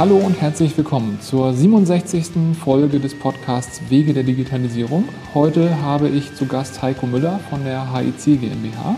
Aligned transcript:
Hallo 0.00 0.16
und 0.16 0.40
herzlich 0.40 0.74
willkommen 0.78 1.20
zur 1.20 1.52
67. 1.52 2.56
Folge 2.58 3.00
des 3.00 3.14
Podcasts 3.14 3.82
Wege 3.90 4.14
der 4.14 4.22
Digitalisierung. 4.22 5.04
Heute 5.34 5.82
habe 5.82 6.08
ich 6.08 6.34
zu 6.34 6.46
Gast 6.46 6.80
Heiko 6.80 7.06
Müller 7.06 7.38
von 7.50 7.64
der 7.64 7.94
HIC 7.94 8.40
GmbH. 8.40 8.96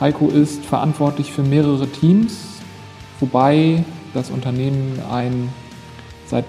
Heiko 0.00 0.26
ist 0.26 0.64
verantwortlich 0.64 1.30
für 1.30 1.44
mehrere 1.44 1.86
Teams, 1.86 2.36
wobei 3.20 3.84
das 4.12 4.30
Unternehmen 4.30 4.98
ein 5.08 5.50
seit 6.26 6.46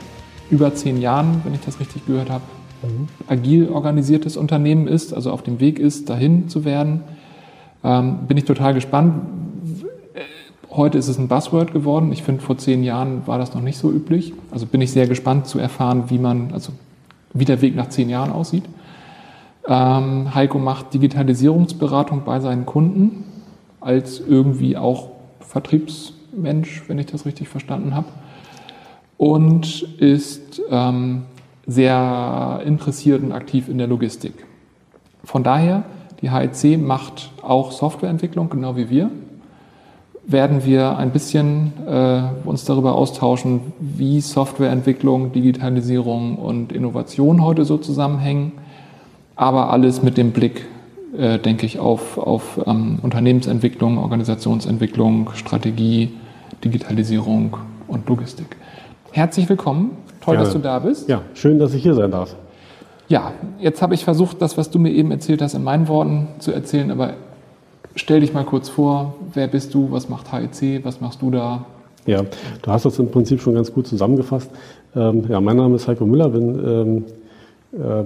über 0.49 0.73
zehn 0.73 0.99
Jahren, 0.99 1.41
wenn 1.43 1.53
ich 1.53 1.61
das 1.61 1.79
richtig 1.79 2.07
gehört 2.07 2.31
habe, 2.31 2.45
mhm. 2.81 3.07
agil 3.27 3.69
organisiertes 3.69 4.35
Unternehmen 4.35 4.87
ist, 4.87 5.13
also 5.13 5.31
auf 5.31 5.43
dem 5.43 5.59
Weg 5.59 5.77
ist, 5.77 6.09
dahin 6.09 6.49
zu 6.49 6.65
werden. 6.65 7.01
Ähm, 7.83 8.25
bin 8.27 8.37
ich 8.37 8.45
total 8.45 8.73
gespannt. 8.73 9.13
Heute 10.75 10.97
ist 10.97 11.07
es 11.07 11.19
ein 11.19 11.27
Buzzword 11.27 11.71
geworden. 11.71 12.11
Ich 12.11 12.23
finde, 12.23 12.41
vor 12.41 12.57
zehn 12.57 12.83
Jahren 12.83 13.27
war 13.27 13.37
das 13.37 13.53
noch 13.53 13.61
nicht 13.61 13.77
so 13.77 13.91
üblich. 13.91 14.33
Also 14.49 14.65
bin 14.65 14.81
ich 14.81 14.91
sehr 14.91 15.05
gespannt 15.05 15.45
zu 15.45 15.59
erfahren, 15.59 16.05
wie 16.07 16.17
man, 16.17 16.51
also 16.51 16.71
wie 17.31 17.45
der 17.45 17.61
Weg 17.61 17.75
nach 17.75 17.89
zehn 17.89 18.09
Jahren 18.09 18.31
aussieht. 18.31 18.63
Ähm, 19.67 20.33
Heiko 20.33 20.57
macht 20.57 20.91
Digitalisierungsberatung 20.95 22.23
bei 22.25 22.39
seinen 22.39 22.65
Kunden 22.65 23.23
als 23.81 24.19
irgendwie 24.19 24.75
auch 24.75 25.09
Vertriebsmensch, 25.41 26.85
wenn 26.87 26.97
ich 26.97 27.05
das 27.05 27.27
richtig 27.27 27.49
verstanden 27.49 27.93
habe. 27.93 28.07
Und 29.17 29.83
ist 29.99 30.59
ähm, 30.71 31.25
sehr 31.67 32.61
interessiert 32.65 33.21
und 33.21 33.31
aktiv 33.31 33.69
in 33.69 33.77
der 33.77 33.85
Logistik. 33.85 34.33
Von 35.23 35.43
daher, 35.43 35.83
die 36.21 36.31
HEC 36.31 36.79
macht 36.79 37.31
auch 37.43 37.71
Softwareentwicklung, 37.71 38.49
genau 38.49 38.75
wie 38.75 38.89
wir. 38.89 39.11
Werden 40.25 40.65
wir 40.65 40.97
ein 40.97 41.11
bisschen 41.11 41.73
äh, 41.85 42.21
uns 42.45 42.63
darüber 42.63 42.95
austauschen, 42.95 43.73
wie 43.79 44.21
Softwareentwicklung, 44.21 45.33
Digitalisierung 45.33 46.37
und 46.37 46.71
Innovation 46.71 47.43
heute 47.43 47.65
so 47.65 47.77
zusammenhängen, 47.77 48.53
aber 49.35 49.69
alles 49.69 50.01
mit 50.01 50.17
dem 50.17 50.31
Blick, 50.31 50.65
äh, 51.17 51.39
denke 51.39 51.65
ich, 51.65 51.79
auf, 51.79 52.17
auf 52.17 52.59
ähm, 52.65 52.99
Unternehmensentwicklung, 53.01 53.97
Organisationsentwicklung, 53.97 55.31
Strategie, 55.33 56.13
Digitalisierung 56.63 57.57
und 57.87 58.07
Logistik. 58.07 58.55
Herzlich 59.11 59.49
willkommen 59.49 59.91
Toll, 60.23 60.35
Gerne. 60.35 60.45
dass 60.45 60.53
du 60.53 60.59
da 60.59 60.79
bist. 60.79 61.09
Ja, 61.09 61.21
schön, 61.33 61.59
dass 61.59 61.73
ich 61.73 61.83
hier 61.83 61.95
sein 61.95 62.11
darf. 62.11 62.35
Ja, 63.09 63.33
jetzt 63.59 63.81
habe 63.81 63.93
ich 63.93 64.05
versucht, 64.05 64.41
das, 64.41 64.57
was 64.57 64.69
du 64.69 64.79
mir 64.79 64.91
eben 64.91 65.11
erzählt 65.11 65.41
hast, 65.41 65.53
in 65.53 65.63
meinen 65.63 65.89
Worten 65.89 66.29
zu 66.39 66.53
erzählen, 66.53 66.89
aber 66.91 67.15
stell 67.95 68.21
dich 68.21 68.33
mal 68.33 68.43
kurz 68.43 68.69
vor, 68.69 69.15
wer 69.33 69.47
bist 69.47 69.73
du, 69.73 69.91
was 69.91 70.09
macht 70.09 70.31
HEC, 70.31 70.83
was 70.83 71.01
machst 71.01 71.21
du 71.21 71.31
da? 71.31 71.65
Ja, 72.05 72.21
du 72.21 72.71
hast 72.71 72.85
das 72.85 72.99
im 72.99 73.09
Prinzip 73.09 73.41
schon 73.41 73.55
ganz 73.55 73.71
gut 73.71 73.87
zusammengefasst. 73.87 74.49
Ähm, 74.95 75.23
ja, 75.29 75.39
mein 75.39 75.57
Name 75.57 75.75
ist 75.75 75.87
Heiko 75.87 76.05
Müller, 76.05 76.29
bin 76.29 76.59
ähm, 76.65 77.05
äh, 77.73 78.03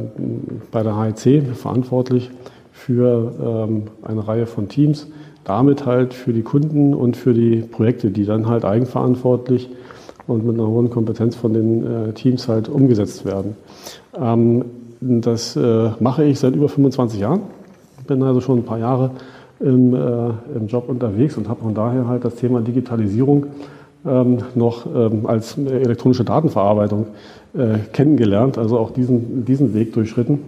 bei 0.72 0.84
der 0.84 0.98
HEC 0.98 1.56
verantwortlich 1.56 2.30
für 2.72 3.34
ähm, 3.70 3.84
eine 4.04 4.28
Reihe 4.28 4.46
von 4.46 4.70
Teams, 4.70 5.08
damit 5.44 5.86
halt 5.86 6.14
für 6.14 6.32
die 6.32 6.44
Kunden 6.44 6.94
und 6.94 7.18
für 7.18 7.34
die 7.34 7.58
Projekte, 7.58 8.12
die 8.12 8.26
dann 8.26 8.48
halt 8.48 8.66
eigenverantwortlich 8.66 9.70
und 10.28 10.46
mit 10.46 10.56
einer 10.56 10.68
hohen 10.68 10.90
Kompetenz 10.90 11.36
von 11.36 11.54
den 11.54 12.10
äh, 12.10 12.14
Teams 12.14 12.48
halt 12.48 12.70
umgesetzt 12.70 13.26
werden. 13.26 13.56
Ähm, 14.16 14.66
das 15.00 15.56
äh, 15.56 15.92
mache 16.00 16.24
ich 16.24 16.40
seit 16.40 16.56
über 16.56 16.70
25 16.70 17.20
Jahren. 17.20 17.42
Bin 18.08 18.22
also 18.24 18.42
schon 18.42 18.60
ein 18.60 18.64
paar 18.64 18.80
Jahre 18.80 19.12
im, 19.60 19.94
äh, 19.94 20.30
im 20.56 20.68
Job 20.68 20.90
unterwegs 20.90 21.38
und 21.38 21.50
habe 21.50 21.62
von 21.62 21.74
daher 21.74 22.08
halt 22.08 22.26
das 22.26 22.36
Thema 22.36 22.62
Digitalisierung 22.62 23.48
ähm, 24.06 24.40
noch 24.56 24.86
ähm, 24.86 25.26
als 25.26 25.58
elektronische 25.58 26.24
Datenverarbeitung 26.24 27.08
äh, 27.56 27.80
kennengelernt, 27.94 28.58
also 28.58 28.78
auch 28.78 28.92
diesen, 28.92 29.46
diesen 29.46 29.74
Weg 29.74 29.94
durchschritten 29.94 30.40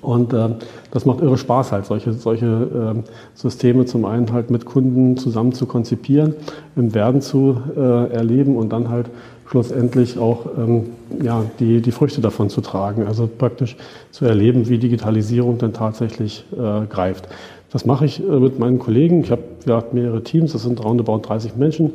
und 0.00 0.32
äh, 0.32 0.48
das 0.90 1.04
macht 1.04 1.20
irre 1.20 1.36
Spaß 1.36 1.72
halt, 1.72 1.84
solche, 1.84 2.12
solche 2.14 2.46
äh, 2.46 3.10
Systeme 3.34 3.84
zum 3.84 4.04
einen 4.04 4.32
halt 4.32 4.50
mit 4.50 4.64
Kunden 4.64 5.16
zusammen 5.16 5.52
zu 5.52 5.66
konzipieren, 5.66 6.34
im 6.76 6.94
Werden 6.94 7.20
zu 7.20 7.60
äh, 7.76 8.12
erleben 8.12 8.56
und 8.56 8.72
dann 8.72 8.88
halt 8.88 9.10
schlussendlich 9.46 10.18
auch 10.18 10.46
ähm, 10.56 10.84
ja, 11.22 11.44
die, 11.60 11.82
die 11.82 11.92
Früchte 11.92 12.22
davon 12.22 12.48
zu 12.48 12.62
tragen. 12.62 13.06
Also 13.06 13.28
praktisch 13.28 13.76
zu 14.10 14.24
erleben, 14.24 14.68
wie 14.68 14.78
Digitalisierung 14.78 15.58
dann 15.58 15.74
tatsächlich 15.74 16.46
äh, 16.52 16.86
greift. 16.86 17.28
Das 17.72 17.86
mache 17.86 18.04
ich 18.04 18.20
äh, 18.20 18.38
mit 18.38 18.58
meinen 18.58 18.78
Kollegen. 18.78 19.22
Ich 19.22 19.30
habe 19.30 19.42
ja, 19.66 19.82
mehrere 19.92 20.22
Teams, 20.22 20.52
das 20.52 20.62
sind 20.62 20.84
roundabout 20.84 21.18
30 21.18 21.56
Menschen, 21.56 21.92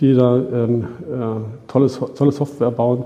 die 0.00 0.14
da 0.14 0.36
ähm, 0.36 0.82
äh, 0.82 1.68
tolles, 1.68 2.00
tolle 2.16 2.32
Software 2.32 2.70
bauen. 2.70 3.04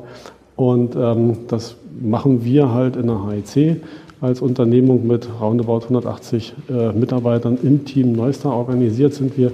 Und 0.57 0.97
ähm, 0.97 1.37
das 1.49 1.77
machen 2.01 2.45
wir 2.45 2.73
halt 2.73 2.97
in 2.97 3.09
der 3.09 3.21
HEC 3.27 3.81
als 4.21 4.41
Unternehmung 4.41 5.07
mit 5.07 5.29
roundabout 5.41 5.83
180 5.85 6.55
äh, 6.71 6.93
Mitarbeitern 6.93 7.59
im 7.63 7.85
Team 7.85 8.13
Neustar 8.13 8.57
organisiert 8.57 9.15
sind 9.15 9.37
wir. 9.37 9.53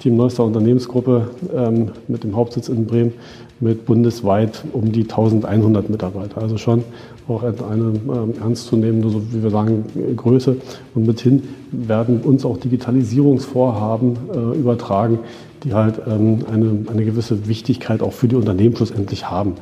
Team 0.00 0.16
Neustar 0.16 0.46
Unternehmensgruppe 0.46 1.28
ähm, 1.54 1.90
mit 2.06 2.24
dem 2.24 2.36
Hauptsitz 2.36 2.68
in 2.68 2.86
Bremen 2.86 3.12
mit 3.60 3.84
bundesweit 3.84 4.64
um 4.72 4.92
die 4.92 5.02
1100 5.02 5.90
Mitarbeiter. 5.90 6.40
Also 6.40 6.56
schon 6.56 6.84
auch 7.28 7.42
eine 7.42 7.54
ähm, 7.62 8.34
ernstzunehmende, 8.40 9.10
so 9.10 9.22
wie 9.32 9.42
wir 9.42 9.50
sagen, 9.50 9.84
Größe. 10.16 10.56
Und 10.94 11.06
mithin 11.06 11.42
werden 11.70 12.20
uns 12.20 12.44
auch 12.44 12.56
Digitalisierungsvorhaben 12.56 14.16
äh, 14.32 14.58
übertragen, 14.58 15.20
die 15.64 15.74
halt 15.74 16.00
ähm, 16.06 16.38
eine, 16.50 16.86
eine 16.90 17.04
gewisse 17.04 17.48
Wichtigkeit 17.48 18.02
auch 18.02 18.12
für 18.12 18.28
die 18.28 18.36
Unternehmen 18.36 18.76
schlussendlich 18.76 19.30
haben. 19.30 19.54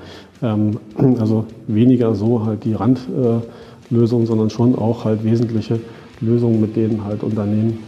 Ähm, 0.42 0.78
also 1.18 1.46
weniger 1.66 2.14
so 2.14 2.44
halt 2.44 2.64
die 2.64 2.74
Rand 2.74 2.98
äh, 2.98 3.92
Lösungen, 3.94 4.26
sondern 4.26 4.50
schon 4.50 4.76
auch 4.76 5.04
halt 5.04 5.24
wesentliche 5.24 5.80
Lösungen, 6.20 6.60
mit 6.60 6.76
denen 6.76 7.04
halt 7.04 7.22
Unternehmen 7.22 7.78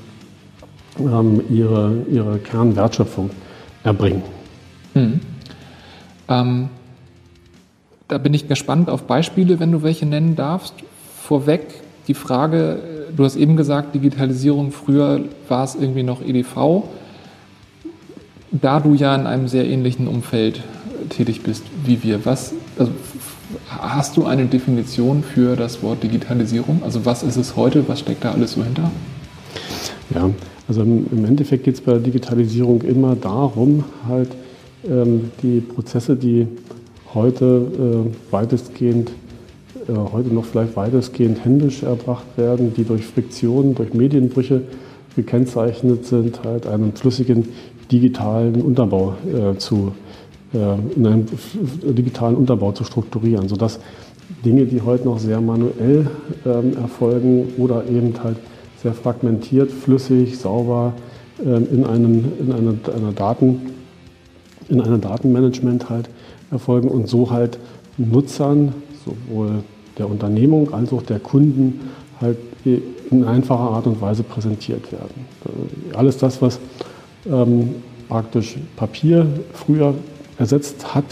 ihre, 1.49 1.93
ihre 2.11 2.39
Kernwertschöpfung 2.39 3.31
erbringen. 3.85 4.23
Hm. 4.95 5.21
Ähm, 6.29 6.69
da 8.09 8.19
bin 8.19 8.35
ich 8.35 8.49
gespannt 8.49 8.91
auf 8.91 9.05
Beispiele, 9.05 9.61
wenn 9.61 9.73
du 9.73 9.83
welche 9.83 10.07
nennen 10.07 10.37
darfst. 10.37 10.75
Vorweg 11.23 11.63
die 12.09 12.15
Frage, 12.15 12.81
du 13.15 13.25
hast 13.25 13.37
eben 13.37 13.57
gesagt, 13.57 13.95
Digitalisierung, 13.95 14.73
früher 14.73 15.21
war 15.49 15.65
es 15.65 15.75
irgendwie 15.75 16.03
noch 16.03 16.23
EDV. 16.23 16.85
Da 18.51 18.81
du 18.81 18.95
ja 18.95 19.15
in 19.15 19.27
einem 19.27 19.47
sehr 19.47 19.67
ähnlichen 19.67 20.09
Umfeld 20.09 20.63
tätig 21.11 21.43
bist 21.43 21.65
wie 21.85 22.03
wir, 22.03 22.25
was, 22.25 22.55
also 22.79 22.93
Hast 23.69 24.17
du 24.17 24.27
eine 24.27 24.45
Definition 24.45 25.23
für 25.23 25.57
das 25.57 25.83
Wort 25.83 26.03
Digitalisierung? 26.03 26.83
Also 26.85 27.07
was 27.07 27.23
ist 27.23 27.37
es 27.37 27.57
heute? 27.57 27.89
Was 27.89 28.01
steckt 28.01 28.25
da 28.25 28.33
alles 28.33 28.53
so 28.53 28.63
hinter? 28.63 28.91
Ja, 30.15 30.29
also 30.69 30.83
im 30.83 31.25
Endeffekt 31.25 31.65
geht 31.65 31.75
es 31.75 31.81
bei 31.81 31.93
der 31.93 32.01
Digitalisierung 32.01 32.83
immer 32.83 33.17
darum, 33.17 33.85
halt 34.07 34.31
ähm, 34.87 35.31
die 35.43 35.61
Prozesse, 35.61 36.15
die 36.17 36.47
heute 37.15 38.07
äh, 38.07 38.33
weitestgehend, 38.33 39.11
äh, 39.89 39.93
heute 40.13 40.33
noch 40.33 40.45
vielleicht 40.45 40.77
weitestgehend 40.77 41.45
händisch 41.45 41.83
erbracht 41.83 42.27
werden, 42.37 42.75
die 42.75 42.85
durch 42.85 43.07
Friktionen, 43.07 43.75
durch 43.75 43.95
Medienbrüche 43.95 44.63
gekennzeichnet 45.17 46.07
sind, 46.07 46.45
halt 46.45 46.67
einen 46.67 46.93
flüssigen 46.93 47.49
digitalen 47.91 48.61
Unterbau 48.61 49.15
äh, 49.27 49.57
zu 49.57 49.93
äh, 50.55 50.59
in 50.97 51.07
einem 51.07 51.27
digitalen 51.83 52.37
Unterbau 52.37 52.73
zu 52.73 52.85
strukturieren, 52.85 53.49
sodass 53.49 53.81
Dinge, 54.45 54.67
die 54.67 54.83
heute 54.83 55.07
noch 55.07 55.19
sehr 55.19 55.41
manuell 55.41 56.07
ähm, 56.47 56.77
erfolgen 56.77 57.55
oder 57.57 57.85
eben 57.87 58.13
halt 58.23 58.37
sehr 58.83 58.93
fragmentiert, 58.93 59.71
flüssig, 59.71 60.39
sauber 60.39 60.93
ähm, 61.45 61.67
in 61.73 61.85
einem 61.85 62.25
in 62.39 62.53
einer, 62.53 62.75
einer 62.95 63.13
Daten 63.13 63.61
in 64.69 64.81
einem 64.81 65.01
Datenmanagement 65.01 65.89
halt 65.89 66.11
erfolgen 66.51 66.89
und 66.89 67.09
so 67.09 67.31
halt 67.31 67.59
Nutzern 67.97 68.75
sowohl 69.05 69.63
der 69.99 70.09
Unternehmung 70.09 70.73
als 70.73 70.93
auch 70.93 71.03
der 71.03 71.19
Kunden 71.19 71.81
halt 72.21 72.39
in 72.65 73.25
einfacher 73.25 73.71
Art 73.71 73.87
und 73.87 74.01
Weise 74.01 74.23
präsentiert 74.23 74.93
werden. 74.93 75.27
Alles 75.95 76.19
das, 76.19 76.41
was 76.43 76.59
ähm, 77.31 77.77
praktisch 78.09 78.57
Papier 78.77 79.27
früher 79.53 79.95
ersetzt 80.39 80.95
hat, 80.95 81.05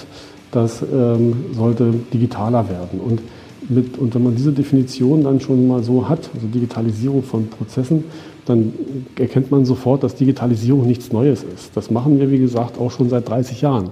das 0.51 0.83
ähm, 0.83 1.47
sollte 1.53 1.93
digitaler 2.13 2.69
werden. 2.69 3.01
Und, 3.01 3.21
mit, 3.69 3.99
und 3.99 4.15
wenn 4.15 4.23
man 4.23 4.37
diese 4.37 4.53
Definition 4.53 5.25
dann 5.25 5.41
schon 5.41 5.67
mal 5.67 5.83
so 5.83 6.09
hat, 6.09 6.31
also 6.35 6.47
Digitalisierung 6.47 7.23
von 7.23 7.49
Prozessen, 7.49 8.05
dann 8.47 8.73
erkennt 9.19 9.51
man 9.51 9.65
sofort, 9.65 10.05
dass 10.05 10.15
Digitalisierung 10.15 10.87
nichts 10.87 11.13
Neues 11.13 11.43
ist. 11.43 11.71
Das 11.75 11.91
machen 11.91 12.21
wir, 12.21 12.31
wie 12.31 12.39
gesagt, 12.39 12.79
auch 12.79 12.93
schon 12.93 13.09
seit 13.09 13.29
30 13.29 13.61
Jahren. 13.61 13.91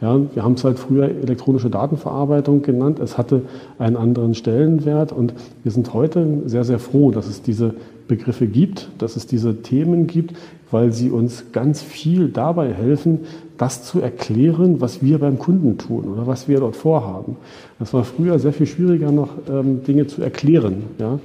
Ja, 0.00 0.20
wir 0.34 0.42
haben 0.42 0.54
es 0.54 0.64
halt 0.64 0.78
früher 0.78 1.08
elektronische 1.08 1.70
Datenverarbeitung 1.70 2.60
genannt. 2.60 2.98
Es 2.98 3.16
hatte 3.16 3.42
einen 3.78 3.96
anderen 3.96 4.34
Stellenwert 4.34 5.10
und 5.10 5.32
wir 5.62 5.72
sind 5.72 5.94
heute 5.94 6.42
sehr, 6.44 6.64
sehr 6.64 6.78
froh, 6.78 7.10
dass 7.10 7.26
es 7.26 7.40
diese 7.40 7.74
Begriffe 8.06 8.46
gibt, 8.46 8.90
dass 8.98 9.16
es 9.16 9.26
diese 9.26 9.62
Themen 9.62 10.06
gibt, 10.06 10.34
weil 10.70 10.92
sie 10.92 11.10
uns 11.10 11.46
ganz 11.52 11.82
viel 11.82 12.28
dabei 12.28 12.72
helfen, 12.72 13.20
das 13.56 13.84
zu 13.84 14.00
erklären, 14.00 14.82
was 14.82 15.02
wir 15.02 15.18
beim 15.18 15.38
Kunden 15.38 15.78
tun 15.78 16.04
oder 16.04 16.26
was 16.26 16.46
wir 16.46 16.60
dort 16.60 16.76
vorhaben. 16.76 17.36
Das 17.78 17.94
war 17.94 18.04
früher 18.04 18.38
sehr 18.38 18.52
viel 18.52 18.66
schwieriger, 18.66 19.10
noch 19.10 19.30
ähm, 19.48 19.82
Dinge 19.84 20.06
zu 20.06 20.22
erklären, 20.22 20.84
ja, 20.98 21.18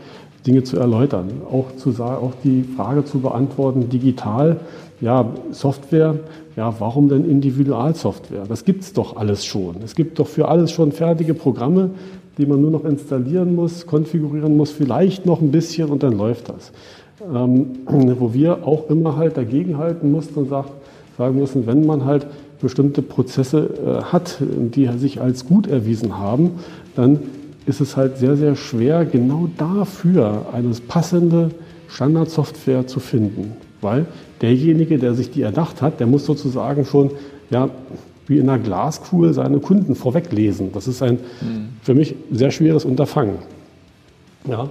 Dinge 0.47 0.63
zu 0.63 0.77
erläutern, 0.77 1.29
auch, 1.51 1.75
zu, 1.75 1.91
auch 2.01 2.33
die 2.43 2.63
Frage 2.63 3.05
zu 3.05 3.19
beantworten, 3.19 3.89
digital, 3.89 4.59
ja, 5.01 5.25
Software, 5.51 6.15
ja, 6.55 6.73
warum 6.79 7.09
denn 7.09 7.29
Individualsoftware? 7.29 8.43
Das 8.47 8.65
gibt 8.65 8.83
es 8.83 8.93
doch 8.93 9.15
alles 9.15 9.45
schon. 9.45 9.77
Es 9.83 9.95
gibt 9.95 10.19
doch 10.19 10.27
für 10.27 10.47
alles 10.47 10.71
schon 10.71 10.91
fertige 10.91 11.33
Programme, 11.33 11.91
die 12.37 12.45
man 12.45 12.61
nur 12.61 12.71
noch 12.71 12.85
installieren 12.85 13.55
muss, 13.55 13.85
konfigurieren 13.85 14.57
muss, 14.57 14.71
vielleicht 14.71 15.25
noch 15.25 15.41
ein 15.41 15.51
bisschen 15.51 15.89
und 15.89 16.03
dann 16.03 16.17
läuft 16.17 16.49
das. 16.49 16.71
Ähm, 17.33 17.67
wo 18.19 18.33
wir 18.33 18.67
auch 18.67 18.89
immer 18.89 19.15
halt 19.15 19.37
dagegenhalten 19.37 20.11
mussten 20.11 20.39
und 20.39 20.49
sagt, 20.49 20.71
sagen 21.17 21.39
müssen, 21.39 21.67
wenn 21.67 21.85
man 21.85 22.05
halt 22.05 22.27
bestimmte 22.61 23.01
Prozesse 23.01 23.69
äh, 23.85 24.03
hat, 24.03 24.37
die 24.39 24.87
sich 24.97 25.21
als 25.21 25.45
gut 25.45 25.67
erwiesen 25.67 26.17
haben, 26.17 26.51
dann 26.95 27.19
ist 27.65 27.81
es 27.81 27.95
halt 27.95 28.17
sehr, 28.17 28.37
sehr 28.37 28.55
schwer, 28.55 29.05
genau 29.05 29.47
dafür 29.57 30.47
eine 30.53 30.71
passende 30.87 31.51
Standardsoftware 31.87 32.87
zu 32.87 32.99
finden. 32.99 33.53
Weil 33.81 34.05
derjenige, 34.41 34.97
der 34.97 35.13
sich 35.13 35.31
die 35.31 35.41
erdacht 35.41 35.81
hat, 35.81 35.99
der 35.99 36.07
muss 36.07 36.25
sozusagen 36.25 36.85
schon 36.85 37.11
ja, 37.49 37.69
wie 38.27 38.37
in 38.37 38.49
einer 38.49 38.61
Glaskugel 38.61 39.33
seine 39.33 39.59
Kunden 39.59 39.95
vorweglesen. 39.95 40.71
Das 40.73 40.87
ist 40.87 41.01
ein 41.01 41.15
mhm. 41.41 41.69
für 41.81 41.93
mich 41.93 42.15
sehr 42.31 42.51
schweres 42.51 42.85
Unterfangen. 42.85 43.35
Ja, 44.47 44.69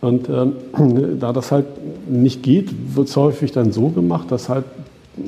und 0.00 0.28
ähm, 0.28 0.52
da 1.20 1.32
das 1.32 1.50
halt 1.50 1.66
nicht 2.08 2.42
geht, 2.42 2.70
wird 2.94 3.08
es 3.08 3.16
häufig 3.16 3.52
dann 3.52 3.72
so 3.72 3.88
gemacht, 3.88 4.30
dass 4.30 4.48
halt 4.48 4.64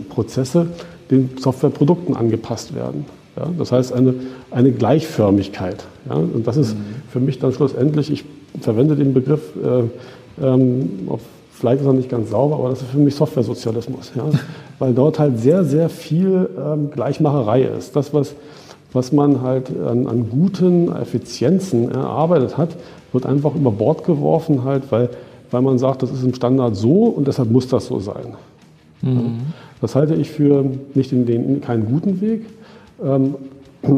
Prozesse 0.08 0.66
den 1.10 1.30
Softwareprodukten 1.38 2.16
angepasst 2.16 2.74
werden. 2.74 3.04
Ja, 3.36 3.48
das 3.58 3.72
heißt 3.72 3.92
eine, 3.92 4.14
eine 4.50 4.72
Gleichförmigkeit. 4.72 5.84
Ja, 6.08 6.16
und 6.16 6.46
das 6.46 6.56
ist 6.56 6.74
mhm. 6.74 6.80
für 7.10 7.20
mich 7.20 7.38
dann 7.38 7.52
schlussendlich, 7.52 8.10
ich 8.10 8.24
verwende 8.60 8.96
den 8.96 9.14
Begriff, 9.14 9.42
äh, 9.56 10.44
ähm, 10.44 10.90
auf, 11.08 11.20
vielleicht 11.60 11.82
ist 11.82 11.86
er 11.86 11.92
nicht 11.92 12.08
ganz 12.08 12.30
sauber, 12.30 12.56
aber 12.56 12.70
das 12.70 12.80
ist 12.80 12.88
für 12.88 12.98
mich 12.98 13.14
Softwaresozialismus. 13.14 14.12
Ja, 14.16 14.24
weil 14.78 14.94
dort 14.94 15.18
halt 15.18 15.38
sehr, 15.38 15.64
sehr 15.64 15.88
viel 15.88 16.48
ähm, 16.58 16.90
Gleichmacherei 16.90 17.62
ist. 17.62 17.94
Das, 17.94 18.12
was, 18.14 18.34
was 18.92 19.12
man 19.12 19.42
halt 19.42 19.70
an, 19.78 20.06
an 20.06 20.28
guten 20.30 20.90
Effizienzen 20.94 21.90
erarbeitet 21.90 22.56
hat, 22.56 22.70
wird 23.12 23.26
einfach 23.26 23.54
über 23.54 23.70
Bord 23.70 24.04
geworfen, 24.04 24.64
halt, 24.64 24.90
weil, 24.90 25.10
weil 25.50 25.62
man 25.62 25.78
sagt, 25.78 26.02
das 26.02 26.10
ist 26.10 26.24
im 26.24 26.34
Standard 26.34 26.76
so 26.76 27.04
und 27.04 27.28
deshalb 27.28 27.50
muss 27.50 27.68
das 27.68 27.86
so 27.86 28.00
sein. 28.00 28.34
Mhm. 29.02 29.40
Das 29.80 29.94
halte 29.94 30.14
ich 30.14 30.30
für 30.30 30.64
nicht 30.94 31.12
in 31.12 31.26
den, 31.26 31.60
keinen 31.60 31.86
guten 31.86 32.20
Weg. 32.20 32.46
Ähm, 33.02 33.34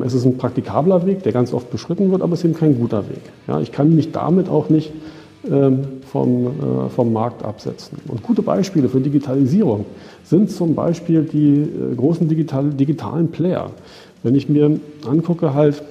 es 0.04 0.14
ist 0.14 0.24
ein 0.24 0.38
praktikabler 0.38 1.06
Weg, 1.06 1.24
der 1.24 1.32
ganz 1.32 1.52
oft 1.52 1.70
beschritten 1.70 2.10
wird, 2.10 2.22
aber 2.22 2.34
es 2.34 2.40
ist 2.40 2.44
eben 2.44 2.54
kein 2.54 2.78
guter 2.78 3.08
Weg. 3.08 3.20
Ja, 3.48 3.60
ich 3.60 3.72
kann 3.72 3.94
mich 3.94 4.12
damit 4.12 4.48
auch 4.48 4.68
nicht 4.68 4.92
vom, 5.42 6.46
äh, 6.46 6.88
vom 6.88 7.12
Markt 7.12 7.44
absetzen. 7.44 7.98
Und 8.08 8.22
gute 8.22 8.42
Beispiele 8.42 8.88
für 8.88 9.00
Digitalisierung 9.00 9.86
sind 10.24 10.50
zum 10.50 10.74
Beispiel 10.74 11.24
die 11.24 11.62
äh, 11.62 11.94
großen 11.96 12.28
digital, 12.28 12.70
digitalen 12.70 13.28
Player. 13.28 13.70
Wenn 14.22 14.34
ich 14.34 14.48
mir 14.48 14.78
angucke, 15.06 15.52
halt 15.52 15.82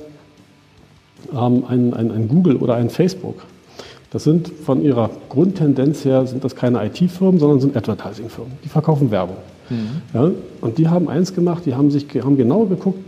ähm, 1.33 1.65
ein, 1.67 1.93
ein, 1.93 2.11
ein 2.11 2.27
Google 2.29 2.55
oder 2.57 2.75
ein 2.75 2.89
Facebook, 2.89 3.43
das 4.11 4.23
sind 4.23 4.47
von 4.47 4.81
ihrer 4.83 5.09
Grundtendenz 5.29 6.05
her 6.05 6.25
sind 6.27 6.43
das 6.43 6.55
keine 6.55 6.85
IT-Firmen, 6.85 7.39
sondern 7.39 7.59
sind 7.59 7.75
Advertising-Firmen. 7.75 8.53
Die 8.63 8.69
verkaufen 8.69 9.11
Werbung. 9.11 9.37
Mhm. 9.69 10.01
Ja, 10.13 10.31
und 10.61 10.77
die 10.77 10.87
haben 10.87 11.07
eins 11.07 11.33
gemacht, 11.33 11.65
die 11.65 11.75
haben 11.75 11.91
sich 11.91 12.07
haben 12.21 12.37
genau 12.37 12.65
geguckt, 12.65 12.99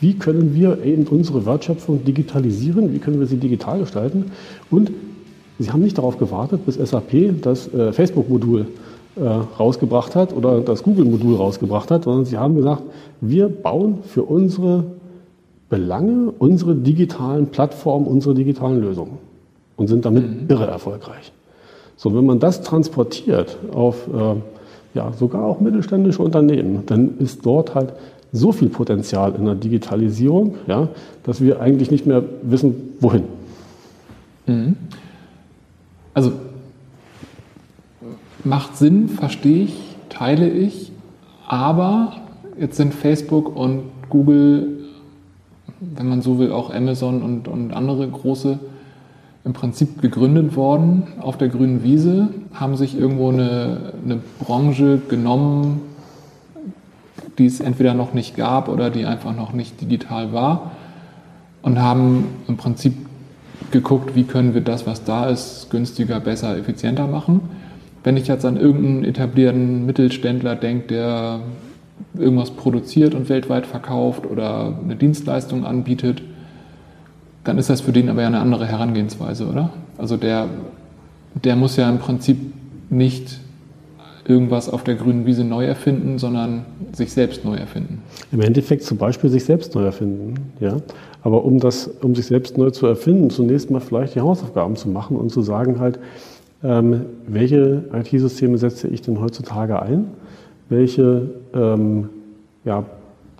wie 0.00 0.14
können 0.14 0.54
wir 0.54 0.82
eben 0.82 1.06
unsere 1.06 1.44
Wertschöpfung 1.44 2.04
digitalisieren, 2.04 2.92
wie 2.92 2.98
können 2.98 3.20
wir 3.20 3.26
sie 3.26 3.36
digital 3.36 3.80
gestalten. 3.80 4.32
Und 4.70 4.90
sie 5.60 5.70
haben 5.70 5.82
nicht 5.82 5.98
darauf 5.98 6.18
gewartet, 6.18 6.66
bis 6.66 6.76
SAP 6.76 7.42
das 7.42 7.72
äh, 7.72 7.92
Facebook-Modul 7.92 8.66
äh, 9.16 9.22
rausgebracht 9.22 10.16
hat 10.16 10.32
oder 10.32 10.60
das 10.60 10.82
Google-Modul 10.82 11.36
rausgebracht 11.36 11.90
hat, 11.90 12.04
sondern 12.04 12.24
sie 12.24 12.38
haben 12.38 12.56
gesagt, 12.56 12.82
wir 13.20 13.48
bauen 13.48 13.98
für 14.02 14.22
unsere 14.22 14.84
Belange 15.68 16.32
unsere 16.38 16.74
digitalen 16.74 17.46
Plattformen, 17.46 18.06
unsere 18.06 18.34
digitalen 18.34 18.80
Lösungen 18.80 19.18
und 19.76 19.86
sind 19.86 20.04
damit 20.04 20.28
mhm. 20.28 20.46
irre 20.48 20.66
erfolgreich. 20.66 21.32
So, 21.96 22.14
wenn 22.14 22.26
man 22.26 22.40
das 22.40 22.62
transportiert 22.62 23.56
auf 23.72 24.08
äh, 24.08 24.36
ja, 24.94 25.12
sogar 25.12 25.44
auch 25.44 25.60
mittelständische 25.60 26.22
Unternehmen, 26.22 26.82
dann 26.86 27.18
ist 27.18 27.46
dort 27.46 27.74
halt 27.74 27.92
so 28.32 28.52
viel 28.52 28.68
Potenzial 28.68 29.34
in 29.36 29.44
der 29.44 29.54
Digitalisierung, 29.54 30.56
ja, 30.66 30.88
dass 31.22 31.40
wir 31.40 31.60
eigentlich 31.60 31.90
nicht 31.90 32.06
mehr 32.06 32.22
wissen, 32.42 32.94
wohin. 33.00 33.24
Mhm. 34.46 34.76
Also 36.20 36.32
macht 38.44 38.76
Sinn, 38.76 39.08
verstehe 39.08 39.64
ich, 39.64 39.96
teile 40.10 40.50
ich, 40.50 40.92
aber 41.48 42.12
jetzt 42.58 42.76
sind 42.76 42.92
Facebook 42.92 43.56
und 43.56 43.84
Google, 44.10 44.80
wenn 45.80 46.10
man 46.10 46.20
so 46.20 46.38
will, 46.38 46.52
auch 46.52 46.74
Amazon 46.74 47.22
und, 47.22 47.48
und 47.48 47.72
andere 47.72 48.06
große 48.06 48.58
im 49.46 49.54
Prinzip 49.54 50.02
gegründet 50.02 50.56
worden 50.56 51.04
auf 51.22 51.38
der 51.38 51.48
grünen 51.48 51.82
Wiese, 51.82 52.28
haben 52.52 52.76
sich 52.76 52.98
irgendwo 52.98 53.30
eine, 53.30 53.94
eine 54.04 54.20
Branche 54.44 55.00
genommen, 55.08 55.80
die 57.38 57.46
es 57.46 57.60
entweder 57.60 57.94
noch 57.94 58.12
nicht 58.12 58.36
gab 58.36 58.68
oder 58.68 58.90
die 58.90 59.06
einfach 59.06 59.34
noch 59.34 59.54
nicht 59.54 59.80
digital 59.80 60.34
war 60.34 60.72
und 61.62 61.80
haben 61.80 62.26
im 62.46 62.58
Prinzip 62.58 63.08
geguckt, 63.70 64.14
wie 64.14 64.24
können 64.24 64.54
wir 64.54 64.60
das, 64.60 64.86
was 64.86 65.04
da 65.04 65.28
ist, 65.28 65.68
günstiger, 65.70 66.20
besser, 66.20 66.56
effizienter 66.56 67.06
machen. 67.06 67.40
Wenn 68.02 68.16
ich 68.16 68.28
jetzt 68.28 68.44
an 68.44 68.56
irgendeinen 68.56 69.04
etablierten 69.04 69.84
Mittelständler 69.86 70.56
denke, 70.56 70.88
der 70.88 71.40
irgendwas 72.14 72.50
produziert 72.52 73.14
und 73.14 73.28
weltweit 73.28 73.66
verkauft 73.66 74.26
oder 74.26 74.78
eine 74.82 74.96
Dienstleistung 74.96 75.64
anbietet, 75.64 76.22
dann 77.44 77.58
ist 77.58 77.70
das 77.70 77.80
für 77.80 77.92
den 77.92 78.08
aber 78.08 78.22
ja 78.22 78.26
eine 78.26 78.40
andere 78.40 78.66
Herangehensweise, 78.66 79.46
oder? 79.46 79.70
Also 79.98 80.16
der, 80.16 80.48
der 81.34 81.56
muss 81.56 81.76
ja 81.76 81.88
im 81.88 81.98
Prinzip 81.98 82.38
nicht 82.90 83.39
irgendwas 84.30 84.70
auf 84.70 84.84
der 84.84 84.94
grünen 84.94 85.26
Wiese 85.26 85.44
neu 85.44 85.64
erfinden, 85.64 86.18
sondern 86.18 86.64
sich 86.92 87.12
selbst 87.12 87.44
neu 87.44 87.56
erfinden. 87.56 88.02
Im 88.32 88.40
Endeffekt 88.40 88.84
zum 88.84 88.96
Beispiel 88.96 89.28
sich 89.28 89.44
selbst 89.44 89.74
neu 89.74 89.82
erfinden, 89.82 90.34
ja. 90.60 90.76
Aber 91.22 91.44
um 91.44 91.58
das, 91.58 91.88
um 92.00 92.14
sich 92.14 92.26
selbst 92.26 92.56
neu 92.56 92.70
zu 92.70 92.86
erfinden, 92.86 93.28
zunächst 93.28 93.70
mal 93.70 93.80
vielleicht 93.80 94.14
die 94.14 94.20
Hausaufgaben 94.20 94.76
zu 94.76 94.88
machen 94.88 95.16
und 95.16 95.30
zu 95.30 95.42
sagen 95.42 95.80
halt, 95.80 95.98
ähm, 96.62 97.06
welche 97.26 97.84
IT-Systeme 97.92 98.56
setze 98.56 98.88
ich 98.88 99.02
denn 99.02 99.20
heutzutage 99.20 99.82
ein? 99.82 100.06
Welche 100.68 101.30
ähm, 101.52 102.08
ja, 102.64 102.84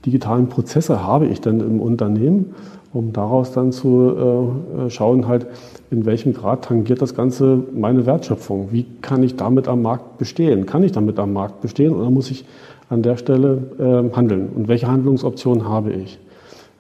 digitalen 0.05 0.49
Prozesse 0.49 1.03
habe 1.03 1.27
ich 1.27 1.41
denn 1.41 1.61
im 1.61 1.81
Unternehmen? 1.81 2.55
Um 2.93 3.13
daraus 3.13 3.53
dann 3.53 3.73
zu 3.73 4.51
äh, 4.87 4.91
schauen, 4.91 5.29
halt, 5.29 5.47
in 5.91 6.07
welchem 6.07 6.35
Grad 6.35 6.65
tangiert 6.65 7.01
das 7.01 7.15
Ganze 7.15 7.63
meine 7.73 8.07
Wertschöpfung? 8.07 8.69
Wie 8.73 8.87
kann 9.01 9.23
ich 9.23 9.37
damit 9.37 9.69
am 9.69 9.83
Markt 9.83 10.19
bestehen? 10.19 10.67
Kann 10.67 10.83
ich 10.83 10.93
damit 10.93 11.19
am 11.19 11.33
Markt 11.33 11.61
bestehen 11.61 11.93
oder 11.93 12.11
muss 12.11 12.31
ich 12.31 12.45
an 12.89 13.03
der 13.03 13.17
Stelle 13.17 13.63
äh, 13.79 14.17
handeln? 14.17 14.49
Und 14.55 14.69
welche 14.69 14.89
Handlungsoptionen 14.89 15.69
habe 15.69 15.93
ich? 15.93 16.19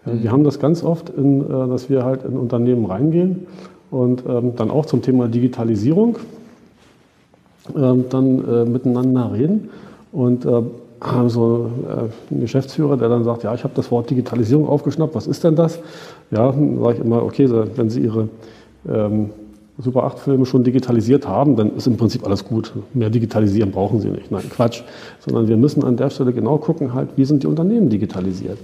Mhm. 0.05 0.23
Wir 0.23 0.33
haben 0.33 0.45
das 0.45 0.59
ganz 0.59 0.83
oft, 0.83 1.11
in, 1.11 1.43
äh, 1.43 1.69
dass 1.69 1.89
wir 1.91 2.05
halt 2.05 2.25
in 2.25 2.37
Unternehmen 2.37 2.87
reingehen 2.87 3.47
und 3.91 4.25
ähm, 4.29 4.55
dann 4.57 4.71
auch 4.71 4.87
zum 4.87 5.03
Thema 5.03 5.29
Digitalisierung 5.29 6.17
ähm, 7.77 8.05
dann 8.11 8.49
äh, 8.49 8.65
miteinander 8.65 9.33
reden 9.33 9.69
und 10.13 10.45
so 11.29 11.71
äh, 11.89 12.35
ein 12.35 12.41
Geschäftsführer, 12.41 12.97
der 12.97 13.09
dann 13.09 13.25
sagt, 13.25 13.43
ja, 13.43 13.55
ich 13.55 13.65
habe 13.65 13.75
das 13.75 13.91
Wort 13.91 14.11
Digitalisierung 14.11 14.69
aufgeschnappt, 14.69 15.15
was 15.15 15.27
ist 15.27 15.43
denn 15.45 15.57
das? 15.57 15.79
Ja, 16.31 16.53
dann 16.53 16.79
sage 16.79 16.99
ich 16.99 17.05
immer, 17.05 17.23
okay, 17.23 17.49
wenn 17.77 17.89
Sie 17.89 18.01
Ihre 18.01 18.29
ähm, 18.89 19.31
Super 19.79 20.05
8 20.05 20.19
Filme 20.19 20.45
schon 20.45 20.63
digitalisiert 20.63 21.27
haben, 21.27 21.57
dann 21.57 21.75
ist 21.75 21.87
im 21.87 21.97
Prinzip 21.97 22.27
alles 22.27 22.45
gut. 22.45 22.73
Mehr 22.93 23.09
digitalisieren 23.09 23.71
brauchen 23.71 24.01
Sie 24.01 24.09
nicht. 24.09 24.31
Nein, 24.31 24.43
Quatsch. 24.51 24.83
Sondern 25.21 25.49
wir 25.49 25.57
müssen 25.57 25.85
an 25.85 25.97
der 25.97 26.11
Stelle 26.11 26.33
genau 26.33 26.59
gucken, 26.59 26.93
halt, 26.93 27.09
wie 27.17 27.25
sind 27.25 27.43
die 27.43 27.47
Unternehmen 27.47 27.89
digitalisiert? 27.89 28.59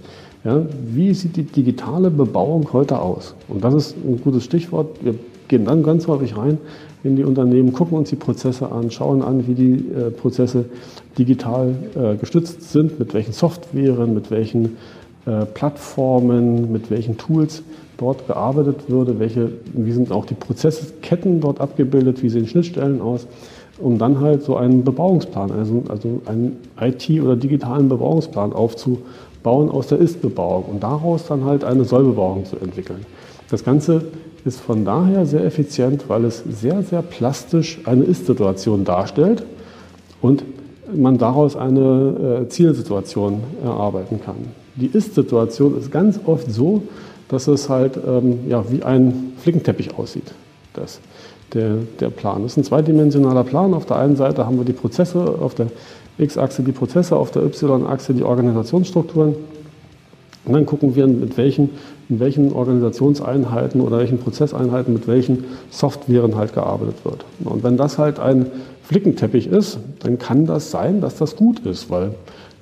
Ja, 0.45 0.63
wie 0.93 1.15
sieht 1.15 1.37
die 1.37 1.45
digitale 1.45 2.11
Bebauung 2.11 2.69
heute 2.73 3.01
aus? 3.01 3.35
Und 3.49 3.65
das 3.65 3.75
ist 3.75 3.97
ein 3.97 4.21
gutes 4.23 4.45
Stichwort. 4.45 4.89
Wir 5.03 5.15
gehen 5.49 5.65
dann 5.65 5.83
ganz 5.83 6.07
häufig 6.07 6.37
rein 6.37 6.59
in 7.07 7.17
die 7.17 7.25
Unternehmen, 7.25 7.73
gucken 7.73 7.97
uns 7.97 8.11
die 8.11 8.17
Prozesse 8.17 8.71
an, 8.71 8.91
schauen 8.91 9.23
an, 9.23 9.47
wie 9.47 9.55
die 9.55 9.73
äh, 9.75 10.11
Prozesse 10.11 10.67
digital 11.19 11.75
äh, 11.95 12.17
gestützt 12.17 12.71
sind, 12.73 12.99
mit 12.99 13.15
welchen 13.15 13.33
Softwaren, 13.33 14.13
mit 14.13 14.31
welchen 14.31 14.77
äh, 15.27 15.45
Plattformen, 15.47 16.71
mit 16.73 16.91
welchen 16.91 17.17
Tools 17.17 17.63
dort 17.99 18.27
gearbeitet 18.27 18.89
würde, 18.89 19.19
welche, 19.19 19.51
wie 19.73 19.93
sind 19.93 20.13
auch 20.13 20.27
die 20.27 20.35
Prozessketten 20.35 21.41
dort 21.41 21.61
abgebildet, 21.61 22.23
wie 22.23 22.29
sehen 22.29 22.47
Schnittstellen 22.47 23.01
aus. 23.01 23.27
um 23.79 23.99
dann 23.99 24.21
halt 24.21 24.43
so 24.43 24.57
einen 24.57 24.85
Bebauungsplan, 24.85 25.51
also, 25.51 25.83
also 25.89 26.23
einen 26.27 26.57
IT- 26.81 27.21
oder 27.21 27.37
digitalen 27.37 27.89
Bebauungsplan 27.89 28.55
aufzubauen 28.55 29.71
aus 29.71 29.89
der 29.89 29.99
Ist-Bebauung 29.99 30.65
und 30.65 30.83
daraus 30.83 31.27
dann 31.27 31.45
halt 31.45 31.63
eine 31.63 31.85
Soll-Bebauung 31.85 32.47
zu 32.47 32.57
entwickeln. 32.57 33.05
Das 33.51 33.65
Ganze 33.65 34.07
ist 34.47 34.61
von 34.61 34.85
daher 34.85 35.27
sehr 35.27 35.45
effizient, 35.45 36.05
weil 36.09 36.25
es 36.25 36.43
sehr, 36.49 36.83
sehr 36.83 37.03
plastisch 37.03 37.81
eine 37.85 38.05
Ist-Situation 38.05 38.85
darstellt 38.85 39.45
und 40.23 40.45
man 40.95 41.19
daraus 41.19 41.57
eine 41.57 42.45
äh, 42.45 42.49
Zielsituation 42.49 43.43
erarbeiten 43.65 44.21
kann. 44.25 44.37
Die 44.77 44.87
Ist-Situation 44.87 45.77
ist 45.79 45.91
ganz 45.91 46.21
oft 46.25 46.51
so, 46.51 46.83
dass 47.29 47.49
es 47.49 47.69
halt 47.69 47.99
ähm, 48.07 48.41
ja, 48.49 48.65
wie 48.71 48.85
ein 48.85 49.33
Flickenteppich 49.39 49.99
aussieht. 49.99 50.33
Das, 50.75 51.01
der, 51.53 51.79
der 51.99 52.11
Plan. 52.11 52.43
Das 52.43 52.53
ist 52.53 52.59
ein 52.59 52.65
zweidimensionaler 52.65 53.43
Plan. 53.43 53.75
Auf 53.75 53.87
der 53.87 53.97
einen 53.97 54.17
Seite 54.17 54.47
haben 54.47 54.59
wir 54.59 54.65
die 54.65 54.73
Prozesse, 54.73 55.19
auf 55.41 55.55
der 55.55 55.69
X-Achse 56.19 56.63
die 56.63 56.73
Prozesse, 56.73 57.17
auf 57.17 57.31
der 57.33 57.43
Y-Achse 57.43 58.15
die 58.15 58.23
Organisationsstrukturen. 58.23 59.35
Und 60.45 60.53
dann 60.53 60.67
gucken 60.67 60.95
wir, 60.95 61.07
mit 61.09 61.37
welchen, 61.37 61.71
in 62.09 62.21
welchen 62.21 62.53
Organisationseinheiten 62.53 63.81
oder 63.81 63.99
welchen 63.99 64.19
Prozesseinheiten 64.19 64.95
mit 64.95 65.09
welchen 65.09 65.45
Softwaren 65.71 66.37
halt 66.37 66.55
gearbeitet 66.55 67.05
wird. 67.05 67.25
Und 67.45 67.65
wenn 67.65 67.77
das 67.77 67.99
halt 67.99 68.21
ein 68.21 68.47
Flickenteppich 68.85 69.49
ist, 69.49 69.79
dann 70.01 70.19
kann 70.19 70.47
das 70.47 70.71
sein, 70.71 71.01
dass 71.01 71.17
das 71.17 71.35
gut 71.35 71.61
ist, 71.61 71.91
weil 71.91 72.15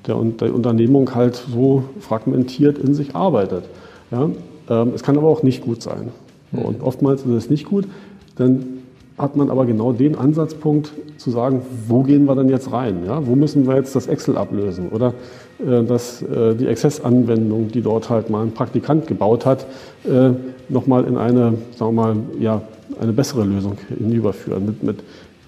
der, 0.06 0.16
die 0.16 0.50
Unternehmung 0.50 1.14
halt 1.14 1.42
so 1.52 1.84
fragmentiert 2.00 2.78
in 2.78 2.94
sich 2.94 3.14
arbeitet. 3.14 3.64
Ja? 4.10 4.30
Ähm, 4.70 4.92
es 4.94 5.02
kann 5.02 5.18
aber 5.18 5.28
auch 5.28 5.42
nicht 5.42 5.62
gut 5.62 5.82
sein. 5.82 6.08
Und 6.52 6.82
oftmals 6.82 7.22
ist 7.22 7.32
es 7.32 7.50
nicht 7.50 7.66
gut. 7.66 7.86
Dann 8.36 8.83
hat 9.16 9.37
man 9.37 9.50
aber 9.50 9.64
genau 9.64 9.92
den 9.92 10.16
Ansatzpunkt 10.16 10.92
zu 11.18 11.30
sagen, 11.30 11.62
wo 11.87 12.02
gehen 12.02 12.25
wir 12.26 12.35
denn 12.35 12.49
jetzt 12.49 12.73
rein? 12.73 13.04
Ja? 13.06 13.26
Wo 13.26 13.37
müssen 13.37 13.66
wir 13.66 13.76
jetzt 13.76 13.94
das 13.94 14.06
Excel 14.09 14.37
ablösen? 14.37 14.88
Oder 14.88 15.14
äh, 15.61 15.85
das, 15.85 16.23
äh, 16.23 16.54
die 16.54 16.66
Access-Anwendung, 16.66 17.68
die 17.68 17.80
dort 17.80 18.11
halt 18.11 18.28
mal 18.30 18.42
ein 18.42 18.52
Praktikant 18.52 19.06
gebaut 19.06 19.47
hat, 19.47 19.66
äh, 20.04 20.30
nochmal 20.68 21.04
in 21.04 21.16
eine, 21.16 21.54
sagen 21.76 21.94
wir 21.94 22.02
mal, 22.02 22.16
ja, 22.40 22.62
eine 23.00 23.12
bessere 23.12 23.44
Lösung 23.44 23.76
hinüberführen. 23.97 24.66
Mit, 24.66 24.83
mit 24.83 24.97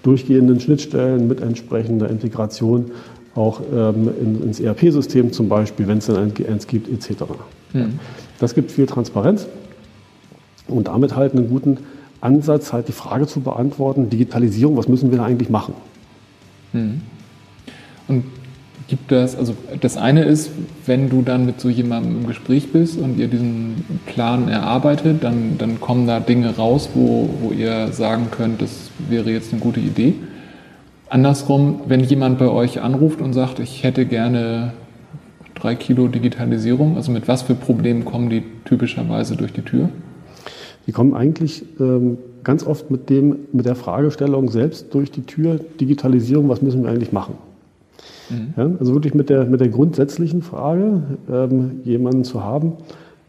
durchgehenden 0.03 0.59
Schnittstellen, 0.59 1.27
mit 1.27 1.41
entsprechender 1.41 2.09
Integration 2.09 2.91
auch 3.35 3.61
ähm, 3.73 4.09
in, 4.19 4.43
ins 4.43 4.59
ERP-System 4.59 5.31
zum 5.31 5.49
Beispiel, 5.49 5.87
wenn 5.87 5.99
es 5.99 6.07
dann 6.07 6.31
eins 6.47 6.67
gibt, 6.67 6.89
etc. 6.89 7.23
Mhm. 7.73 7.99
Das 8.39 8.55
gibt 8.55 8.71
viel 8.71 8.85
Transparenz 8.85 9.47
und 10.67 10.87
damit 10.87 11.15
halt 11.15 11.33
einen 11.33 11.49
guten 11.49 11.77
Ansatz, 12.21 12.73
halt 12.73 12.87
die 12.87 12.93
Frage 12.93 13.27
zu 13.27 13.41
beantworten, 13.41 14.09
Digitalisierung, 14.09 14.77
was 14.77 14.87
müssen 14.87 15.11
wir 15.11 15.19
da 15.19 15.25
eigentlich 15.25 15.49
machen? 15.49 15.73
Hm. 16.71 17.01
Und 18.07 18.23
gibt 18.87 19.11
das, 19.11 19.35
also 19.35 19.55
das 19.81 19.97
eine 19.97 20.23
ist, 20.23 20.51
wenn 20.85 21.09
du 21.09 21.21
dann 21.21 21.45
mit 21.45 21.59
so 21.59 21.69
jemandem 21.69 22.21
im 22.21 22.27
Gespräch 22.27 22.71
bist 22.71 22.97
und 22.97 23.19
ihr 23.19 23.27
diesen 23.27 23.83
Plan 24.05 24.47
erarbeitet, 24.47 25.23
dann, 25.23 25.57
dann 25.57 25.79
kommen 25.81 26.07
da 26.07 26.19
Dinge 26.19 26.55
raus, 26.55 26.89
wo, 26.93 27.29
wo 27.41 27.51
ihr 27.51 27.91
sagen 27.91 28.27
könnt, 28.31 28.61
das 28.61 28.91
wäre 29.09 29.29
jetzt 29.29 29.51
eine 29.51 29.61
gute 29.61 29.79
Idee. 29.79 30.15
Andersrum, 31.09 31.81
wenn 31.87 32.01
jemand 32.01 32.39
bei 32.39 32.47
euch 32.47 32.81
anruft 32.81 33.21
und 33.21 33.33
sagt, 33.33 33.59
ich 33.59 33.83
hätte 33.83 34.05
gerne 34.05 34.73
drei 35.55 35.75
Kilo 35.75 36.07
Digitalisierung, 36.07 36.95
also 36.95 37.11
mit 37.11 37.27
was 37.27 37.41
für 37.41 37.55
Problemen 37.55 38.05
kommen 38.05 38.29
die 38.29 38.43
typischerweise 38.65 39.35
durch 39.35 39.53
die 39.53 39.61
Tür? 39.61 39.89
Die 40.87 40.91
kommen 40.93 41.13
eigentlich 41.13 41.63
ähm, 41.79 42.17
ganz 42.43 42.65
oft 42.65 42.89
mit, 42.89 43.09
dem, 43.09 43.39
mit 43.51 43.65
der 43.65 43.75
Fragestellung 43.75 44.49
selbst 44.49 44.93
durch 44.93 45.11
die 45.11 45.23
Tür, 45.23 45.59
Digitalisierung, 45.79 46.47
was 46.47 46.61
müssen 46.61 46.83
wir 46.83 46.89
eigentlich 46.89 47.11
machen? 47.11 47.35
Mhm. 48.29 48.53
Ja, 48.55 48.71
also 48.79 48.93
wirklich 48.93 49.13
mit 49.13 49.29
der, 49.29 49.45
mit 49.45 49.59
der 49.59 49.67
grundsätzlichen 49.67 50.41
Frage, 50.41 51.03
ähm, 51.29 51.81
jemanden 51.83 52.23
zu 52.23 52.43
haben, 52.43 52.73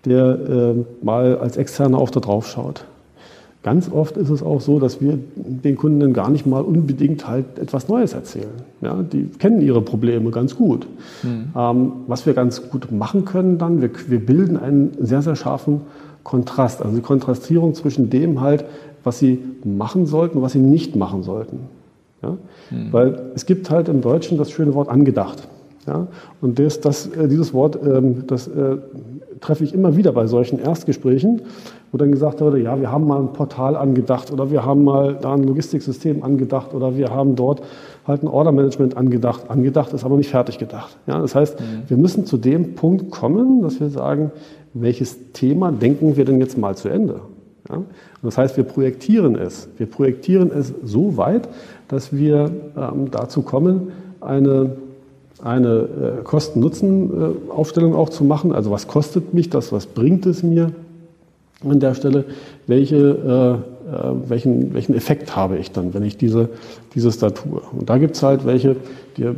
der 0.05 0.39
ähm, 0.49 0.87
mal 1.03 1.39
als 1.39 1.57
Externer 1.57 1.99
auch 1.99 2.11
da 2.11 2.21
drauf 2.21 2.47
schaut. 2.47 2.85
Ganz 3.65 3.91
oft 3.91 4.17
ist 4.17 4.31
es 4.31 4.43
auch 4.43 4.61
so, 4.61 4.79
dass 4.79 5.01
wir 5.01 5.19
den 5.35 5.77
Kunden 5.77 6.13
gar 6.13 6.31
nicht 6.31 6.47
mal 6.47 6.63
unbedingt 6.63 7.27
halt 7.27 7.59
etwas 7.59 7.89
Neues 7.89 8.13
erzählen. 8.13 8.47
Ja, 8.81 9.03
die 9.03 9.25
kennen 9.25 9.61
ihre 9.61 9.83
Probleme 9.83 10.31
ganz 10.31 10.55
gut. 10.55 10.87
Mhm. 11.25 11.53
Ähm, 11.57 11.93
was 12.07 12.25
wir 12.25 12.35
ganz 12.35 12.71
gut 12.71 12.93
machen 12.93 13.25
können 13.25 13.59
dann, 13.59 13.83
wir, 13.83 13.91
wir 14.07 14.25
bilden 14.25 14.57
einen 14.57 14.93
sehr, 15.01 15.23
sehr 15.23 15.35
scharfen 15.35 15.81
Kontrast, 16.23 16.83
also 16.83 16.95
die 16.95 17.03
Kontrastierung 17.03 17.75
zwischen 17.75 18.11
dem 18.11 18.41
halt, 18.41 18.65
was 19.05 19.19
sie 19.19 19.43
machen 19.65 20.07
sollten 20.07 20.39
und 20.39 20.43
was 20.43 20.53
sie 20.53 20.59
nicht 20.59 20.97
machen 20.97 21.23
sollten. 21.23 21.61
Ja? 22.23 22.37
Mhm. 22.71 22.93
Weil 22.93 23.31
es 23.35 23.47
gibt 23.47 23.71
halt 23.71 23.89
im 23.89 24.01
Deutschen 24.01 24.39
das 24.39 24.51
schöne 24.51 24.75
Wort 24.75 24.89
angedacht. 24.89 25.49
Ja? 25.87 26.09
Und 26.41 26.59
das, 26.59 26.81
das, 26.81 27.07
äh, 27.07 27.29
dieses 27.29 27.55
Wort, 27.55 27.79
ähm, 27.83 28.27
das 28.27 28.49
äh, 28.49 28.77
treffe 29.41 29.65
ich 29.65 29.73
immer 29.73 29.97
wieder 29.97 30.13
bei 30.13 30.27
solchen 30.27 30.59
Erstgesprächen, 30.59 31.43
wo 31.93 31.99
dann 31.99 32.13
gesagt 32.13 32.41
wurde, 32.41 32.61
ja, 32.61 32.79
wir 32.81 32.91
haben 32.91 33.07
mal 33.07 33.21
ein 33.21 33.33
Portal 33.33 33.77
angedacht 33.77 34.31
oder 34.33 34.51
wir 34.51 34.65
haben 34.65 34.85
mal 34.85 35.17
da 35.21 35.35
ein 35.35 35.45
Logistiksystem 35.45 36.23
angedacht 36.23 36.75
oder 36.75 36.97
wir 36.97 37.11
haben 37.11 37.37
dort 37.37 37.63
halt 38.09 38.23
ein 38.23 38.29
Ordermanagement 38.29 38.97
angedacht. 38.97 39.45
Angedacht 39.49 39.93
ist 39.93 40.05
aber 40.05 40.17
nicht 40.17 40.31
fertig 40.31 40.59
gedacht. 40.59 40.97
Ja, 41.07 41.21
das 41.21 41.35
heißt, 41.35 41.61
mhm. 41.61 41.65
wir 41.89 41.97
müssen 41.97 42.27
zu 42.27 42.39
dem 42.39 42.75
Punkt 42.75 43.11
kommen, 43.11 43.63
dass 43.63 43.79
wir 43.81 43.91
sagen, 43.91 44.33
welches 44.75 45.33
Thema 45.33 45.71
denken 45.71 46.17
wir 46.17 46.25
denn 46.25 46.41
jetzt 46.41 46.59
mal 46.59 46.77
zu 46.77 46.89
Ende? 46.89 47.21
Ja? 47.69 47.83
das 48.23 48.39
heißt, 48.39 48.57
wir 48.57 48.65
projektieren 48.65 49.37
es. 49.37 49.69
Wir 49.77 49.87
projektieren 49.87 50.51
es 50.53 50.73
so 50.83 51.17
weit, 51.17 51.49
dass 51.89 52.13
wir 52.13 52.51
ähm, 52.77 53.11
dazu 53.11 53.43
kommen, 53.43 53.93
eine, 54.21 54.73
eine 55.43 55.69
äh, 55.69 56.23
Kosten-Nutzen-Aufstellung 56.25 57.95
auch 57.95 58.09
zu 58.09 58.25
machen. 58.25 58.53
Also 58.53 58.71
was 58.71 58.89
kostet 58.89 59.35
mich 59.35 59.51
das, 59.51 59.71
was 59.73 59.87
bringt 59.87 60.27
es 60.27 60.43
mir 60.43 60.73
an 61.69 61.81
der 61.81 61.95
Stelle, 61.95 62.25
welche, 62.67 62.97
äh, 62.97 63.53
äh, 63.53 63.59
welchen, 64.27 64.75
welchen 64.75 64.95
Effekt 64.95 65.35
habe 65.37 65.59
ich 65.59 65.73
dann, 65.73 65.95
wenn 65.95 66.03
ich 66.03 66.17
diese, 66.17 66.49
dieses 66.95 67.19
da 67.19 67.31
tue. 67.31 67.61
Und 67.73 67.89
da 67.89 67.99
gibt 67.99 68.17
es 68.17 68.23
halt 68.23 68.45
welche 68.45 68.77
die 69.17 69.29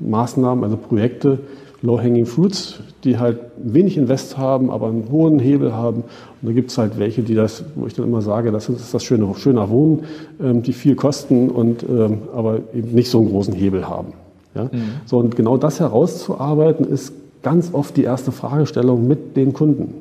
Maßnahmen, 0.00 0.64
also 0.64 0.76
Projekte, 0.76 1.38
Low-Hanging 1.82 2.24
Fruits, 2.24 2.80
die 3.04 3.18
halt 3.18 3.38
wenig 3.58 3.98
Invest 3.98 4.38
haben, 4.38 4.70
aber 4.70 4.88
einen 4.88 5.10
hohen 5.10 5.38
Hebel 5.38 5.74
haben. 5.74 6.02
Und 6.40 6.48
da 6.48 6.52
gibt 6.52 6.70
es 6.70 6.78
halt 6.78 6.98
welche, 6.98 7.22
die 7.22 7.34
das, 7.34 7.64
wo 7.74 7.86
ich 7.86 7.92
dann 7.92 8.06
immer 8.06 8.22
sage, 8.22 8.52
das 8.52 8.68
ist 8.70 8.94
das 8.94 9.04
schöne, 9.04 9.34
schöner 9.36 9.68
Wohnen, 9.68 10.04
ähm, 10.42 10.62
die 10.62 10.72
viel 10.72 10.94
kosten 10.94 11.50
und 11.50 11.82
ähm, 11.82 12.22
aber 12.34 12.60
eben 12.74 12.94
nicht 12.94 13.10
so 13.10 13.20
einen 13.20 13.28
großen 13.28 13.52
Hebel 13.52 13.86
haben. 13.86 14.14
Ja? 14.54 14.64
Mhm. 14.64 14.82
So, 15.04 15.18
und 15.18 15.36
genau 15.36 15.58
das 15.58 15.78
herauszuarbeiten, 15.80 16.86
ist 16.86 17.12
ganz 17.42 17.74
oft 17.74 17.96
die 17.98 18.04
erste 18.04 18.32
Fragestellung 18.32 19.06
mit 19.06 19.36
den 19.36 19.52
Kunden. 19.52 19.92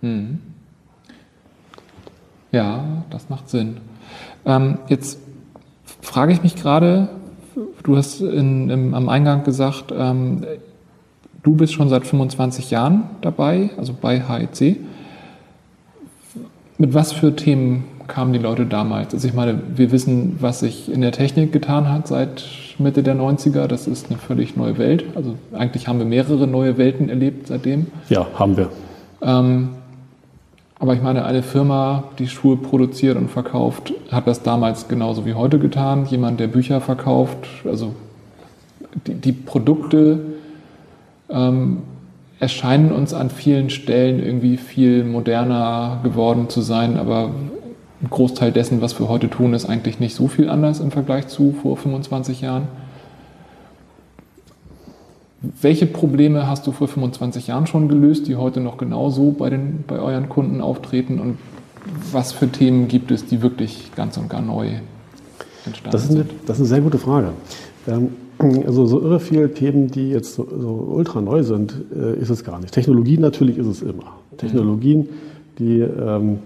Mhm. 0.00 0.38
Ja, 2.52 3.04
das 3.10 3.28
macht 3.28 3.48
Sinn. 3.48 3.78
Ähm, 4.44 4.78
jetzt 4.88 5.18
frage 6.00 6.32
ich 6.32 6.42
mich 6.42 6.56
gerade, 6.56 7.08
du 7.82 7.96
hast 7.96 8.20
in, 8.20 8.70
im, 8.70 8.94
am 8.94 9.08
Eingang 9.08 9.44
gesagt, 9.44 9.92
ähm, 9.96 10.44
Du 11.42 11.54
bist 11.54 11.72
schon 11.72 11.88
seit 11.88 12.06
25 12.06 12.70
Jahren 12.70 13.04
dabei, 13.22 13.70
also 13.78 13.94
bei 13.98 14.20
HEC. 14.20 14.76
Mit 16.76 16.94
was 16.94 17.12
für 17.12 17.34
Themen 17.34 17.84
kamen 18.08 18.32
die 18.32 18.38
Leute 18.38 18.66
damals? 18.66 19.14
Also 19.14 19.26
ich 19.26 19.34
meine, 19.34 19.58
wir 19.74 19.90
wissen, 19.90 20.36
was 20.40 20.60
sich 20.60 20.92
in 20.92 21.00
der 21.00 21.12
Technik 21.12 21.52
getan 21.52 21.90
hat 21.90 22.08
seit 22.08 22.44
Mitte 22.78 23.02
der 23.02 23.16
90er. 23.16 23.66
Das 23.68 23.86
ist 23.86 24.10
eine 24.10 24.18
völlig 24.18 24.56
neue 24.56 24.76
Welt. 24.76 25.04
Also 25.14 25.36
eigentlich 25.52 25.88
haben 25.88 25.98
wir 25.98 26.06
mehrere 26.06 26.46
neue 26.46 26.76
Welten 26.76 27.08
erlebt 27.08 27.46
seitdem. 27.46 27.86
Ja, 28.08 28.26
haben 28.38 28.56
wir. 28.56 28.68
Ähm, 29.22 29.70
aber 30.80 30.94
ich 30.94 31.02
meine, 31.02 31.26
eine 31.26 31.42
Firma, 31.42 32.04
die 32.18 32.26
Schuhe 32.26 32.56
produziert 32.56 33.18
und 33.18 33.30
verkauft, 33.30 33.92
hat 34.10 34.26
das 34.26 34.42
damals 34.42 34.88
genauso 34.88 35.26
wie 35.26 35.34
heute 35.34 35.58
getan. 35.58 36.06
Jemand, 36.06 36.40
der 36.40 36.46
Bücher 36.46 36.80
verkauft, 36.80 37.46
also 37.66 37.94
die, 39.06 39.12
die 39.12 39.32
Produkte 39.32 40.20
ähm, 41.28 41.82
erscheinen 42.40 42.92
uns 42.92 43.12
an 43.12 43.28
vielen 43.28 43.68
Stellen 43.68 44.24
irgendwie 44.24 44.56
viel 44.56 45.04
moderner 45.04 46.00
geworden 46.02 46.48
zu 46.48 46.62
sein, 46.62 46.96
aber 46.96 47.30
ein 48.02 48.08
Großteil 48.08 48.50
dessen, 48.50 48.80
was 48.80 48.98
wir 48.98 49.10
heute 49.10 49.28
tun, 49.28 49.52
ist 49.52 49.66
eigentlich 49.66 50.00
nicht 50.00 50.14
so 50.14 50.28
viel 50.28 50.48
anders 50.48 50.80
im 50.80 50.90
Vergleich 50.90 51.28
zu 51.28 51.52
vor 51.60 51.76
25 51.76 52.40
Jahren. 52.40 52.68
Welche 55.42 55.86
Probleme 55.86 56.46
hast 56.46 56.66
du 56.66 56.72
vor 56.72 56.88
25 56.88 57.46
Jahren 57.46 57.66
schon 57.66 57.88
gelöst, 57.88 58.28
die 58.28 58.36
heute 58.36 58.60
noch 58.60 58.76
genauso 58.76 59.30
bei, 59.30 59.48
den, 59.48 59.84
bei 59.86 59.98
euren 59.98 60.28
Kunden 60.28 60.60
auftreten? 60.60 61.18
Und 61.18 61.38
was 62.12 62.32
für 62.32 62.48
Themen 62.48 62.88
gibt 62.88 63.10
es, 63.10 63.24
die 63.26 63.40
wirklich 63.40 63.90
ganz 63.96 64.18
und 64.18 64.28
gar 64.28 64.42
neu 64.42 64.68
entstanden 65.64 65.92
das 65.92 66.10
eine, 66.10 66.18
sind? 66.18 66.30
Das 66.46 66.56
ist 66.56 66.62
eine 66.62 66.68
sehr 66.68 66.80
gute 66.82 66.98
Frage. 66.98 67.28
Ähm, 67.88 68.08
also 68.66 68.86
so 68.86 69.00
irre 69.00 69.20
viele 69.20 69.52
Themen, 69.52 69.90
die 69.90 70.10
jetzt 70.10 70.34
so, 70.34 70.46
so 70.58 70.68
ultra 70.94 71.20
neu 71.20 71.42
sind, 71.42 71.74
äh, 71.94 72.18
ist 72.18 72.30
es 72.30 72.44
gar 72.44 72.58
nicht. 72.58 72.72
Technologien 72.72 73.20
natürlich 73.20 73.56
ist 73.56 73.66
es 73.66 73.82
immer. 73.82 74.14
Technologien, 74.36 75.08
die 75.58 75.80
ähm, 75.80 76.38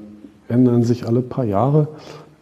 ändern 0.48 0.82
sich 0.82 1.06
alle 1.06 1.22
paar 1.22 1.44
Jahre. 1.44 1.88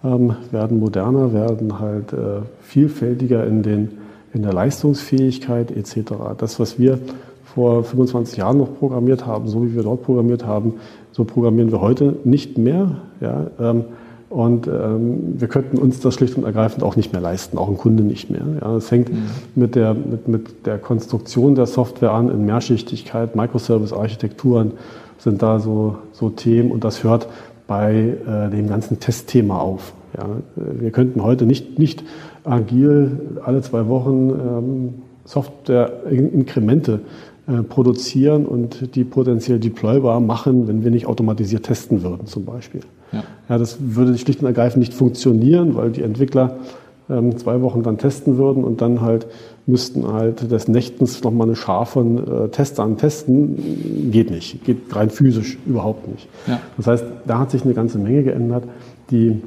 ähm, 0.05 0.37
werden 0.51 0.81
moderner, 0.81 1.33
werden 1.33 1.79
halt 1.79 2.13
äh, 2.13 2.43
vielfältiger 2.61 3.47
in, 3.47 3.63
den, 3.63 3.89
in 4.35 4.43
der 4.43 4.53
Leistungsfähigkeit 4.53 5.71
etc. 5.71 6.13
Das, 6.39 6.59
was 6.59 6.79
wir 6.79 6.99
vor 7.55 7.85
25 7.85 8.39
Jahren 8.39 8.59
noch 8.59 8.79
programmiert 8.79 9.27
haben, 9.27 9.49
so 9.49 9.65
wie 9.65 9.75
wir 9.75 9.83
dort 9.83 10.03
programmiert 10.03 10.47
haben, 10.47 10.75
so 11.13 11.25
programmieren 11.25 11.71
wir 11.71 11.81
heute 11.81 12.17
nicht 12.25 12.57
mehr. 12.57 12.97
Ja, 13.21 13.47
ähm, 13.61 13.85
und 14.31 14.67
ähm, 14.67 15.35
wir 15.39 15.47
könnten 15.49 15.77
uns 15.77 16.01
das 16.01 16.15
schlicht 16.15 16.39
und 16.39 16.45
ergreifend 16.45 16.83
auch 16.83 16.97
nicht 16.97 17.13
mehr 17.13 17.21
leisten, 17.21 17.59
auch 17.59 17.69
ein 17.69 17.77
Kunde 17.77 18.03
nicht 18.03 18.31
mehr. 18.31 18.41
Ja, 18.63 18.77
es 18.77 18.91
hängt 18.91 19.13
mhm. 19.13 19.25
mit, 19.55 19.75
der, 19.75 19.93
mit, 19.93 20.27
mit 20.27 20.67
der 20.67 20.79
Konstruktion 20.79 21.55
der 21.55 21.67
Software 21.67 22.13
an, 22.13 22.31
in 22.31 22.47
Mehrschichtigkeit, 22.47 23.37
Microservice-Architekturen 23.37 24.73
sind 25.19 25.43
da 25.43 25.61
so, 25.61 25.97
so 26.13 26.31
Themen 26.31 26.73
und 26.73 26.83
das 26.83 27.05
hört 27.05 27.29
bei 27.67 28.17
äh, 28.27 28.51
dem 28.51 28.69
ganzen 28.69 29.01
Testthema 29.01 29.59
auf. 29.59 29.93
Ja, 30.17 30.27
wir 30.57 30.91
könnten 30.91 31.23
heute 31.23 31.45
nicht, 31.45 31.79
nicht 31.79 32.03
agil 32.45 33.39
alle 33.45 33.63
zwei 33.63 33.89
Wochen 33.89 34.31
ähm, 34.31 34.95
Software-Inkremente 35.25 37.01
äh, 37.47 37.63
produzieren 37.63 38.47
und 38.47 38.95
die 38.95 39.05
potenziell 39.05 39.59
deploybar 39.59 40.21
machen, 40.21 40.69
wenn 40.69 40.85
wir 40.85 40.91
nicht 40.91 41.07
automatisiert 41.07 41.65
testen 41.65 42.03
würden 42.03 42.27
zum 42.27 42.45
Beispiel. 42.45 42.83
Ja. 43.13 43.25
ja, 43.49 43.59
das 43.59 43.79
würde 43.81 44.17
schlicht 44.17 44.41
und 44.41 44.47
ergreifend 44.47 44.81
nicht 44.81 44.95
funktionieren, 44.95 45.75
weil 45.75 45.91
die 45.91 46.03
Entwickler 46.03 46.57
ähm, 47.11 47.37
zwei 47.37 47.61
Wochen 47.61 47.83
dann 47.83 47.99
testen 47.99 48.39
würden 48.39 48.65
und 48.65 48.81
dann 48.81 49.01
halt 49.01 49.27
müssten 49.67 50.07
halt 50.07 50.51
des 50.51 50.69
Nächtens 50.69 51.23
nochmal 51.23 51.47
eine 51.47 51.57
Schar 51.57 51.87
von 51.87 52.19
äh, 52.19 52.49
Testern 52.49 52.97
testen. 52.97 54.11
Geht 54.11 54.31
nicht, 54.31 54.65
geht 54.65 54.95
rein 54.95 55.11
physisch 55.11 55.59
überhaupt 55.67 56.09
nicht. 56.09 56.29
Ja. 56.47 56.61
Das 56.77 56.87
heißt, 56.87 57.05
da 57.27 57.39
hat 57.39 57.51
sich 57.51 57.65
eine 57.65 57.75
ganze 57.75 57.99
Menge 57.99 58.23
geändert. 58.23 58.65
Die, 59.11 59.41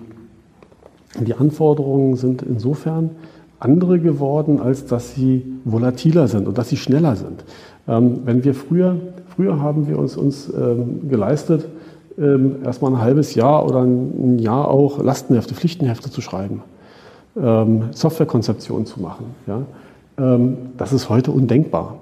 die 1.24 1.34
Anforderungen 1.34 2.18
sind 2.18 2.42
insofern 2.42 3.12
andere 3.60 4.00
geworden, 4.00 4.60
als 4.60 4.86
dass 4.86 5.16
sie 5.16 5.46
volatiler 5.64 6.28
sind 6.28 6.48
und 6.48 6.58
dass 6.58 6.70
sie 6.70 6.78
schneller 6.78 7.16
sind. 7.16 7.46
Ähm, 7.88 8.22
wenn 8.26 8.44
wir 8.44 8.54
früher, 8.54 8.98
früher 9.36 9.62
haben 9.62 9.88
wir 9.88 9.98
uns, 9.98 10.18
uns 10.18 10.52
ähm, 10.54 11.08
geleistet, 11.08 11.68
ähm, 12.18 12.58
erstmal 12.64 12.92
ein 12.92 13.02
halbes 13.02 13.36
Jahr 13.36 13.66
oder 13.66 13.82
ein 13.82 14.40
Jahr 14.40 14.70
auch 14.70 15.02
Lastenhefte, 15.02 15.54
Pflichtenhefte 15.54 16.10
zu 16.10 16.22
schreiben, 16.22 16.62
ähm, 17.42 17.84
Softwarekonzeption 17.92 18.86
zu 18.86 19.02
machen. 19.02 19.26
Ja? 19.48 19.62
Ähm, 20.18 20.58
das 20.78 20.94
ist 20.94 21.10
heute 21.10 21.32
undenkbar. 21.32 21.98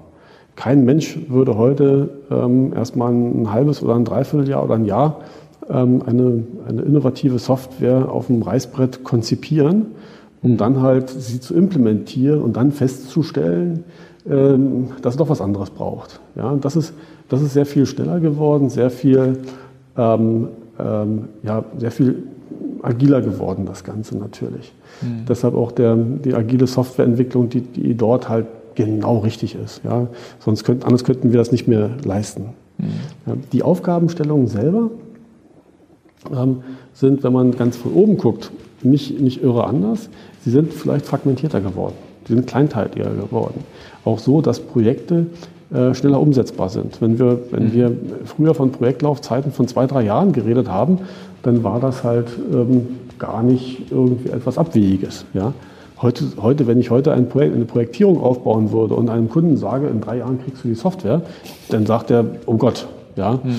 Kein 0.56 0.84
Mensch 0.84 1.18
würde 1.28 1.56
heute 1.56 2.10
ähm, 2.30 2.72
erstmal 2.74 3.12
ein 3.12 3.52
halbes 3.52 3.82
oder 3.82 3.96
ein 3.96 4.04
Dreivierteljahr 4.04 4.62
oder 4.62 4.74
ein 4.74 4.84
Jahr 4.84 5.20
eine, 5.68 6.44
eine 6.68 6.82
innovative 6.82 7.38
Software 7.38 8.10
auf 8.10 8.26
dem 8.26 8.42
Reißbrett 8.42 9.02
konzipieren, 9.04 9.86
um 10.42 10.56
dann 10.56 10.82
halt 10.82 11.08
sie 11.08 11.40
zu 11.40 11.54
implementieren 11.54 12.42
und 12.42 12.56
dann 12.56 12.70
festzustellen, 12.72 13.84
ähm, 14.28 14.88
dass 15.02 15.14
es 15.14 15.18
doch 15.18 15.28
was 15.28 15.40
anderes 15.40 15.70
braucht. 15.70 16.20
Ja? 16.36 16.54
Das 16.60 16.76
ist, 16.76 16.92
das 17.28 17.40
ist 17.40 17.54
sehr 17.54 17.66
viel 17.66 17.86
schneller 17.86 18.20
geworden, 18.20 18.68
sehr 18.68 18.90
viel 18.90 19.38
ähm, 19.96 20.48
ähm, 20.78 21.28
ja, 21.42 21.64
sehr 21.78 21.90
viel 21.90 22.24
agiler 22.82 23.22
geworden, 23.22 23.64
das 23.66 23.84
Ganze 23.84 24.16
natürlich. 24.16 24.72
Mhm. 25.00 25.24
Deshalb 25.28 25.54
auch 25.54 25.72
der, 25.72 25.96
die 25.96 26.34
agile 26.34 26.66
Softwareentwicklung, 26.66 27.48
die, 27.48 27.60
die 27.60 27.96
dort 27.96 28.28
halt 28.28 28.46
genau 28.74 29.18
richtig 29.18 29.54
ist. 29.54 29.82
Ja? 29.84 30.08
Sonst 30.40 30.64
könnt, 30.64 30.84
anders 30.84 31.04
könnten 31.04 31.30
wir 31.32 31.38
das 31.38 31.52
nicht 31.52 31.68
mehr 31.68 31.90
leisten. 32.04 32.50
Mhm. 32.78 32.84
Ja, 33.26 33.32
die 33.52 33.62
Aufgabenstellungen 33.62 34.48
selber 34.48 34.78
ähm, 34.80 34.90
sind, 36.92 37.22
wenn 37.22 37.32
man 37.32 37.56
ganz 37.56 37.76
von 37.76 37.92
oben 37.92 38.16
guckt, 38.16 38.50
nicht, 38.82 39.20
nicht 39.20 39.42
irre 39.42 39.64
anders. 39.66 40.08
Sie 40.44 40.50
sind 40.50 40.72
vielleicht 40.72 41.06
fragmentierter 41.06 41.60
geworden. 41.60 41.94
Sie 42.26 42.34
sind 42.34 42.46
kleinteiliger 42.46 43.10
geworden. 43.10 43.64
Auch 44.04 44.18
so, 44.18 44.40
dass 44.40 44.60
Projekte 44.60 45.26
äh, 45.72 45.94
schneller 45.94 46.20
umsetzbar 46.20 46.68
sind. 46.68 47.00
Wenn 47.00 47.18
wir, 47.18 47.38
wenn 47.50 47.72
wir 47.72 47.96
früher 48.24 48.54
von 48.54 48.70
Projektlaufzeiten 48.70 49.52
von 49.52 49.66
zwei, 49.68 49.86
drei 49.86 50.02
Jahren 50.02 50.32
geredet 50.32 50.68
haben, 50.68 51.00
dann 51.42 51.64
war 51.64 51.80
das 51.80 52.04
halt 52.04 52.28
ähm, 52.52 52.86
gar 53.18 53.42
nicht 53.42 53.90
irgendwie 53.90 54.30
etwas 54.30 54.58
Abwegiges. 54.58 55.24
Ja? 55.34 55.52
Heute, 56.00 56.24
heute, 56.40 56.66
wenn 56.66 56.78
ich 56.78 56.90
heute 56.90 57.12
ein 57.12 57.28
Projekt, 57.28 57.54
eine 57.54 57.64
Projektierung 57.64 58.20
aufbauen 58.20 58.72
würde 58.72 58.94
und 58.94 59.08
einem 59.08 59.28
Kunden 59.28 59.56
sage, 59.56 59.86
in 59.88 60.00
drei 60.00 60.18
Jahren 60.18 60.38
kriegst 60.42 60.64
du 60.64 60.68
die 60.68 60.74
Software, 60.74 61.22
dann 61.70 61.86
sagt 61.86 62.10
er, 62.10 62.24
oh 62.46 62.56
Gott, 62.56 62.86
ja, 63.16 63.40
mhm. 63.42 63.54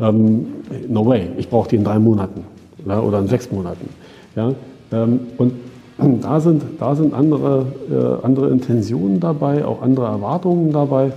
Ähm, 0.00 0.46
no 0.88 1.06
way, 1.06 1.28
ich 1.36 1.48
brauche 1.48 1.68
die 1.68 1.76
in 1.76 1.84
drei 1.84 1.98
Monaten 1.98 2.44
ja, 2.86 3.00
oder 3.00 3.18
in 3.18 3.28
sechs 3.28 3.50
Monaten. 3.50 3.88
Ja? 4.34 4.52
Ähm, 4.92 5.20
und 5.38 5.52
da 6.22 6.40
sind, 6.40 6.62
da 6.78 6.94
sind 6.94 7.14
andere, 7.14 7.66
äh, 7.90 8.24
andere 8.24 8.50
Intentionen 8.50 9.20
dabei, 9.20 9.64
auch 9.64 9.82
andere 9.82 10.06
Erwartungen 10.06 10.72
dabei. 10.72 11.12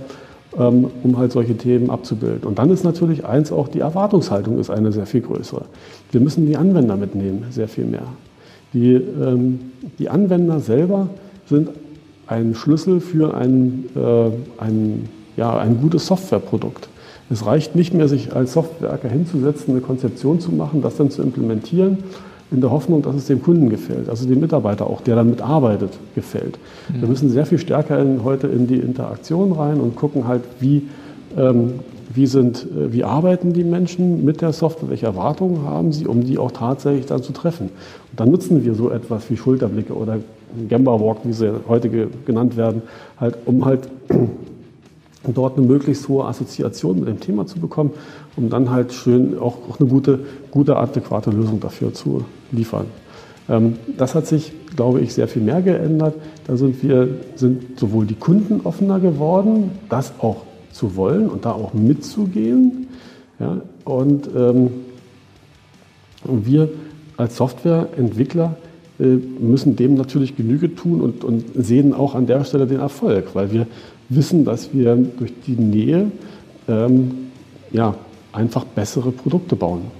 Ähm, 0.58 0.90
um 1.04 1.16
halt 1.16 1.30
solche 1.30 1.56
Themen 1.56 1.90
abzubilden. 1.90 2.42
Und 2.42 2.58
dann 2.58 2.70
ist 2.70 2.82
natürlich 2.82 3.24
eins 3.24 3.52
auch, 3.52 3.68
die 3.68 3.78
Erwartungshaltung 3.78 4.58
ist 4.58 4.68
eine 4.68 4.90
sehr 4.90 5.06
viel 5.06 5.20
größere. 5.20 5.66
Wir 6.10 6.20
müssen 6.20 6.44
die 6.44 6.56
Anwender 6.56 6.96
mitnehmen, 6.96 7.44
sehr 7.50 7.68
viel 7.68 7.84
mehr. 7.84 8.02
Die, 8.72 8.94
ähm, 8.94 9.60
die 10.00 10.08
Anwender 10.08 10.58
selber 10.58 11.08
sind 11.46 11.70
ein 12.26 12.56
Schlüssel 12.56 13.00
für 13.00 13.32
ein, 13.34 13.84
äh, 13.94 14.30
ein, 14.60 15.08
ja, 15.36 15.56
ein 15.56 15.80
gutes 15.80 16.08
Softwareprodukt. 16.08 16.88
Es 17.30 17.46
reicht 17.46 17.76
nicht 17.76 17.94
mehr, 17.94 18.08
sich 18.08 18.34
als 18.34 18.52
Softwerker 18.52 19.08
hinzusetzen, 19.08 19.74
eine 19.74 19.80
Konzeption 19.80 20.40
zu 20.40 20.50
machen, 20.50 20.82
das 20.82 20.96
dann 20.96 21.10
zu 21.10 21.22
implementieren 21.22 21.98
in 22.50 22.60
der 22.60 22.70
Hoffnung, 22.70 23.02
dass 23.02 23.14
es 23.14 23.26
dem 23.26 23.42
Kunden 23.42 23.70
gefällt, 23.70 24.08
also 24.08 24.26
dem 24.26 24.40
Mitarbeiter 24.40 24.88
auch, 24.88 25.00
der 25.00 25.14
damit 25.14 25.40
arbeitet, 25.40 25.90
gefällt. 26.14 26.58
Mhm. 26.88 27.00
Wir 27.00 27.08
müssen 27.08 27.30
sehr 27.30 27.46
viel 27.46 27.58
stärker 27.58 28.00
in, 28.00 28.24
heute 28.24 28.48
in 28.48 28.66
die 28.66 28.78
Interaktion 28.78 29.52
rein 29.52 29.80
und 29.80 29.94
gucken 29.94 30.26
halt, 30.26 30.42
wie, 30.58 30.88
ähm, 31.38 31.74
wie, 32.12 32.26
sind, 32.26 32.66
äh, 32.76 32.92
wie 32.92 33.04
arbeiten 33.04 33.52
die 33.52 33.62
Menschen 33.62 34.24
mit 34.24 34.40
der 34.40 34.52
Software, 34.52 34.90
welche 34.90 35.06
Erwartungen 35.06 35.64
haben 35.64 35.92
sie, 35.92 36.08
um 36.08 36.24
die 36.24 36.38
auch 36.38 36.50
tatsächlich 36.50 37.06
dann 37.06 37.22
zu 37.22 37.32
treffen. 37.32 37.66
Und 38.10 38.18
dann 38.18 38.30
nutzen 38.32 38.64
wir 38.64 38.74
so 38.74 38.90
etwas 38.90 39.30
wie 39.30 39.36
Schulterblicke 39.36 39.92
oder 39.94 40.18
Gamba 40.68 40.98
Walk, 41.00 41.18
wie 41.22 41.32
sie 41.32 41.52
heute 41.68 41.88
genannt 42.26 42.56
werden, 42.56 42.82
halt, 43.20 43.36
um 43.46 43.64
halt 43.64 43.88
dort 45.22 45.56
eine 45.56 45.66
möglichst 45.66 46.08
hohe 46.08 46.24
Assoziation 46.24 47.00
mit 47.00 47.08
dem 47.08 47.20
Thema 47.20 47.46
zu 47.46 47.58
bekommen, 47.58 47.90
um 48.36 48.48
dann 48.48 48.70
halt 48.70 48.92
schön 48.92 49.38
auch, 49.38 49.56
auch 49.68 49.80
eine 49.80 49.88
gute, 49.88 50.20
gute, 50.50 50.76
adäquate 50.76 51.30
Lösung 51.30 51.60
dafür 51.60 51.92
zu 51.92 52.24
liefern. 52.52 52.86
Ähm, 53.48 53.76
das 53.98 54.14
hat 54.14 54.26
sich, 54.26 54.52
glaube 54.76 55.00
ich, 55.00 55.12
sehr 55.12 55.28
viel 55.28 55.42
mehr 55.42 55.60
geändert. 55.60 56.14
Da 56.46 56.56
sind 56.56 56.82
wir, 56.82 57.08
sind 57.36 57.78
sowohl 57.78 58.06
die 58.06 58.14
Kunden 58.14 58.60
offener 58.64 59.00
geworden, 59.00 59.72
das 59.88 60.12
auch 60.20 60.42
zu 60.72 60.96
wollen 60.96 61.28
und 61.28 61.44
da 61.44 61.52
auch 61.52 61.74
mitzugehen. 61.74 62.86
Ja, 63.38 63.60
und 63.84 64.28
ähm, 64.36 64.70
wir 66.24 66.68
als 67.16 67.36
Softwareentwickler 67.36 68.56
äh, 68.98 69.04
müssen 69.04 69.76
dem 69.76 69.94
natürlich 69.94 70.36
Genüge 70.36 70.74
tun 70.74 71.00
und, 71.00 71.24
und 71.24 71.44
sehen 71.54 71.94
auch 71.94 72.14
an 72.14 72.26
der 72.26 72.44
Stelle 72.44 72.66
den 72.66 72.80
Erfolg, 72.80 73.34
weil 73.34 73.50
wir 73.50 73.66
wissen, 74.10 74.44
dass 74.44 74.74
wir 74.74 74.96
durch 74.96 75.32
die 75.46 75.56
Nähe 75.56 76.10
ähm, 76.68 77.30
ja, 77.72 77.94
einfach 78.32 78.64
bessere 78.64 79.10
Produkte 79.12 79.56
bauen. 79.56 79.90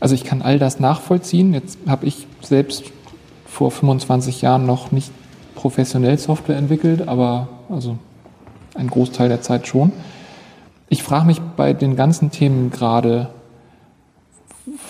Also 0.00 0.14
ich 0.14 0.24
kann 0.24 0.42
all 0.42 0.58
das 0.58 0.80
nachvollziehen. 0.80 1.54
Jetzt 1.54 1.78
habe 1.86 2.06
ich 2.06 2.26
selbst 2.42 2.84
vor 3.46 3.70
25 3.70 4.42
Jahren 4.42 4.66
noch 4.66 4.92
nicht 4.92 5.10
professionell 5.54 6.18
Software 6.18 6.56
entwickelt, 6.56 7.08
aber 7.08 7.48
also 7.70 7.96
ein 8.74 8.88
Großteil 8.88 9.28
der 9.28 9.40
Zeit 9.40 9.66
schon. 9.66 9.92
Ich 10.88 11.02
frage 11.02 11.26
mich 11.26 11.40
bei 11.40 11.72
den 11.72 11.96
ganzen 11.96 12.30
Themen 12.30 12.70
gerade, 12.70 13.30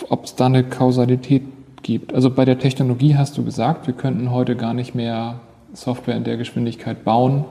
ob 0.09 0.25
es 0.25 0.35
da 0.35 0.47
eine 0.47 0.65
Kausalität 0.65 1.43
gibt. 1.87 2.13
Also 2.13 2.31
bei 2.31 2.45
der 2.45 2.59
Technologie 2.59 3.17
hast 3.17 3.39
du 3.39 3.45
gesagt, 3.45 3.87
wir 3.87 3.95
könnten 3.95 4.33
heute 4.33 4.57
gar 4.57 4.75
nicht 4.75 4.95
mehr 4.95 5.37
Software 5.73 6.17
in 6.17 6.25
der 6.25 6.37
Geschwindigkeit 6.37 7.05
bauen, 7.05 7.45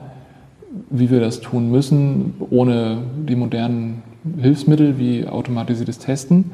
wie 0.90 1.10
wir 1.10 1.20
das 1.20 1.40
tun 1.40 1.70
müssen, 1.70 2.34
ohne 2.50 2.98
die 3.26 3.34
modernen 3.34 4.02
Hilfsmittel 4.38 4.98
wie 4.98 5.26
automatisiertes 5.26 5.98
Testen. 5.98 6.50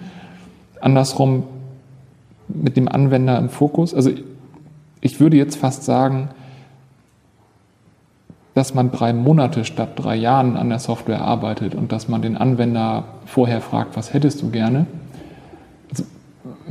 Andersrum 0.80 1.42
mit 2.48 2.76
dem 2.76 2.88
Anwender 2.88 3.36
im 3.38 3.48
Fokus. 3.48 3.94
Also 3.94 4.10
ich 5.00 5.18
würde 5.18 5.36
jetzt 5.36 5.56
fast 5.56 5.82
sagen, 5.82 6.28
dass 8.54 8.74
man 8.74 8.92
drei 8.92 9.12
Monate 9.12 9.64
statt 9.64 9.92
drei 9.96 10.14
Jahren 10.14 10.56
an 10.56 10.68
der 10.68 10.78
Software 10.78 11.22
arbeitet 11.22 11.74
und 11.74 11.90
dass 11.90 12.08
man 12.08 12.22
den 12.22 12.36
Anwender 12.36 13.04
vorher 13.24 13.60
fragt, 13.60 13.96
was 13.96 14.12
hättest 14.12 14.42
du 14.42 14.50
gerne, 14.50 14.86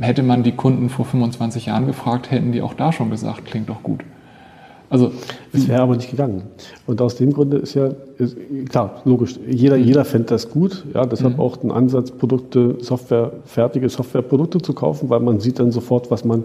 hätte 0.00 0.22
man 0.22 0.42
die 0.42 0.52
Kunden 0.52 0.88
vor 0.88 1.04
25 1.04 1.66
Jahren 1.66 1.86
gefragt, 1.86 2.30
hätten 2.30 2.52
die 2.52 2.62
auch 2.62 2.74
da 2.74 2.92
schon 2.92 3.10
gesagt, 3.10 3.46
klingt 3.46 3.68
doch 3.68 3.82
gut. 3.82 4.00
Also, 4.92 5.10
es 5.54 5.68
wäre 5.68 5.80
aber 5.80 5.96
nicht 5.96 6.10
gegangen. 6.10 6.42
Und 6.86 7.00
aus 7.00 7.16
dem 7.16 7.32
Grunde 7.32 7.56
ist 7.56 7.72
ja, 7.72 7.92
ist, 8.18 8.36
klar, 8.68 9.00
logisch, 9.06 9.38
jeder, 9.48 9.78
mhm. 9.78 9.84
jeder 9.84 10.04
fände 10.04 10.26
das 10.26 10.50
gut. 10.50 10.84
Ja, 10.92 11.06
deshalb 11.06 11.36
mhm. 11.36 11.40
auch 11.40 11.62
ein 11.62 11.70
Ansatz, 11.70 12.10
Produkte, 12.10 12.76
Software, 12.80 13.32
fertige 13.46 13.88
Softwareprodukte 13.88 14.60
zu 14.60 14.74
kaufen, 14.74 15.08
weil 15.08 15.20
man 15.20 15.40
sieht 15.40 15.60
dann 15.60 15.70
sofort, 15.70 16.10
was 16.10 16.26
man, 16.26 16.44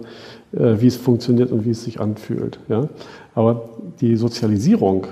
äh, 0.52 0.80
wie 0.80 0.86
es 0.86 0.96
funktioniert 0.96 1.52
und 1.52 1.66
wie 1.66 1.70
es 1.70 1.84
sich 1.84 2.00
anfühlt. 2.00 2.58
Ja. 2.70 2.88
Aber 3.34 3.68
die 4.00 4.16
Sozialisierung 4.16 5.08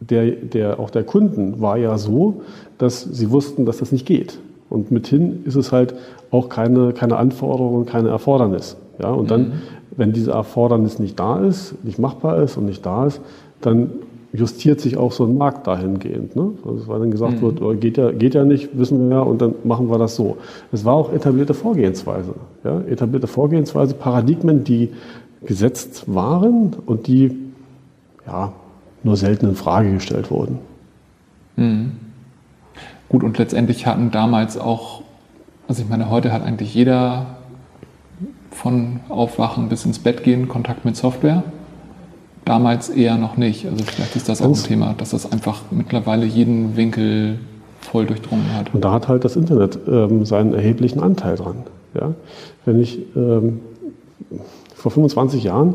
der, 0.00 0.32
der, 0.32 0.78
auch 0.78 0.90
der 0.90 1.04
Kunden 1.04 1.62
war 1.62 1.78
ja 1.78 1.96
so, 1.96 2.42
dass 2.76 3.02
sie 3.02 3.30
wussten, 3.30 3.64
dass 3.64 3.78
das 3.78 3.92
nicht 3.92 4.04
geht. 4.04 4.38
Und 4.68 4.90
mithin 4.90 5.44
ist 5.44 5.54
es 5.54 5.72
halt 5.72 5.94
auch 6.34 6.48
keine, 6.48 6.92
keine 6.92 7.16
Anforderung, 7.16 7.86
keine 7.86 8.08
Erfordernis. 8.08 8.76
Ja, 9.00 9.10
und 9.10 9.30
dann, 9.30 9.40
mhm. 9.40 9.52
wenn 9.96 10.12
diese 10.12 10.32
Erfordernis 10.32 10.98
nicht 10.98 11.18
da 11.18 11.38
ist, 11.38 11.82
nicht 11.84 11.98
machbar 11.98 12.42
ist 12.42 12.56
und 12.56 12.66
nicht 12.66 12.84
da 12.84 13.06
ist, 13.06 13.20
dann 13.60 13.90
justiert 14.32 14.80
sich 14.80 14.96
auch 14.96 15.12
so 15.12 15.24
ein 15.24 15.38
Markt 15.38 15.68
dahingehend. 15.68 16.34
Ne? 16.34 16.50
Also 16.66 16.88
weil 16.88 16.98
dann 16.98 17.12
gesagt 17.12 17.36
mhm. 17.36 17.42
wird, 17.42 17.62
oh, 17.62 17.72
geht, 17.74 17.96
ja, 17.96 18.10
geht 18.10 18.34
ja 18.34 18.44
nicht, 18.44 18.76
wissen 18.76 19.08
wir 19.08 19.16
ja, 19.16 19.22
und 19.22 19.40
dann 19.40 19.54
machen 19.62 19.88
wir 19.90 19.98
das 19.98 20.16
so. 20.16 20.36
Es 20.72 20.84
war 20.84 20.94
auch 20.94 21.12
etablierte 21.12 21.54
Vorgehensweise. 21.54 22.34
Ja? 22.64 22.80
Etablierte 22.80 23.28
Vorgehensweise, 23.28 23.94
Paradigmen, 23.94 24.64
die 24.64 24.90
gesetzt 25.44 26.12
waren 26.12 26.74
und 26.84 27.06
die 27.06 27.36
ja, 28.26 28.52
nur 29.04 29.16
selten 29.16 29.46
in 29.46 29.54
Frage 29.54 29.92
gestellt 29.92 30.32
wurden. 30.32 30.58
Mhm. 31.56 31.92
Gut, 33.08 33.22
und 33.22 33.38
letztendlich 33.38 33.86
hatten 33.86 34.10
damals 34.10 34.58
auch, 34.58 35.03
also 35.68 35.82
ich 35.82 35.88
meine, 35.88 36.10
heute 36.10 36.32
hat 36.32 36.42
eigentlich 36.42 36.74
jeder 36.74 37.26
von 38.50 39.00
Aufwachen 39.08 39.68
bis 39.68 39.84
ins 39.84 39.98
Bett 39.98 40.22
gehen 40.22 40.48
Kontakt 40.48 40.84
mit 40.84 40.96
Software. 40.96 41.42
Damals 42.44 42.90
eher 42.90 43.16
noch 43.16 43.36
nicht. 43.36 43.66
Also 43.66 43.84
vielleicht 43.84 44.16
ist 44.16 44.28
das 44.28 44.42
auch 44.42 44.46
ein 44.46 44.54
Thema, 44.54 44.94
dass 44.96 45.10
das 45.10 45.30
einfach 45.30 45.62
mittlerweile 45.70 46.26
jeden 46.26 46.76
Winkel 46.76 47.38
voll 47.80 48.06
durchdrungen 48.06 48.54
hat. 48.54 48.74
Und 48.74 48.84
da 48.84 48.92
hat 48.92 49.08
halt 49.08 49.24
das 49.24 49.36
Internet 49.36 49.78
ähm, 49.88 50.24
seinen 50.24 50.54
erheblichen 50.54 51.00
Anteil 51.00 51.36
dran. 51.36 51.56
Ja? 51.94 52.14
Wenn 52.64 52.80
ich 52.80 52.98
ähm, 53.16 53.60
vor 54.74 54.92
25 54.92 55.42
Jahren 55.44 55.74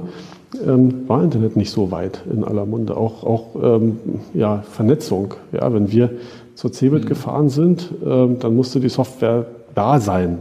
ähm, 0.65 1.07
war 1.07 1.23
Internet 1.23 1.55
nicht 1.55 1.71
so 1.71 1.91
weit 1.91 2.23
in 2.31 2.43
aller 2.43 2.65
Munde. 2.65 2.97
Auch, 2.97 3.23
auch 3.23 3.55
ähm, 3.61 3.99
ja, 4.33 4.63
Vernetzung. 4.69 5.35
Ja, 5.51 5.73
wenn 5.73 5.91
wir 5.91 6.11
zur 6.55 6.71
CeBIT 6.71 7.03
mhm. 7.03 7.07
gefahren 7.07 7.49
sind, 7.49 7.91
ähm, 8.05 8.37
dann 8.39 8.55
musste 8.55 8.79
die 8.79 8.89
Software 8.89 9.45
da 9.79 9.99
sein. 9.99 10.39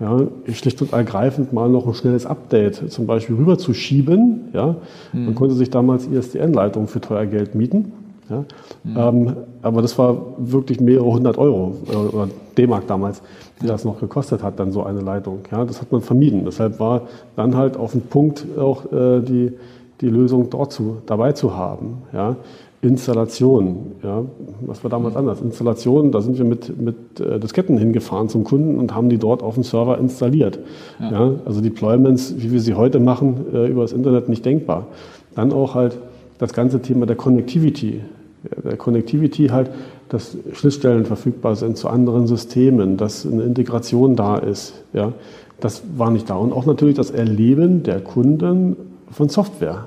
Ja, 0.00 0.18
schlicht 0.52 0.82
und 0.82 0.92
ergreifend 0.92 1.52
mal 1.52 1.68
noch 1.68 1.86
ein 1.86 1.94
schnelles 1.94 2.26
Update 2.26 2.90
zum 2.90 3.06
Beispiel 3.06 3.36
rüberzuschieben. 3.36 4.48
Ja. 4.52 4.76
Mhm. 5.12 5.24
Man 5.26 5.34
konnte 5.34 5.54
sich 5.54 5.70
damals 5.70 6.06
ISDN-Leitungen 6.06 6.88
für 6.88 7.00
teuer 7.00 7.26
Geld 7.26 7.54
mieten. 7.54 7.92
Ja. 8.28 8.44
Mhm. 8.82 8.96
Ähm, 9.28 9.36
aber 9.62 9.82
das 9.82 9.96
war 9.96 10.16
wirklich 10.38 10.80
mehrere 10.80 11.06
hundert 11.06 11.38
Euro 11.38 11.76
äh, 11.90 11.96
oder 11.96 12.28
D-Mark 12.58 12.86
damals, 12.86 13.22
die 13.62 13.66
das 13.66 13.84
noch 13.84 14.00
gekostet 14.00 14.42
hat, 14.42 14.58
dann 14.58 14.72
so 14.72 14.82
eine 14.82 15.00
Leitung. 15.00 15.40
Ja, 15.50 15.64
das 15.64 15.80
hat 15.80 15.92
man 15.92 16.02
vermieden. 16.02 16.42
Deshalb 16.44 16.80
war 16.80 17.02
dann 17.36 17.56
halt 17.56 17.76
auf 17.76 17.92
den 17.92 18.02
Punkt 18.02 18.46
auch 18.58 18.92
äh, 18.92 19.20
die, 19.20 19.52
die 20.00 20.08
Lösung 20.08 20.50
dort 20.50 20.72
zu, 20.72 20.98
dabei 21.06 21.32
zu 21.32 21.56
haben. 21.56 22.02
Ja. 22.12 22.36
Installation, 22.84 23.92
ja, 24.02 24.24
was 24.60 24.84
war 24.84 24.90
damals 24.90 25.16
anders? 25.16 25.40
Installation, 25.40 26.12
da 26.12 26.20
sind 26.20 26.36
wir 26.36 26.44
mit, 26.44 26.80
mit 26.80 27.18
äh, 27.18 27.40
Disketten 27.40 27.78
hingefahren 27.78 28.28
zum 28.28 28.44
Kunden 28.44 28.78
und 28.78 28.94
haben 28.94 29.08
die 29.08 29.16
dort 29.16 29.42
auf 29.42 29.54
dem 29.54 29.62
Server 29.62 29.98
installiert. 29.98 30.58
Ja. 31.00 31.10
ja 31.10 31.32
also 31.46 31.60
Deployments, 31.60 32.34
wie 32.38 32.52
wir 32.52 32.60
sie 32.60 32.74
heute 32.74 33.00
machen, 33.00 33.46
äh, 33.54 33.68
über 33.68 33.82
das 33.82 33.92
Internet 33.92 34.28
nicht 34.28 34.44
denkbar. 34.44 34.86
Dann 35.34 35.52
auch 35.52 35.74
halt 35.74 35.96
das 36.38 36.52
ganze 36.52 36.82
Thema 36.82 37.06
der 37.06 37.16
Connectivity. 37.16 38.00
Ja, 38.44 38.62
der 38.62 38.76
Connectivity 38.76 39.46
halt, 39.48 39.70
dass 40.10 40.36
Schnittstellen 40.52 41.06
verfügbar 41.06 41.56
sind 41.56 41.78
zu 41.78 41.88
anderen 41.88 42.26
Systemen, 42.26 42.98
dass 42.98 43.26
eine 43.26 43.44
Integration 43.44 44.14
da 44.14 44.36
ist. 44.36 44.74
Ja, 44.92 45.12
das 45.58 45.82
war 45.96 46.10
nicht 46.10 46.28
da. 46.28 46.36
Und 46.36 46.52
auch 46.52 46.66
natürlich 46.66 46.96
das 46.96 47.10
Erleben 47.10 47.82
der 47.82 48.00
Kunden 48.00 48.76
von 49.10 49.30
Software. 49.30 49.86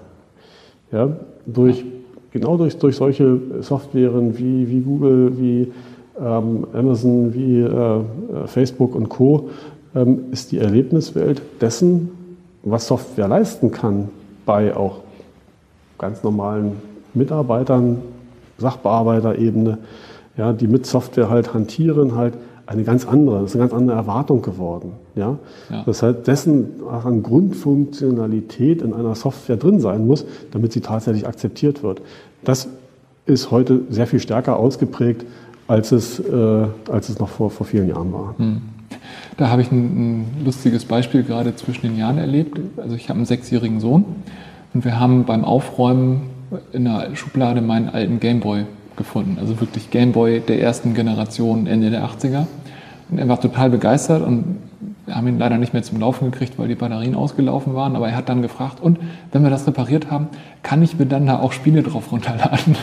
Ja, 0.92 1.18
durch 1.46 1.84
genau 2.32 2.58
durch, 2.58 2.78
durch 2.78 2.96
solche 2.96 3.40
Softwaren 3.62 4.38
wie, 4.38 4.70
wie 4.70 4.82
Google, 4.82 5.38
wie 5.38 5.72
ähm, 6.20 6.68
Amazon, 6.74 7.34
wie 7.34 7.62
äh, 7.62 8.02
Facebook 8.48 8.96
und 8.96 9.10
Co. 9.10 9.50
Ähm, 9.96 10.26
ist 10.32 10.52
die 10.52 10.60
Erlebniswelt 10.60 11.42
dessen, 11.62 12.10
was 12.64 12.88
Software 12.88 13.28
leisten 13.28 13.72
kann, 13.72 14.10
bei 14.46 14.76
auch 14.76 15.00
ganz 15.98 16.24
normalen 16.24 16.74
Mitarbeitern, 17.14 18.02
Sachbearbeiterebene, 18.58 19.78
ja, 20.38 20.54
die 20.54 20.68
mit 20.68 20.86
Software 20.86 21.30
halt 21.30 21.54
hantieren, 21.54 22.16
halt 22.16 22.34
eine 22.68 22.84
ganz 22.84 23.08
andere, 23.08 23.42
das 23.42 23.52
ist 23.52 23.56
eine 23.56 23.68
ganz 23.68 23.74
andere 23.74 23.98
Erwartung 23.98 24.42
geworden. 24.42 24.92
Ja? 25.16 25.40
ja. 25.70 25.84
Das 25.86 26.04
heißt, 26.04 26.28
dessen 26.28 26.82
an 26.90 27.24
Grundfunktionalität 27.24 28.82
in 28.82 28.94
einer 28.94 29.16
Software 29.16 29.58
drin 29.58 29.80
sein 29.80 30.06
muss, 30.06 30.26
damit 30.52 30.74
sie 30.74 30.82
tatsächlich 30.82 31.26
akzeptiert 31.26 31.82
wird. 31.82 32.02
Das 32.44 32.68
ist 33.26 33.52
heute 33.52 33.82
sehr 33.90 34.06
viel 34.06 34.20
stärker 34.20 34.58
ausgeprägt, 34.58 35.26
als 35.68 35.92
es, 35.92 36.20
äh, 36.20 36.66
als 36.92 37.10
es 37.10 37.20
noch 37.20 37.30
vor, 37.30 37.50
vor 37.50 37.66
vielen 37.66 37.90
Jahren 37.90 38.14
war. 38.14 38.36
Hm. 38.38 38.62
Da 39.38 39.50
habe 39.50 39.62
ich 39.62 39.72
ein, 39.72 39.78
ein, 40.22 40.26
lustiges 40.46 40.86
Beispiel 40.86 41.24
gerade 41.24 41.56
zwischen 41.56 41.88
den 41.88 41.98
Jahren 41.98 42.18
erlebt. 42.18 42.60
Also 42.78 42.96
ich 42.96 43.10
habe 43.10 43.18
einen 43.18 43.26
sechsjährigen 43.26 43.80
Sohn 43.80 44.06
und 44.74 44.86
wir 44.86 45.00
haben 45.00 45.26
beim 45.26 45.46
Aufräumen 45.46 46.30
in 46.74 46.86
der 46.86 47.16
Schublade 47.16 47.62
meinen 47.62 47.90
alten 47.90 48.20
Gameboy 48.20 48.66
gefunden. 48.98 49.38
Also 49.40 49.60
wirklich 49.60 49.90
Gameboy 49.92 50.42
der 50.42 50.62
ersten 50.62 50.94
Generation, 50.94 51.68
Ende 51.68 51.90
der 51.90 52.04
80er. 52.04 52.46
Und 53.10 53.20
er 53.20 53.30
war 53.30 53.40
total 53.40 53.70
begeistert 53.70 54.22
und 54.22 54.58
wir 55.06 55.16
haben 55.16 55.28
ihn 55.28 55.40
leider 55.40 55.58
nicht 55.58 55.74
mehr 55.74 55.84
zum 55.84 56.00
Laufen 56.02 56.30
gekriegt, 56.32 56.60
weil 56.60 56.68
die 56.68 56.76
Batterien 56.76 57.16
ausgelaufen 57.16 57.74
waren. 57.74 57.96
Aber 57.96 58.10
er 58.10 58.16
hat 58.18 58.28
dann 58.28 58.42
gefragt, 58.42 58.82
und 58.82 59.00
wenn 59.32 59.42
wir 59.44 59.50
das 59.50 59.66
repariert 59.66 60.12
haben, 60.12 60.28
kann 60.64 60.84
ich 60.84 61.00
mir 61.00 61.06
dann 61.06 61.26
da 61.26 61.40
auch 61.40 61.54
Spiele 61.54 61.82
drauf 61.82 62.12
runterladen? 62.12 62.76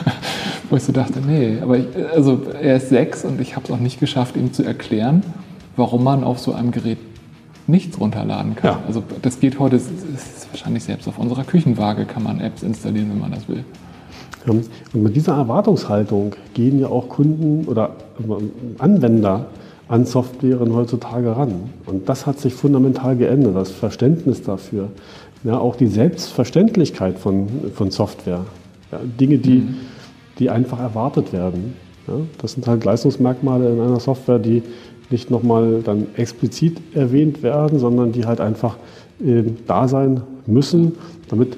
Wo 0.70 0.76
ich 0.76 0.82
so 0.82 0.92
dachte, 0.92 1.20
nee, 1.20 1.58
aber 1.60 1.76
ich, 1.76 1.86
also 2.14 2.40
er 2.60 2.76
ist 2.76 2.88
sechs 2.88 3.24
und 3.26 3.38
ich 3.40 3.54
habe 3.54 3.66
es 3.66 3.70
auch 3.70 3.78
nicht 3.78 4.00
geschafft, 4.00 4.36
ihm 4.36 4.54
zu 4.54 4.62
erklären, 4.62 5.22
warum 5.76 6.02
man 6.02 6.24
auf 6.24 6.38
so 6.38 6.54
einem 6.54 6.70
Gerät 6.70 6.98
nichts 7.66 8.00
runterladen 8.00 8.56
kann. 8.56 8.70
Ja. 8.70 8.82
Also 8.86 9.02
das 9.20 9.38
geht 9.38 9.58
heute, 9.58 9.76
das 9.76 9.84
ist 9.86 10.48
wahrscheinlich 10.50 10.84
selbst 10.84 11.06
auf 11.06 11.18
unserer 11.18 11.44
Küchenwaage 11.44 12.06
kann 12.06 12.22
man 12.22 12.40
Apps 12.40 12.62
installieren, 12.62 13.10
wenn 13.10 13.20
man 13.20 13.32
das 13.32 13.48
will. 13.48 13.64
Und 14.46 14.68
mit 14.94 15.14
dieser 15.14 15.36
Erwartungshaltung 15.36 16.34
gehen 16.54 16.80
ja 16.80 16.88
auch 16.88 17.08
Kunden 17.08 17.66
oder 17.68 17.90
Anwender 18.78 19.46
an 19.88 20.04
Softwaren 20.06 20.74
heutzutage 20.74 21.36
ran. 21.36 21.70
Und 21.86 22.08
das 22.08 22.26
hat 22.26 22.38
sich 22.40 22.54
fundamental 22.54 23.16
geändert, 23.16 23.54
das 23.56 23.70
Verständnis 23.70 24.42
dafür. 24.42 24.88
Ja, 25.44 25.58
auch 25.58 25.76
die 25.76 25.86
Selbstverständlichkeit 25.86 27.18
von, 27.18 27.48
von 27.74 27.90
Software. 27.90 28.44
Ja, 28.90 29.00
Dinge, 29.20 29.38
die, 29.38 29.58
mhm. 29.58 29.76
die 30.38 30.50
einfach 30.50 30.80
erwartet 30.80 31.32
werden. 31.32 31.74
Ja, 32.06 32.14
das 32.38 32.52
sind 32.52 32.66
halt 32.66 32.84
Leistungsmerkmale 32.84 33.70
in 33.70 33.80
einer 33.80 34.00
Software, 34.00 34.38
die 34.38 34.62
nicht 35.10 35.30
nochmal 35.30 35.82
dann 35.84 36.06
explizit 36.16 36.80
erwähnt 36.94 37.42
werden, 37.42 37.78
sondern 37.78 38.12
die 38.12 38.24
halt 38.24 38.40
einfach 38.40 38.76
äh, 39.24 39.42
da 39.66 39.88
sein 39.88 40.22
müssen, 40.46 40.92
damit 41.28 41.56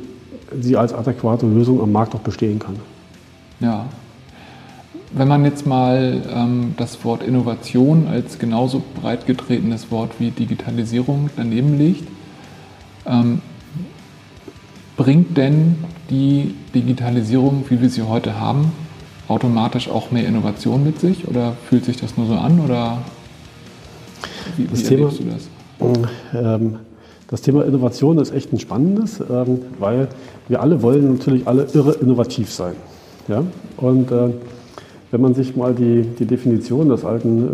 sie 0.60 0.76
als 0.76 0.92
adäquate 0.92 1.46
Lösung 1.46 1.80
am 1.80 1.92
Markt 1.92 2.14
auch 2.14 2.20
bestehen 2.20 2.58
kann. 2.58 2.76
Ja. 3.60 3.86
Wenn 5.12 5.28
man 5.28 5.44
jetzt 5.44 5.64
mal 5.66 6.22
ähm, 6.34 6.74
das 6.76 7.04
Wort 7.04 7.22
Innovation 7.22 8.08
als 8.08 8.38
genauso 8.38 8.82
breit 9.00 9.26
getretenes 9.26 9.90
Wort 9.92 10.12
wie 10.18 10.30
Digitalisierung 10.30 11.30
daneben 11.36 11.78
legt, 11.78 12.08
ähm, 13.06 13.40
bringt 14.96 15.36
denn 15.36 15.76
die 16.10 16.54
Digitalisierung, 16.74 17.64
wie 17.68 17.80
wir 17.80 17.90
sie 17.90 18.02
heute 18.02 18.40
haben, 18.40 18.72
automatisch 19.28 19.88
auch 19.88 20.10
mehr 20.10 20.26
Innovation 20.26 20.84
mit 20.84 21.00
sich 21.00 21.28
oder 21.28 21.56
fühlt 21.68 21.84
sich 21.84 21.96
das 21.96 22.16
nur 22.16 22.26
so 22.26 22.34
an 22.34 22.60
oder 22.60 22.98
wie, 24.56 24.66
das 24.66 24.80
wie 24.80 24.84
Thema, 24.84 25.10
du 25.10 25.24
das? 25.24 25.48
Ähm, 26.34 26.76
das 27.34 27.42
Thema 27.42 27.64
Innovation 27.64 28.18
ist 28.18 28.32
echt 28.32 28.52
ein 28.52 28.60
spannendes, 28.60 29.18
ähm, 29.18 29.58
weil 29.80 30.06
wir 30.46 30.62
alle 30.62 30.82
wollen 30.82 31.14
natürlich 31.14 31.48
alle 31.48 31.66
irre 31.74 31.96
innovativ 32.00 32.52
sein. 32.52 32.74
Ja? 33.26 33.42
Und 33.76 34.12
äh, 34.12 34.28
wenn 35.10 35.20
man 35.20 35.34
sich 35.34 35.56
mal 35.56 35.74
die, 35.74 36.02
die 36.02 36.26
Definition 36.26 36.90
des 36.90 37.04
alten 37.04 37.42
äh, 37.42 37.50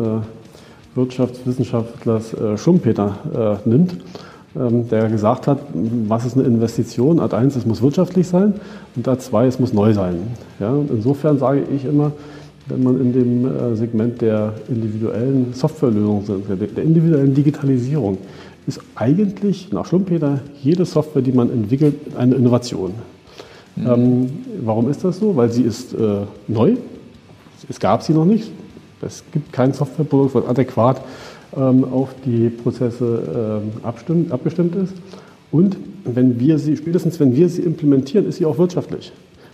Wirtschaftswissenschaftlers 0.96 2.34
äh, 2.34 2.58
Schumpeter 2.58 3.62
nimmt, 3.64 3.96
ähm, 4.54 4.86
der 4.90 5.08
gesagt 5.08 5.46
hat, 5.46 5.60
was 5.72 6.26
ist 6.26 6.36
eine 6.36 6.46
Investition? 6.46 7.18
Ad 7.18 7.34
1, 7.34 7.56
es 7.56 7.64
muss 7.64 7.80
wirtschaftlich 7.80 8.28
sein 8.28 8.52
und 8.96 9.08
Ad 9.08 9.22
2, 9.22 9.46
es 9.46 9.58
muss 9.60 9.72
neu 9.72 9.94
sein. 9.94 10.16
Ja? 10.58 10.72
Und 10.72 10.90
insofern 10.90 11.38
sage 11.38 11.62
ich 11.74 11.86
immer, 11.86 12.12
wenn 12.66 12.82
man 12.82 13.00
in 13.00 13.12
dem 13.14 13.76
Segment 13.76 14.20
der 14.20 14.52
individuellen 14.68 15.54
Softwarelösungen 15.54 16.24
sind, 16.26 16.76
der 16.76 16.84
individuellen 16.84 17.34
Digitalisierung, 17.34 18.18
ist 18.66 18.80
eigentlich 18.94 19.72
nach 19.72 19.86
Schumpeter 19.86 20.40
jede 20.62 20.84
Software, 20.84 21.22
die 21.22 21.32
man 21.32 21.50
entwickelt, 21.50 21.94
eine 22.16 22.34
Innovation. 22.34 22.92
Mhm. 23.76 23.86
Ähm, 23.86 24.30
warum 24.62 24.90
ist 24.90 25.04
das 25.04 25.18
so? 25.18 25.36
Weil 25.36 25.50
sie 25.50 25.62
ist 25.62 25.94
äh, 25.94 26.22
neu. 26.48 26.76
Es 27.68 27.78
gab 27.80 28.02
sie 28.02 28.12
noch 28.12 28.24
nicht. 28.24 28.50
Es 29.02 29.24
gibt 29.32 29.52
kein 29.52 29.72
Softwareprodukt, 29.72 30.34
was 30.34 30.46
adäquat 30.46 31.00
ähm, 31.56 31.84
auf 31.84 32.10
die 32.24 32.50
Prozesse 32.50 33.60
ähm, 33.62 33.72
abstimmt, 33.82 34.30
abgestimmt 34.30 34.76
ist. 34.76 34.94
Und 35.50 35.76
wenn 36.04 36.38
wir 36.38 36.58
sie, 36.58 36.76
spätestens 36.76 37.18
wenn 37.18 37.34
wir 37.34 37.48
sie 37.48 37.62
implementieren, 37.62 38.26
ist 38.26 38.36
sie 38.36 38.46
auch 38.46 38.58
wirtschaftlich. 38.58 39.12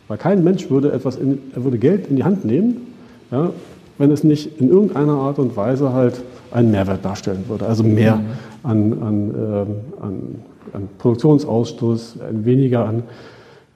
Weil 0.09 0.19
kein 0.19 0.45
Mensch 0.45 0.71
würde 0.71 0.93
etwas 0.93 1.17
in, 1.17 1.39
er 1.55 1.65
würde 1.65 1.79
Geld 1.79 2.09
in 2.09 2.17
die 2.17 2.25
Hand 2.25 2.45
nehmen, 2.45 2.95
ja, 3.31 3.51
wenn 3.99 4.11
es 4.11 4.25
nicht 4.25 4.61
in 4.61 4.69
irgendeiner 4.69 5.15
Art 5.15 5.39
und 5.39 5.57
Weise 5.57 5.93
halt 5.93 6.23
einen 6.51 6.71
Mehrwert 6.71 7.05
darstellen 7.05 7.45
würde. 7.49 7.67
Also 7.67 7.83
mehr 7.83 8.17
mhm. 8.17 8.25
an, 8.63 8.93
an, 9.03 9.35
ähm, 9.35 9.67
an, 10.01 10.35
an 10.73 10.89
Produktionsausstoß, 10.99 12.19
weniger 12.31 12.87
an, 12.87 13.03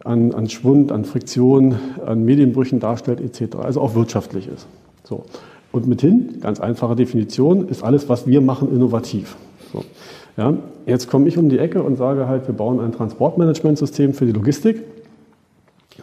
an, 0.05 0.35
an 0.35 0.49
Schwund, 0.49 0.93
an 0.93 1.05
Friktion, 1.05 1.77
an 2.05 2.25
Medienbrüchen 2.25 2.81
darstellt 2.81 3.21
etc. 3.21 3.57
Also 3.57 3.81
auch 3.81 3.95
wirtschaftlich 3.95 4.49
ist. 4.49 4.67
So. 5.05 5.25
Und 5.73 5.87
mithin, 5.87 6.41
ganz 6.41 6.61
einfache 6.61 6.97
Definition, 6.97 7.69
ist 7.69 7.83
alles, 7.83 8.09
was 8.09 8.27
wir 8.27 8.41
machen, 8.41 8.75
innovativ. 8.75 9.37
So. 9.73 9.85
Ja, 10.37 10.55
jetzt 10.87 11.11
komme 11.11 11.29
ich 11.29 11.39
um 11.39 11.49
die 11.49 11.59
Ecke 11.59 11.83
und 11.83 11.97
sage 11.97 12.27
halt, 12.27 12.47
wir 12.49 12.55
bauen 12.55 12.81
ein 12.81 12.93
Transportmanagementsystem 12.93 14.15
für 14.15 14.27
die 14.27 14.33
Logistik, 14.33 14.83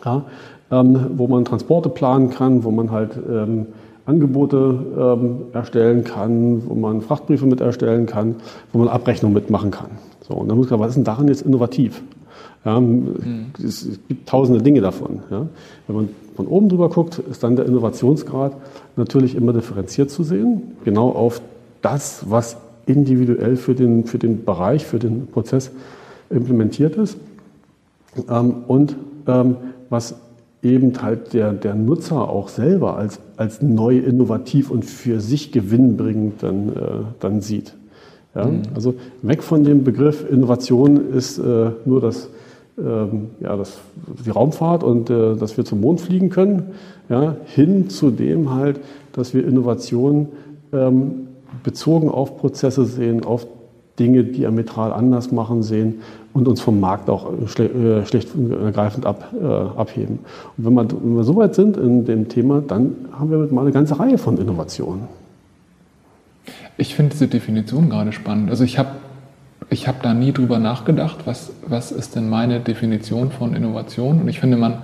ja, 0.06 0.26
ähm, 0.72 1.08
wo 1.16 1.28
man 1.28 1.44
Transporte 1.44 1.90
planen 1.90 2.30
kann, 2.30 2.64
wo 2.64 2.72
man 2.72 2.92
halt 2.92 3.12
ähm, 3.18 3.68
Angebote 4.08 4.80
ähm, 4.98 5.38
erstellen 5.52 6.06
kann, 6.06 6.64
wo 6.66 6.76
man 6.76 7.02
Frachtbriefe 7.02 7.46
mit 7.46 7.60
erstellen 7.60 8.06
kann, 8.06 8.36
wo 8.72 8.80
man 8.80 8.88
Abrechnungen 8.88 9.36
mitmachen 9.36 9.70
kann. 9.70 9.90
So, 10.28 10.34
und 10.34 10.48
dann 10.48 10.58
muss 10.58 10.68
ich 10.68 10.70
sagen, 10.70 10.82
was 10.82 10.90
ist 10.90 10.96
denn 10.96 11.04
daran 11.04 11.28
jetzt 11.28 11.42
innovativ? 11.42 12.02
Ja, 12.64 12.80
mhm. 12.80 13.48
es, 13.64 13.88
gibt 14.08 14.28
tausende 14.28 14.62
Dinge 14.62 14.80
davon. 14.80 15.20
Ja. 15.30 15.46
Wenn 15.88 15.96
man 15.96 16.10
von 16.36 16.48
oben 16.48 16.70
drüber 16.70 16.90
guckt, 16.90 17.20
ist 17.20 17.44
dann 17.44 17.58
der 17.58 17.66
Innovationsgrad 17.66 18.54
natürlich 18.96 19.36
immer 19.36 19.52
differenziert 19.52 20.10
zu 20.10 20.24
sehen, 20.24 20.62
genau 20.86 21.10
auf 21.10 21.42
das, 21.82 22.24
was 22.30 22.58
individuell 22.86 23.58
für 23.58 23.76
den, 23.76 24.06
für 24.06 24.18
den 24.18 24.46
Bereich, 24.46 24.86
für 24.86 25.00
den 25.00 25.28
Prozess 25.28 25.72
implementiert 26.30 26.96
ist 26.96 27.18
ähm, 28.30 28.64
und 28.68 28.96
ähm, 29.28 29.58
was 29.90 30.16
eben 30.64 31.02
halt 31.02 31.34
der, 31.34 31.54
der 31.54 31.76
Nutzer 31.76 32.30
auch 32.30 32.50
selber 32.50 32.98
als, 32.98 33.20
als 33.38 33.62
neu, 33.62 33.98
innovativ 33.98 34.72
und 34.72 34.86
für 34.86 35.20
sich 35.20 35.52
gewinnbringend 35.52 36.42
dann, 36.42 36.70
äh, 36.70 36.74
dann 37.20 37.42
sieht. 37.42 37.76
Ja? 38.36 38.46
Mhm. 38.46 38.62
Also 38.74 38.96
weg 39.22 39.44
von 39.44 39.64
dem 39.64 39.84
Begriff 39.84 40.26
Innovation 40.30 41.14
ist 41.14 41.38
äh, 41.38 41.72
nur 41.86 42.02
das, 42.02 42.30
ähm, 42.78 43.28
ja, 43.40 43.56
das, 43.56 43.78
die 44.26 44.30
Raumfahrt 44.30 44.84
und 44.84 45.10
äh, 45.10 45.36
dass 45.36 45.58
wir 45.58 45.66
zum 45.66 45.82
Mond 45.82 46.02
fliegen 46.02 46.30
können, 46.30 46.72
ja, 47.10 47.36
hin 47.46 47.90
zu 47.90 48.12
dem 48.12 48.54
halt, 48.54 48.80
dass 49.14 49.34
wir 49.34 49.48
Innovation 49.48 50.28
ähm, 50.74 51.28
bezogen 51.64 52.10
auf 52.10 52.38
Prozesse 52.38 52.86
sehen, 52.86 53.24
auf 53.24 53.48
Dinge 54.00 54.24
diametral 54.24 54.94
anders 54.94 55.32
machen 55.32 55.64
sehen 55.64 56.02
und 56.38 56.48
uns 56.48 56.62
vom 56.62 56.80
Markt 56.80 57.10
auch 57.10 57.32
schle 57.48 57.66
äh, 57.66 58.06
schlecht 58.06 58.36
und 58.36 58.52
ergreifend 58.52 59.08
ab, 59.08 59.34
äh, 59.34 59.44
abheben. 59.44 60.20
Und 60.56 60.66
wenn 60.66 60.74
wir, 60.76 60.88
wenn 60.92 61.16
wir 61.16 61.24
so 61.24 61.36
weit 61.36 61.56
sind 61.56 61.78
in 61.78 62.06
dem 62.06 62.30
Thema, 62.30 62.62
dann 62.62 62.96
haben 63.18 63.32
wir 63.32 63.40
mal 63.52 63.62
eine 63.62 63.72
ganze 63.72 64.00
Reihe 64.00 64.20
von 64.20 64.38
Innovationen. 64.38 65.08
Ich 66.78 66.94
finde 66.94 67.14
diese 67.14 67.28
Definition 67.28 67.90
gerade 67.90 68.12
spannend. 68.12 68.52
Also 68.52 68.64
ich 68.64 68.78
habe 68.78 68.90
ich 69.72 69.88
hab 69.88 70.04
da 70.04 70.14
nie 70.14 70.32
drüber 70.32 70.60
nachgedacht, 70.60 71.26
was, 71.26 71.52
was 71.66 71.92
ist 71.92 72.16
denn 72.16 72.30
meine 72.30 72.60
Definition 72.60 73.32
von 73.32 73.56
Innovation. 73.56 74.22
Und 74.22 74.28
ich 74.28 74.40
finde, 74.40 74.58
man, 74.58 74.84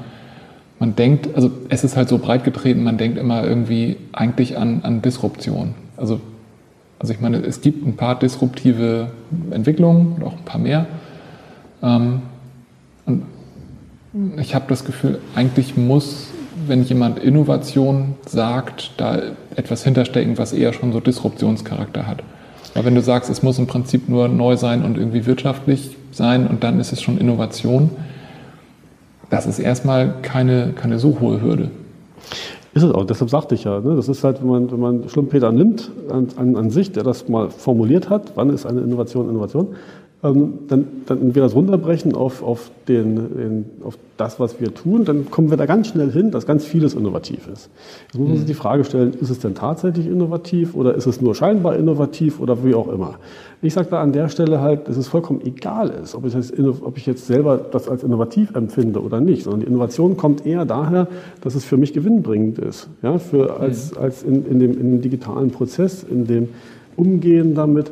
man 0.80 0.96
denkt, 0.96 1.36
also 1.36 1.52
es 1.70 1.84
ist 1.84 1.96
halt 1.96 2.10
so 2.10 2.18
breit 2.18 2.44
getreten, 2.44 2.84
man 2.84 2.98
denkt 2.98 3.20
immer 3.20 3.44
irgendwie 3.44 3.98
eigentlich 4.12 4.58
an, 4.58 4.82
an 4.82 5.04
Disruption. 5.04 5.76
Also, 5.98 6.20
also 6.98 7.13
ich 7.13 7.22
meine, 7.22 7.38
es 7.38 7.62
gibt 7.62 7.86
ein 7.86 7.96
paar 7.96 8.18
disruptive 8.18 9.12
Entwicklungen 9.52 10.13
und 10.16 10.24
auch 10.24 10.34
ein 10.34 10.46
paar 10.46 10.60
mehr. 10.60 10.88
Ähm, 11.84 12.22
und 13.06 13.24
ich 14.38 14.56
habe 14.56 14.65
das 14.69 14.86
Gefühl, 14.86 15.19
eigentlich 15.36 15.76
muss, 15.76 16.28
wenn 16.67 16.84
jemand 16.84 17.19
Innovation 17.19 18.15
sagt, 18.26 18.91
da 18.98 19.22
etwas 19.56 19.84
hinterstecken, 19.84 20.38
was 20.38 20.54
eher 20.54 20.74
schon 20.74 20.93
so 20.93 21.00
Disruptionscharakter 21.00 22.08
hat. 22.08 22.24
Aber 22.76 22.86
wenn 22.86 22.96
du 22.96 23.02
sagst, 23.02 23.30
es 23.30 23.43
muss 23.43 23.60
im 23.60 23.67
Prinzip 23.67 24.10
nur 24.10 24.28
neu 24.28 24.56
sein 24.56 24.84
und 24.84 24.98
irgendwie 24.98 25.26
wirtschaftlich 25.26 25.98
sein 26.12 26.48
und 26.48 26.63
dann 26.63 26.80
ist 26.80 26.91
es 26.91 27.02
schon 27.02 27.17
Innovation, 27.17 27.91
das 29.30 29.46
ist 29.46 29.60
erstmal 29.60 30.15
keine, 30.22 30.74
keine 30.74 31.00
so 31.00 31.19
hohe 31.19 31.41
Hürde. 31.41 31.72
Ist 32.76 32.84
es 32.84 32.91
auch, 32.91 33.06
deshalb 33.06 33.30
sagte 33.30 33.54
ich 33.54 33.65
ja, 33.65 33.80
ne? 33.80 33.96
das 33.96 34.10
ist 34.10 34.24
halt, 34.24 34.41
wenn 34.41 34.48
man, 34.48 34.72
wenn 34.72 34.80
man 34.80 35.10
Schlumpeter 35.10 35.52
nimmt 35.52 35.91
an, 36.10 36.28
an, 36.38 36.56
an 36.56 36.69
sich, 36.72 36.91
der 36.91 37.04
das 37.04 37.28
mal 37.30 37.50
formuliert 37.52 38.10
hat, 38.10 38.32
wann 38.36 38.50
ist 38.50 38.65
eine 38.65 38.82
Innovation 38.82 39.30
Innovation, 39.30 39.76
ähm, 40.23 40.59
dann, 40.69 40.88
dann 41.05 41.36
wir 41.36 41.41
das 41.41 41.53
runterbrechen 41.53 42.15
auf, 42.15 42.43
auf, 42.43 42.71
den, 42.88 43.15
den, 43.15 43.65
auf 43.83 43.97
das, 44.15 44.39
was 44.39 44.62
wir 44.62 44.73
tun, 44.73 45.03
dann 45.03 45.29
kommen 45.29 45.49
wir 45.49 45.57
da 45.57 45.65
ganz 45.65 45.88
schnell 45.88 46.12
hin, 46.12 46.31
dass 46.31 46.45
ganz 46.45 46.65
vieles 46.65 46.93
innovativ 46.93 47.47
ist. 47.51 47.69
Jetzt 48.05 48.17
muss 48.17 48.27
man 48.27 48.38
sich 48.38 48.45
mhm. 48.45 48.47
die 48.47 48.53
Frage 48.53 48.86
stellen, 48.86 49.13
ist 49.19 49.29
es 49.29 49.39
denn 49.39 49.53
tatsächlich 49.53 50.07
innovativ 50.07 50.75
oder 50.75 50.95
ist 50.95 51.07
es 51.07 51.19
nur 51.19 51.36
scheinbar 51.36 51.75
innovativ 51.75 52.39
oder 52.39 52.63
wie 52.63 52.73
auch 52.73 52.88
immer. 52.88 53.15
Ich 53.62 53.73
sage 53.73 53.89
da 53.91 54.01
an 54.01 54.13
der 54.13 54.29
Stelle 54.29 54.62
halt, 54.62 54.88
dass 54.88 54.97
es 54.97 55.07
vollkommen 55.07 55.41
egal 55.43 55.89
ist, 55.89 56.15
ob 56.15 56.25
ich, 56.25 56.33
jetzt, 56.33 56.53
ob 56.59 56.97
ich 56.97 57.05
jetzt 57.05 57.27
selber 57.27 57.57
das 57.57 57.89
als 57.89 58.03
innovativ 58.03 58.55
empfinde 58.55 59.01
oder 59.01 59.19
nicht, 59.19 59.43
sondern 59.43 59.62
die 59.62 59.67
Innovation 59.67 60.15
kommt 60.15 60.45
eher 60.45 60.65
daher, 60.65 61.07
dass 61.41 61.55
es 61.55 61.65
für 61.65 61.77
mich 61.77 61.91
gewinnbringend 61.91 62.59
ist, 62.59 62.88
ja, 63.01 63.17
für, 63.19 63.59
als, 63.59 63.91
mhm. 63.91 63.97
als 63.97 64.23
in, 64.23 64.45
in, 64.45 64.59
dem, 64.59 64.71
in 64.71 64.91
dem 64.91 65.01
digitalen 65.01 65.51
Prozess, 65.51 66.03
in 66.03 66.27
dem 66.27 66.49
Umgehen 66.95 67.55
damit 67.55 67.91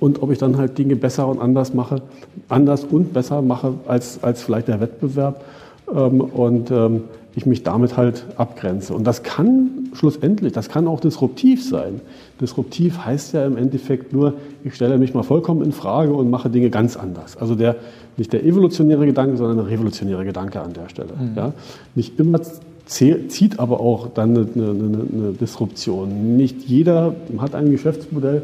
und 0.00 0.22
ob 0.22 0.30
ich 0.30 0.38
dann 0.38 0.56
halt 0.56 0.78
Dinge 0.78 0.96
besser 0.96 1.28
und 1.28 1.40
anders 1.40 1.74
mache, 1.74 2.02
anders 2.48 2.84
und 2.84 3.12
besser 3.12 3.42
mache 3.42 3.74
als, 3.86 4.22
als 4.22 4.42
vielleicht 4.42 4.68
der 4.68 4.80
Wettbewerb 4.80 5.44
ähm, 5.92 6.20
und 6.20 6.70
ähm, 6.70 7.04
ich 7.36 7.46
mich 7.46 7.62
damit 7.62 7.96
halt 7.96 8.26
abgrenze. 8.36 8.94
Und 8.94 9.04
das 9.04 9.22
kann 9.22 9.88
schlussendlich, 9.94 10.52
das 10.52 10.68
kann 10.68 10.86
auch 10.86 11.00
disruptiv 11.00 11.68
sein. 11.68 12.00
Disruptiv 12.40 13.04
heißt 13.04 13.34
ja 13.34 13.44
im 13.44 13.56
Endeffekt 13.56 14.12
nur, 14.12 14.34
ich 14.62 14.74
stelle 14.74 14.98
mich 14.98 15.14
mal 15.14 15.24
vollkommen 15.24 15.62
in 15.62 15.72
Frage 15.72 16.12
und 16.12 16.30
mache 16.30 16.48
Dinge 16.48 16.70
ganz 16.70 16.96
anders. 16.96 17.36
Also 17.36 17.54
der, 17.54 17.76
nicht 18.16 18.32
der 18.32 18.44
evolutionäre 18.44 19.06
Gedanke, 19.06 19.36
sondern 19.36 19.56
der 19.56 19.68
revolutionäre 19.68 20.24
Gedanke 20.24 20.60
an 20.60 20.72
der 20.74 20.88
Stelle. 20.88 21.12
Mhm. 21.18 21.36
Ja? 21.36 21.52
Nicht 21.94 22.18
immer 22.20 22.40
zieht 22.86 23.58
aber 23.58 23.80
auch 23.80 24.08
dann 24.08 24.36
eine, 24.36 24.46
eine, 24.54 24.64
eine 24.64 25.32
Disruption. 25.32 26.36
Nicht 26.36 26.62
jeder 26.64 27.14
hat 27.38 27.54
ein 27.54 27.70
Geschäftsmodell, 27.70 28.42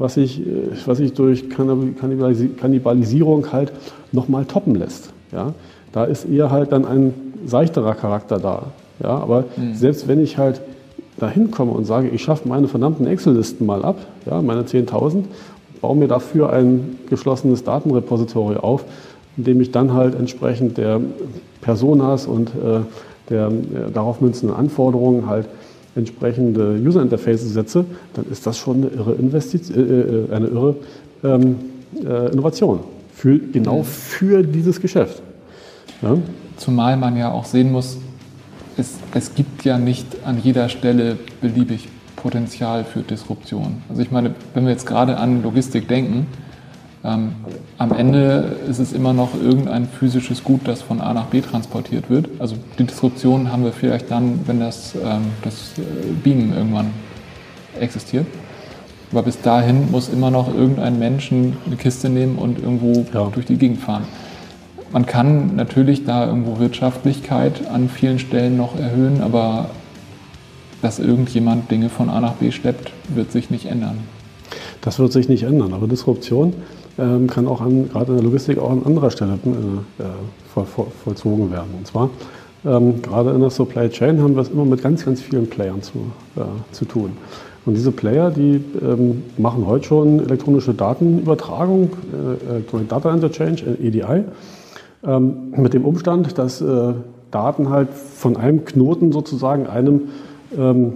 was 0.00 0.14
sich, 0.14 0.40
äh, 0.40 0.70
was 0.86 0.98
sich 0.98 1.12
durch 1.12 1.44
Kannibalisierung 1.50 3.52
halt 3.52 3.72
nochmal 4.10 4.46
toppen 4.46 4.74
lässt. 4.74 5.12
Ja? 5.30 5.52
Da 5.92 6.04
ist 6.04 6.24
eher 6.24 6.50
halt 6.50 6.72
dann 6.72 6.84
ein 6.84 7.14
seichterer 7.46 7.94
Charakter 7.94 8.38
da. 8.38 8.64
Ja? 9.02 9.10
Aber 9.10 9.44
mhm. 9.56 9.74
selbst 9.74 10.08
wenn 10.08 10.20
ich 10.20 10.38
halt 10.38 10.60
da 11.18 11.28
hinkomme 11.28 11.72
und 11.72 11.84
sage, 11.84 12.08
ich 12.08 12.22
schaffe 12.22 12.48
meine 12.48 12.66
verdammten 12.66 13.06
Excel-Listen 13.06 13.66
mal 13.66 13.84
ab, 13.84 13.98
ja, 14.24 14.40
meine 14.40 14.62
10.000, 14.62 15.24
baue 15.82 15.96
mir 15.96 16.08
dafür 16.08 16.50
ein 16.50 16.98
geschlossenes 17.10 17.62
Datenrepository 17.62 18.56
auf, 18.56 18.84
in 19.36 19.44
dem 19.44 19.60
ich 19.60 19.70
dann 19.70 19.92
halt 19.92 20.14
entsprechend 20.14 20.78
der 20.78 20.98
Personas 21.60 22.26
und 22.26 22.48
äh, 22.48 22.80
der 23.28 23.48
äh, 23.48 23.90
darauf 23.92 24.22
münzenden 24.22 24.56
Anforderungen 24.56 25.26
halt 25.26 25.46
entsprechende 26.00 26.80
User 26.84 27.02
Interfaces 27.02 27.52
setze, 27.52 27.84
dann 28.14 28.26
ist 28.30 28.46
das 28.46 28.58
schon 28.58 28.78
eine 28.78 28.86
irre, 28.88 29.12
Investition, 29.14 29.78
äh, 29.78 29.80
äh, 29.80 30.32
eine 30.34 30.46
irre 30.48 30.76
ähm, 31.24 31.56
äh, 32.04 32.32
Innovation. 32.32 32.80
Für, 33.14 33.38
genau 33.38 33.82
für 33.82 34.42
dieses 34.42 34.80
Geschäft. 34.80 35.22
Ja? 36.02 36.16
Zumal 36.56 36.96
man 36.96 37.16
ja 37.16 37.30
auch 37.30 37.44
sehen 37.44 37.70
muss, 37.70 37.98
es, 38.76 38.94
es 39.14 39.34
gibt 39.34 39.64
ja 39.64 39.78
nicht 39.78 40.06
an 40.24 40.38
jeder 40.42 40.68
Stelle 40.68 41.18
beliebig 41.40 41.88
Potenzial 42.16 42.84
für 42.84 43.00
Disruption. 43.00 43.82
Also 43.88 44.02
ich 44.02 44.10
meine, 44.10 44.34
wenn 44.54 44.64
wir 44.64 44.72
jetzt 44.72 44.86
gerade 44.86 45.16
an 45.16 45.42
Logistik 45.42 45.88
denken, 45.88 46.26
ähm, 47.02 47.32
am 47.78 47.92
Ende 47.92 48.56
ist 48.68 48.78
es 48.78 48.92
immer 48.92 49.14
noch 49.14 49.30
irgendein 49.34 49.86
physisches 49.86 50.44
Gut, 50.44 50.60
das 50.64 50.82
von 50.82 51.00
A 51.00 51.14
nach 51.14 51.26
B 51.26 51.40
transportiert 51.40 52.10
wird. 52.10 52.28
Also 52.38 52.56
die 52.78 52.84
Disruption 52.84 53.50
haben 53.50 53.64
wir 53.64 53.72
vielleicht 53.72 54.10
dann, 54.10 54.40
wenn 54.46 54.60
das, 54.60 54.94
ähm, 54.94 55.22
das 55.42 55.78
äh, 55.78 55.82
Beamen 56.22 56.54
irgendwann 56.54 56.90
existiert. 57.78 58.26
Aber 59.12 59.22
bis 59.22 59.40
dahin 59.40 59.90
muss 59.90 60.08
immer 60.08 60.30
noch 60.30 60.54
irgendein 60.54 60.98
Mensch 60.98 61.32
eine 61.32 61.76
Kiste 61.78 62.10
nehmen 62.10 62.36
und 62.36 62.58
irgendwo 62.58 63.06
ja. 63.12 63.28
durch 63.32 63.46
die 63.46 63.56
Gegend 63.56 63.80
fahren. 63.80 64.04
Man 64.92 65.06
kann 65.06 65.56
natürlich 65.56 66.04
da 66.04 66.26
irgendwo 66.26 66.58
Wirtschaftlichkeit 66.58 67.66
an 67.68 67.88
vielen 67.88 68.18
Stellen 68.18 68.56
noch 68.56 68.78
erhöhen, 68.78 69.22
aber 69.22 69.70
dass 70.82 70.98
irgendjemand 70.98 71.70
Dinge 71.70 71.88
von 71.88 72.08
A 72.08 72.20
nach 72.20 72.34
B 72.34 72.50
schleppt, 72.50 72.92
wird 73.08 73.32
sich 73.32 73.50
nicht 73.50 73.66
ändern. 73.66 73.98
Das 74.80 74.98
wird 74.98 75.12
sich 75.12 75.28
nicht 75.28 75.42
ändern. 75.42 75.74
Aber 75.74 75.86
Disruption 75.86 76.54
kann 77.28 77.48
auch 77.48 77.60
an, 77.60 77.88
gerade 77.90 78.12
in 78.12 78.16
der 78.16 78.24
Logistik 78.24 78.58
auch 78.58 78.70
an 78.70 78.82
anderer 78.84 79.10
Stelle 79.10 79.32
äh, 79.32 80.04
voll, 80.52 80.64
voll, 80.64 80.86
vollzogen 81.04 81.50
werden. 81.50 81.70
Und 81.78 81.86
zwar 81.86 82.10
ähm, 82.64 83.00
gerade 83.00 83.30
in 83.30 83.40
der 83.40 83.50
Supply 83.50 83.88
Chain 83.88 84.22
haben 84.22 84.34
wir 84.34 84.42
es 84.42 84.50
immer 84.50 84.64
mit 84.64 84.82
ganz, 84.82 85.04
ganz 85.04 85.20
vielen 85.22 85.48
Playern 85.48 85.82
zu, 85.82 85.98
äh, 86.36 86.42
zu 86.72 86.84
tun. 86.84 87.12
Und 87.66 87.74
diese 87.74 87.92
Player, 87.92 88.30
die 88.30 88.62
ähm, 88.82 89.22
machen 89.36 89.66
heute 89.66 89.84
schon 89.84 90.20
elektronische 90.20 90.74
Datenübertragung, 90.74 91.90
äh, 92.12 92.50
Electronic 92.50 92.88
Data 92.88 93.12
Interchange, 93.12 93.76
EDI, 93.80 94.24
ähm, 95.06 95.54
mit 95.56 95.74
dem 95.74 95.84
Umstand, 95.84 96.38
dass 96.38 96.60
äh, 96.60 96.94
Daten 97.30 97.70
halt 97.70 97.90
von 97.92 98.36
einem 98.36 98.64
Knoten 98.64 99.12
sozusagen 99.12 99.66
einem 99.66 100.08
ähm, 100.56 100.92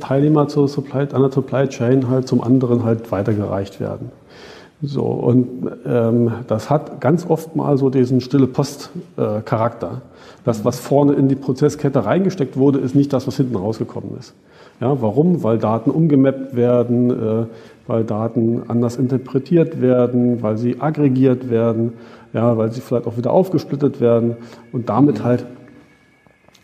Teilnehmer 0.00 0.48
zur 0.48 0.66
Supply, 0.66 1.06
der 1.06 1.30
Supply 1.30 1.68
Chain 1.68 2.08
halt 2.08 2.26
zum 2.26 2.42
anderen 2.42 2.84
halt 2.84 3.12
weitergereicht 3.12 3.78
werden. 3.78 4.10
So, 4.82 5.04
und 5.04 5.70
ähm, 5.86 6.30
das 6.48 6.68
hat 6.68 7.00
ganz 7.00 7.28
oft 7.28 7.56
mal 7.56 7.78
so 7.78 7.88
diesen 7.88 8.20
stille 8.20 8.46
Post-Charakter. 8.46 10.02
Das, 10.44 10.64
was 10.64 10.78
vorne 10.78 11.14
in 11.14 11.28
die 11.28 11.34
Prozesskette 11.34 12.04
reingesteckt 12.04 12.56
wurde, 12.58 12.78
ist 12.78 12.94
nicht 12.94 13.12
das, 13.12 13.26
was 13.26 13.36
hinten 13.36 13.56
rausgekommen 13.56 14.10
ist. 14.18 14.34
Ja, 14.80 15.00
warum? 15.00 15.42
Weil 15.42 15.56
Daten 15.58 15.90
umgemappt 15.90 16.54
werden, 16.54 17.10
äh, 17.10 17.46
weil 17.86 18.04
Daten 18.04 18.64
anders 18.68 18.96
interpretiert 18.96 19.80
werden, 19.80 20.42
weil 20.42 20.58
sie 20.58 20.80
aggregiert 20.80 21.48
werden, 21.48 21.94
ja, 22.34 22.58
weil 22.58 22.70
sie 22.70 22.82
vielleicht 22.82 23.06
auch 23.06 23.16
wieder 23.16 23.32
aufgesplittet 23.32 24.00
werden 24.00 24.36
und 24.72 24.90
damit 24.90 25.24
halt 25.24 25.46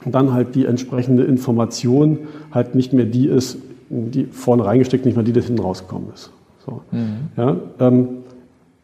dann 0.05 0.33
halt 0.33 0.55
die 0.55 0.67
entsprechende 0.67 1.23
Information 1.23 2.19
halt 2.51 2.75
nicht 2.75 2.93
mehr 2.93 3.05
die 3.05 3.29
ist, 3.29 3.57
die 3.89 4.25
vorne 4.25 4.65
reingesteckt, 4.65 5.07
nicht 5.07 5.15
mehr 5.15 5.25
die, 5.25 5.33
die 5.33 5.41
hinten 5.41 5.63
rausgekommen 5.63 6.09
ist. 6.13 6.31
So. 6.65 6.83
Mhm. 6.91 7.29
Ja, 7.37 7.57
ähm, 7.81 8.09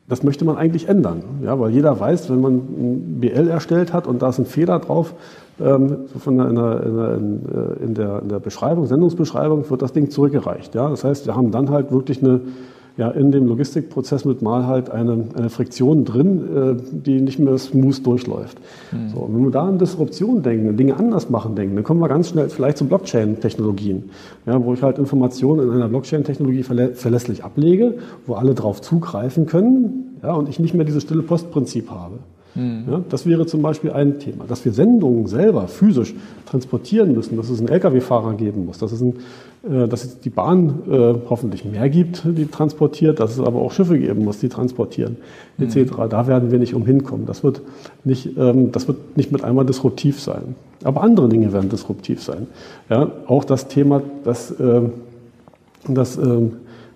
das 0.08 0.22
möchte 0.22 0.44
man 0.44 0.56
eigentlich 0.56 0.88
ändern, 0.88 1.22
ja, 1.44 1.58
weil 1.60 1.70
jeder 1.70 2.00
weiß, 2.00 2.30
wenn 2.30 2.40
man 2.40 2.54
ein 2.54 3.20
BL 3.20 3.48
erstellt 3.48 3.92
hat 3.92 4.06
und 4.06 4.22
da 4.22 4.30
ist 4.30 4.38
ein 4.38 4.46
Fehler 4.46 4.78
drauf, 4.78 5.14
ähm, 5.60 6.06
von 6.18 6.38
der, 6.38 6.48
in, 6.48 6.54
der, 6.54 6.82
in, 6.82 6.96
der, 6.96 7.80
in, 7.80 7.94
der, 7.94 8.22
in 8.22 8.28
der 8.28 8.38
Beschreibung, 8.38 8.86
Sendungsbeschreibung, 8.86 9.68
wird 9.68 9.82
das 9.82 9.92
Ding 9.92 10.10
zurückgereicht. 10.10 10.74
Ja. 10.74 10.88
Das 10.88 11.04
heißt, 11.04 11.26
wir 11.26 11.36
haben 11.36 11.50
dann 11.50 11.68
halt 11.70 11.92
wirklich 11.92 12.22
eine 12.22 12.40
ja, 12.98 13.10
in 13.10 13.30
dem 13.30 13.46
Logistikprozess 13.46 14.24
mit 14.24 14.42
mal 14.42 14.66
halt 14.66 14.90
eine, 14.90 15.24
eine 15.36 15.50
Friktion 15.50 16.04
drin, 16.04 16.42
äh, 16.54 16.76
die 16.92 17.20
nicht 17.20 17.38
mehr 17.38 17.56
smooth 17.56 18.04
durchläuft. 18.04 18.58
Mhm. 18.90 19.08
So, 19.08 19.30
wenn 19.32 19.44
wir 19.44 19.50
da 19.52 19.68
an 19.68 19.78
Disruption 19.78 20.42
denken, 20.42 20.76
Dinge 20.76 20.96
anders 20.96 21.30
machen 21.30 21.54
denken, 21.54 21.76
dann 21.76 21.84
kommen 21.84 22.00
wir 22.00 22.08
ganz 22.08 22.30
schnell 22.30 22.48
vielleicht 22.48 22.76
zu 22.76 22.86
Blockchain-Technologien, 22.86 24.10
ja, 24.46 24.62
wo 24.62 24.74
ich 24.74 24.82
halt 24.82 24.98
Informationen 24.98 25.68
in 25.68 25.74
einer 25.74 25.88
Blockchain-Technologie 25.88 26.64
verlä 26.64 26.88
verlässlich 26.94 27.44
ablege, 27.44 27.94
wo 28.26 28.34
alle 28.34 28.54
drauf 28.54 28.82
zugreifen 28.82 29.46
können 29.46 30.18
ja, 30.22 30.32
und 30.32 30.48
ich 30.48 30.58
nicht 30.58 30.74
mehr 30.74 30.84
dieses 30.84 31.04
stille 31.04 31.22
Postprinzip 31.22 31.90
habe. 31.90 32.18
Mhm. 32.58 32.84
Ja, 32.90 33.00
das 33.08 33.24
wäre 33.24 33.46
zum 33.46 33.62
Beispiel 33.62 33.92
ein 33.92 34.18
Thema. 34.18 34.44
Dass 34.46 34.64
wir 34.64 34.72
Sendungen 34.72 35.28
selber 35.28 35.68
physisch 35.68 36.14
transportieren 36.46 37.12
müssen, 37.12 37.36
dass 37.36 37.48
es 37.50 37.60
einen 37.60 37.68
Lkw-Fahrer 37.68 38.34
geben 38.34 38.66
muss, 38.66 38.78
dass 38.78 38.90
es, 38.90 39.00
ein, 39.00 39.14
äh, 39.70 39.86
dass 39.86 40.04
es 40.04 40.20
die 40.20 40.30
Bahn 40.30 40.80
äh, 40.90 41.14
hoffentlich 41.30 41.64
mehr 41.64 41.88
gibt, 41.88 42.22
die 42.24 42.46
transportiert, 42.46 43.20
dass 43.20 43.38
es 43.38 43.40
aber 43.40 43.60
auch 43.60 43.70
Schiffe 43.70 43.96
geben 43.96 44.24
muss, 44.24 44.40
die 44.40 44.48
transportieren, 44.48 45.18
mhm. 45.56 45.66
etc. 45.66 45.92
Da 46.10 46.26
werden 46.26 46.50
wir 46.50 46.58
nicht 46.58 46.74
umhin 46.74 47.04
kommen. 47.04 47.26
Das 47.26 47.44
wird 47.44 47.62
nicht, 48.02 48.36
ähm, 48.36 48.72
das 48.72 48.88
wird 48.88 49.16
nicht 49.16 49.30
mit 49.30 49.44
einmal 49.44 49.64
disruptiv 49.64 50.20
sein. 50.20 50.56
Aber 50.82 51.02
andere 51.02 51.28
Dinge 51.28 51.52
werden 51.52 51.70
disruptiv 51.70 52.22
sein. 52.22 52.48
Ja, 52.90 53.08
auch 53.26 53.44
das 53.44 53.68
Thema, 53.68 54.02
dass, 54.24 54.50
äh, 54.50 54.82
dass 55.86 56.18
äh, 56.18 56.40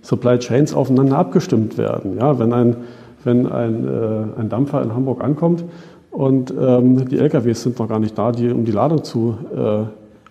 Supply 0.03 0.39
Chains 0.39 0.75
aufeinander 0.75 1.19
abgestimmt 1.19 1.79
werden. 1.79 2.17
Ja, 2.19 2.39
wenn 2.41 2.53
ein 2.53 2.77
wenn 3.25 3.47
ein, 3.47 3.87
äh, 3.87 4.41
ein 4.41 4.49
Dampfer 4.49 4.83
in 4.83 4.95
Hamburg 4.95 5.23
ankommt 5.23 5.65
und 6.11 6.53
ähm, 6.59 7.09
die 7.09 7.19
LKWs 7.19 7.63
sind 7.63 7.79
noch 7.79 7.89
gar 7.89 7.99
nicht 7.99 8.17
da, 8.17 8.33
die, 8.33 8.51
um 8.51 8.65
die 8.65 8.73
Ladung 8.73 9.05
zu, 9.05 9.37
äh, 9.55 9.85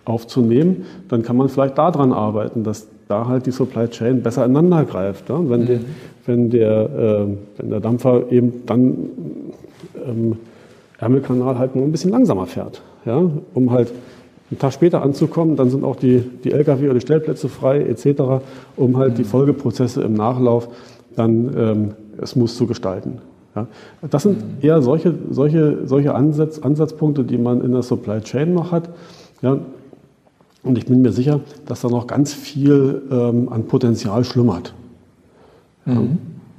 aufzunehmen, 0.06 0.86
dann 1.10 1.24
kann 1.24 1.38
man 1.38 1.50
vielleicht 1.50 1.78
daran 1.78 2.12
arbeiten, 2.12 2.64
dass 2.64 2.88
da 3.08 3.28
halt 3.28 3.46
die 3.46 3.52
Supply 3.52 3.88
Chain 3.88 4.22
besser 4.22 4.46
ineinander 4.46 4.86
greift. 4.86 5.30
Ja? 5.30 5.38
Wenn, 5.38 5.62
mhm. 5.62 5.66
die, 5.66 5.80
wenn, 6.26 6.50
der, 6.50 6.82
äh, 6.82 7.26
wenn 7.58 7.70
der 7.70 7.80
Dampfer 7.80 8.32
eben 8.32 8.66
dann 8.66 8.96
ähm, 10.06 10.38
Ärmelkanal 10.98 11.58
halt 11.58 11.76
nur 11.76 11.86
ein 11.86 11.92
bisschen 11.92 12.12
langsamer 12.12 12.46
fährt, 12.46 12.82
ja? 13.06 13.22
um 13.54 13.72
halt 13.72 13.92
einen 14.50 14.60
Tag 14.60 14.74
später 14.74 15.02
anzukommen, 15.02 15.56
dann 15.56 15.70
sind 15.70 15.84
auch 15.84 15.96
die, 15.96 16.24
die 16.44 16.52
Lkw 16.52 16.86
oder 16.86 16.96
die 16.96 17.02
Stellplätze 17.02 17.48
frei 17.48 17.82
etc., 17.82 18.44
um 18.76 18.98
halt 18.98 19.14
mhm. 19.14 19.18
die 19.18 19.24
Folgeprozesse 19.24 20.02
im 20.02 20.14
Nachlauf 20.14 20.68
dann 21.16 21.52
ähm, 21.58 21.92
smooth 22.26 22.50
zu 22.50 22.68
gestalten. 22.68 23.20
Ja. 23.56 23.68
Das 24.10 24.24
sind 24.24 24.64
eher 24.64 24.82
solche, 24.82 25.14
solche, 25.30 25.86
solche 25.86 26.16
Ansatz, 26.16 26.60
Ansatzpunkte, 26.60 27.24
die 27.24 27.38
man 27.38 27.62
in 27.62 27.72
der 27.72 27.84
Supply 27.84 28.22
Chain 28.22 28.54
noch 28.54 28.72
hat. 28.72 28.90
Ja. 29.42 29.58
Und 30.64 30.78
ich 30.78 30.86
bin 30.86 31.02
mir 31.02 31.12
sicher, 31.12 31.42
dass 31.66 31.82
da 31.82 31.90
noch 31.90 32.08
ganz 32.08 32.34
viel 32.34 33.02
ähm, 33.12 33.50
an 33.50 33.66
Potenzial 33.66 34.24
schlummert. 34.24 34.74
Mhm. 35.86 35.94
Ja. 35.94 36.02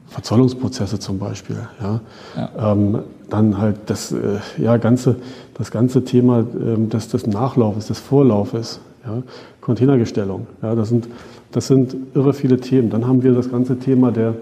Verzollungsprozesse 0.08 0.98
zum 0.98 1.18
Beispiel. 1.18 1.56
Ja. 1.80 2.00
ja. 2.36 2.72
Ähm, 2.72 2.98
dann 3.30 3.56
halt 3.56 3.76
das, 3.86 4.12
äh, 4.12 4.38
ja, 4.58 4.76
ganze, 4.76 5.16
das 5.54 5.70
ganze 5.70 6.04
Thema 6.04 6.44
ähm, 6.60 6.90
des, 6.90 7.08
des 7.08 7.26
Nachlaufes, 7.26 7.86
des 7.86 7.98
Vorlaufes. 7.98 8.80
Ja. 9.06 9.22
Containergestellung. 9.60 10.46
Ja, 10.60 10.74
das, 10.74 10.90
sind, 10.90 11.08
das 11.52 11.68
sind 11.68 11.96
irre 12.14 12.34
viele 12.34 12.58
Themen. 12.58 12.90
Dann 12.90 13.06
haben 13.06 13.22
wir 13.22 13.32
das 13.32 13.50
ganze 13.50 13.78
Thema 13.78 14.12
der, 14.12 14.34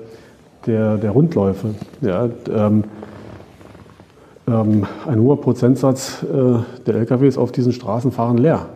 der, 0.66 0.96
der 0.96 1.10
Rundläufe. 1.10 1.74
Ja, 2.00 2.28
ähm, 2.52 2.84
ähm, 4.48 4.86
ein 5.06 5.20
hoher 5.20 5.40
Prozentsatz 5.40 6.22
äh, 6.24 6.84
der 6.86 6.94
LKWs 6.94 7.38
auf 7.38 7.52
diesen 7.52 7.72
Straßen 7.72 8.12
fahren 8.12 8.38
leer. 8.38 8.66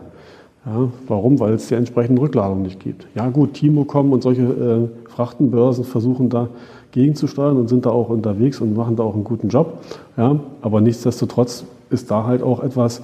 Ja, 0.65 0.89
warum? 1.07 1.39
Weil 1.39 1.53
es 1.53 1.67
die 1.67 1.75
entsprechende 1.75 2.21
Rückladung 2.21 2.63
nicht 2.63 2.79
gibt. 2.79 3.07
Ja 3.13 3.29
gut, 3.29 3.53
Timocom 3.53 4.13
und 4.13 4.23
solche 4.23 4.41
äh, 4.41 5.09
Frachtenbörsen 5.09 5.83
versuchen 5.83 6.29
da 6.29 6.49
gegenzusteuern 6.91 7.57
und 7.57 7.67
sind 7.67 7.85
da 7.85 7.91
auch 7.91 8.09
unterwegs 8.09 8.61
und 8.61 8.75
machen 8.75 8.95
da 8.95 9.03
auch 9.03 9.13
einen 9.13 9.25
guten 9.25 9.49
Job. 9.49 9.79
Ja, 10.17 10.39
aber 10.61 10.81
nichtsdestotrotz 10.81 11.65
ist 11.89 12.09
da 12.09 12.23
halt 12.23 12.41
auch 12.41 12.63
etwas 12.63 13.01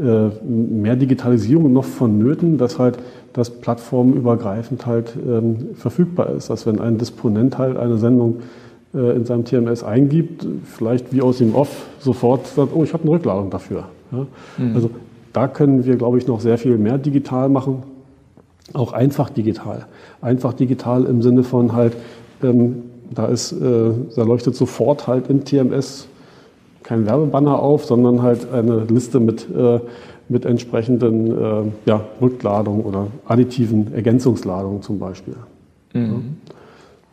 mehr 0.00 0.96
Digitalisierung 0.96 1.72
noch 1.72 1.84
vonnöten, 1.84 2.58
dass 2.58 2.78
halt 2.78 2.98
das 3.32 3.50
plattformübergreifend 3.50 4.86
halt 4.86 5.14
ähm, 5.16 5.70
verfügbar 5.74 6.30
ist. 6.30 6.50
Dass 6.50 6.66
wenn 6.66 6.80
ein 6.80 6.98
Disponent 6.98 7.58
halt 7.58 7.76
eine 7.76 7.98
Sendung 7.98 8.40
äh, 8.94 9.16
in 9.16 9.24
seinem 9.24 9.44
TMS 9.44 9.84
eingibt, 9.84 10.46
vielleicht 10.64 11.12
wie 11.12 11.22
aus 11.22 11.38
dem 11.38 11.54
Off 11.54 11.86
sofort 12.00 12.46
sagt, 12.46 12.70
oh, 12.74 12.84
ich 12.84 12.92
habe 12.92 13.02
eine 13.04 13.12
Rückladung 13.12 13.50
dafür. 13.50 13.84
Ja? 14.12 14.26
Mhm. 14.56 14.74
Also 14.74 14.90
da 15.32 15.48
können 15.48 15.84
wir, 15.84 15.96
glaube 15.96 16.18
ich, 16.18 16.26
noch 16.26 16.40
sehr 16.40 16.58
viel 16.58 16.78
mehr 16.78 16.98
digital 16.98 17.48
machen. 17.48 17.82
Auch 18.72 18.92
einfach 18.92 19.30
digital. 19.30 19.86
Einfach 20.20 20.52
digital 20.52 21.04
im 21.04 21.22
Sinne 21.22 21.42
von 21.42 21.72
halt, 21.72 21.94
ähm, 22.42 22.82
da 23.10 23.26
ist, 23.26 23.52
äh, 23.52 23.90
da 24.14 24.22
leuchtet 24.22 24.54
sofort 24.54 25.06
halt 25.06 25.30
im 25.30 25.44
TMS 25.44 26.08
kein 26.88 27.06
Werbebanner 27.06 27.60
auf, 27.60 27.84
sondern 27.84 28.22
halt 28.22 28.52
eine 28.52 28.84
Liste 28.84 29.20
mit 29.20 29.46
äh, 29.54 29.80
mit 30.28 30.44
entsprechenden 30.44 31.30
äh, 31.30 31.62
ja, 31.86 32.04
Rückladungen 32.20 32.82
oder 32.82 33.06
additiven 33.26 33.94
Ergänzungsladungen 33.94 34.82
zum 34.82 34.98
Beispiel. 34.98 35.34
Mhm. 35.94 36.02
Ja. 36.02 36.18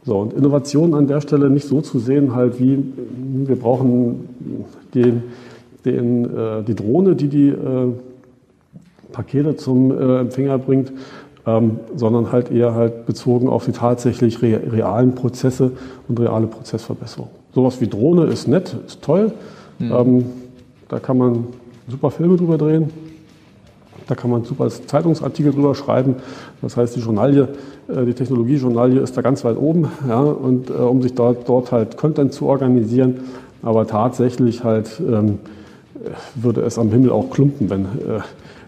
So, 0.04 0.20
und 0.20 0.34
Innovation 0.34 0.94
an 0.94 1.08
der 1.08 1.22
Stelle 1.22 1.50
nicht 1.50 1.68
so 1.68 1.82
zu 1.82 1.98
sehen, 1.98 2.36
halt 2.36 2.60
wie 2.60 2.84
wir 3.48 3.56
brauchen 3.56 4.30
den, 4.94 5.24
den, 5.84 6.26
äh, 6.26 6.64
die 6.64 6.76
Drohne, 6.76 7.16
die 7.16 7.28
die 7.28 7.48
äh, 7.48 7.92
Pakete 9.12 9.56
zum 9.56 9.92
äh, 9.92 10.20
Empfänger 10.20 10.60
bringt, 10.60 10.92
ähm, 11.48 11.80
sondern 11.96 12.32
halt 12.32 12.52
eher 12.52 12.76
halt 12.76 13.08
bezogen 13.08 13.48
auf 13.48 13.66
die 13.66 13.72
tatsächlich 13.72 14.42
re 14.42 14.62
realen 14.72 15.16
Prozesse 15.16 15.72
und 16.08 16.20
reale 16.20 16.48
Prozessverbesserung. 16.48 17.30
Sowas 17.54 17.82
wie 17.82 17.88
Drohne 17.88 18.26
ist 18.26 18.48
nett, 18.48 18.76
ist 18.86 19.02
toll. 19.02 19.32
Mhm. 19.80 19.92
Ähm, 19.92 20.26
da 20.90 21.00
kann 21.00 21.18
man 21.18 21.48
super 21.88 22.12
Filme 22.12 22.38
drüber 22.38 22.58
drehen. 22.58 22.90
Da 24.08 24.14
kann 24.14 24.30
man 24.30 24.44
super 24.44 24.70
Zeitungsartikel 24.70 25.52
drüber 25.52 25.74
schreiben. 25.74 26.16
Das 26.62 26.78
heißt, 26.78 26.96
die 26.96 27.00
Journalie, 27.00 27.48
äh, 27.88 28.06
die 28.06 28.14
Technologie-Journalie 28.14 29.00
ist 29.00 29.18
da 29.18 29.22
ganz 29.22 29.44
weit 29.44 29.58
oben, 29.58 29.88
ja, 30.08 30.20
und 30.20 30.70
äh, 30.70 30.74
um 30.74 31.02
sich 31.02 31.14
dort, 31.14 31.50
dort 31.50 31.72
halt 31.72 31.98
Content 31.98 32.34
zu 32.34 32.46
organisieren. 32.46 33.22
Aber 33.64 33.88
tatsächlich 33.88 34.64
halt 34.64 35.00
ähm, 35.00 35.40
würde 36.36 36.62
es 36.62 36.78
am 36.78 36.92
Himmel 36.92 37.12
auch 37.12 37.32
klumpen, 37.32 37.70
wenn 37.70 37.86
äh, 37.86 38.22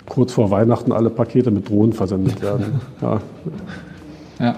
kurz 0.08 0.34
vor 0.34 0.50
Weihnachten 0.50 0.92
alle 0.92 1.12
Pakete 1.12 1.52
mit 1.52 1.70
Drohnen 1.70 1.94
versendet 1.94 2.42
werden. 2.42 2.82
ja. 3.02 3.22
ja. 4.40 4.56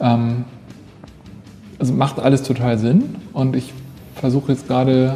Ähm, 0.00 0.44
also 1.78 1.94
macht 1.94 2.18
alles 2.18 2.42
total 2.42 2.78
Sinn 2.78 3.16
und 3.32 3.56
ich 3.56 3.72
versuche 4.14 4.52
jetzt 4.52 4.66
gerade 4.66 5.14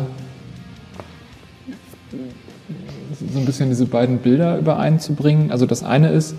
so 3.32 3.38
ein 3.38 3.44
bisschen 3.44 3.68
diese 3.68 3.86
beiden 3.86 4.18
Bilder 4.18 4.58
übereinzubringen. 4.58 5.50
Also 5.50 5.66
das 5.66 5.82
eine 5.82 6.10
ist, 6.10 6.34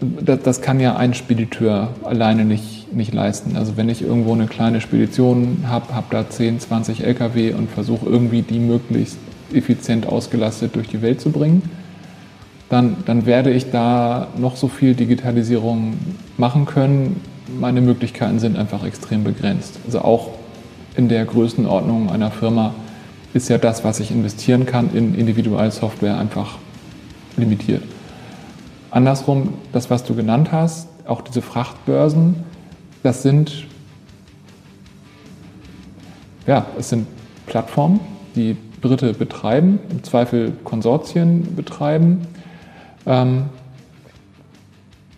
das, 0.00 0.60
kann 0.60 0.78
ja 0.78 0.96
ein 0.96 1.14
Spediteur 1.14 1.88
alleine 2.04 2.44
nicht, 2.44 2.76
nicht, 2.86 2.96
nicht 2.96 3.14
leisten. 3.14 3.56
Also 3.56 3.76
wenn 3.76 3.88
ich 3.88 4.02
irgendwo 4.02 4.32
eine 4.32 4.46
kleine 4.46 4.80
Spedition 4.80 5.64
habe, 5.68 5.94
habe 5.94 6.06
da 6.10 6.28
10, 6.28 6.60
20 6.60 7.04
Lkw 7.04 7.52
und 7.52 7.70
versuche 7.70 8.06
irgendwie 8.06 8.42
die 8.42 8.58
möglichst 8.58 9.18
effizient 9.52 10.06
ausgelastet 10.06 10.74
durch 10.74 10.88
die 10.88 11.02
Welt 11.02 11.20
zu 11.20 11.30
bringen, 11.30 11.62
dann, 12.68 12.96
dann 13.06 13.26
werde 13.26 13.50
ich 13.52 13.70
da 13.70 14.28
noch 14.36 14.56
so 14.56 14.68
viel 14.68 14.94
Digitalisierung 14.94 15.94
machen 16.36 16.66
können. 16.66 17.20
Meine 17.58 17.80
Möglichkeiten 17.80 18.38
sind 18.40 18.56
einfach 18.56 18.84
extrem 18.84 19.22
begrenzt. 19.22 19.78
Also 19.86 20.00
auch 20.00 20.30
in 20.96 21.08
der 21.08 21.24
Größenordnung 21.24 22.10
einer 22.10 22.30
Firma 22.30 22.74
ist 23.34 23.48
ja 23.48 23.58
das, 23.58 23.84
was 23.84 24.00
ich 24.00 24.10
investieren 24.10 24.66
kann 24.66 24.94
in 24.94 25.14
Individualsoftware, 25.14 26.18
einfach 26.18 26.58
limitiert. 27.36 27.82
Andersrum, 28.90 29.54
das, 29.72 29.90
was 29.90 30.04
du 30.04 30.14
genannt 30.14 30.52
hast, 30.52 30.88
auch 31.06 31.20
diese 31.20 31.42
Frachtbörsen, 31.42 32.36
das 33.02 33.22
sind, 33.22 33.66
ja, 36.46 36.66
es 36.78 36.88
sind 36.88 37.06
Plattformen, 37.46 38.00
die 38.34 38.56
Dritte 38.80 39.12
betreiben, 39.12 39.78
im 39.90 40.02
Zweifel 40.02 40.52
Konsortien 40.64 41.56
betreiben. 41.56 42.26
Ähm, 43.04 43.44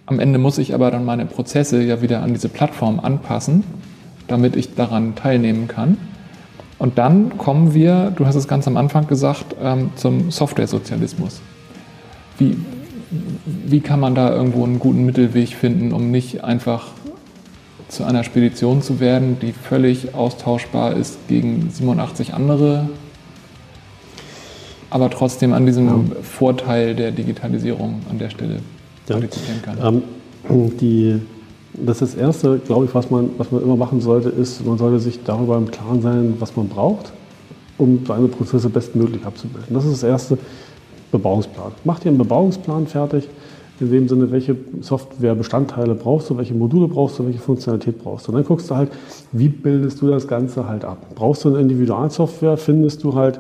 am 0.07 0.20
Ende 0.20 0.39
muss 0.39 0.59
ich 0.59 0.74
aber 0.74 0.91
dann 0.91 1.05
meine 1.05 1.26
Prozesse 1.26 1.83
ja 1.83 2.03
wieder 2.03 2.22
an 2.22 2.33
diese 2.33 2.49
Plattform 2.49 2.99
anpassen, 2.99 3.62
damit 4.29 4.57
ich 4.57 4.74
daran 4.74 5.14
teilnehmen 5.14 5.68
kann. 5.68 5.99
Und 6.79 6.99
dann 6.99 7.37
kommen 7.39 7.74
wir, 7.74 8.12
du 8.14 8.26
hast 8.26 8.37
es 8.37 8.47
ganz 8.47 8.68
am 8.68 8.76
Anfang 8.76 9.09
gesagt, 9.09 9.57
ähm, 9.61 9.91
zum 9.97 10.31
Software-Sozialismus. 10.31 11.41
Wie, 12.39 12.57
wie 13.66 13.81
kann 13.81 13.99
man 13.99 14.14
da 14.14 14.33
irgendwo 14.33 14.64
einen 14.64 14.79
guten 14.79 15.05
Mittelweg 15.05 15.49
finden, 15.49 15.93
um 15.93 16.11
nicht 16.11 16.45
einfach 16.45 16.89
zu 17.89 18.05
einer 18.05 18.22
Spedition 18.22 18.83
zu 18.83 19.01
werden, 19.01 19.39
die 19.41 19.53
völlig 19.53 20.14
austauschbar 20.14 20.95
ist 20.95 21.26
gegen 21.26 21.70
87 21.70 22.35
andere, 22.35 22.89
aber 24.91 25.11
trotzdem 25.11 25.53
an 25.53 25.66
diesem 25.66 25.87
ja. 25.87 26.16
Vorteil 26.22 26.95
der 26.95 27.11
Digitalisierung 27.11 28.03
an 28.11 28.18
der 28.18 28.31
Stelle 28.31 28.61
partizipieren 29.07 29.62
kann? 29.62 29.79
Ähm, 29.83 30.03
die, 30.81 31.20
das 31.85 32.03
ist 32.03 32.14
das 32.14 32.20
Erste, 32.20 32.59
glaube 32.59 32.87
ich, 32.87 32.95
was 32.95 33.11
man, 33.11 33.31
was 33.39 33.51
man 33.51 33.62
immer 33.62 33.76
machen 33.76 34.01
sollte, 34.01 34.29
ist, 34.29 34.64
man 34.66 34.79
sollte 34.79 34.99
sich 35.01 35.22
darüber 35.24 35.57
im 35.57 35.70
Klaren 35.70 36.03
sein, 36.03 36.35
was 36.39 36.57
man 36.57 36.68
braucht, 36.68 37.12
um 37.79 38.01
seine 38.07 38.29
Prozesse 38.29 38.68
bestmöglich 38.68 39.24
abzubilden. 39.24 39.74
Das 39.74 39.85
ist 39.85 40.03
das 40.03 40.03
Erste, 40.03 40.39
Bebauungsplan. 41.11 41.72
Mach 41.85 42.01
dir 42.01 42.09
einen 42.09 42.18
Bebauungsplan 42.18 42.87
fertig, 42.87 43.29
in 43.81 43.91
dem 43.91 44.09
Sinne, 44.09 44.31
welche 44.31 44.57
Softwarebestandteile 44.81 45.95
brauchst 45.95 46.31
du, 46.31 46.37
welche 46.37 46.55
Module 46.55 46.89
brauchst 46.89 47.18
du, 47.18 47.26
welche 47.26 47.39
Funktionalität 47.39 48.03
brauchst 48.03 48.26
du. 48.26 48.33
Und 48.33 48.39
dann 48.39 48.45
guckst 48.45 48.70
du 48.70 48.74
halt, 48.74 48.91
wie 49.33 49.49
bildest 49.49 50.03
du 50.03 50.09
das 50.09 50.26
Ganze 50.26 50.68
halt 50.68 50.85
ab. 50.85 50.99
Brauchst 51.14 51.45
du 51.45 51.51
eine 51.51 51.61
Individualsoftware, 51.61 52.57
findest 52.57 53.05
du 53.05 53.14
halt 53.14 53.39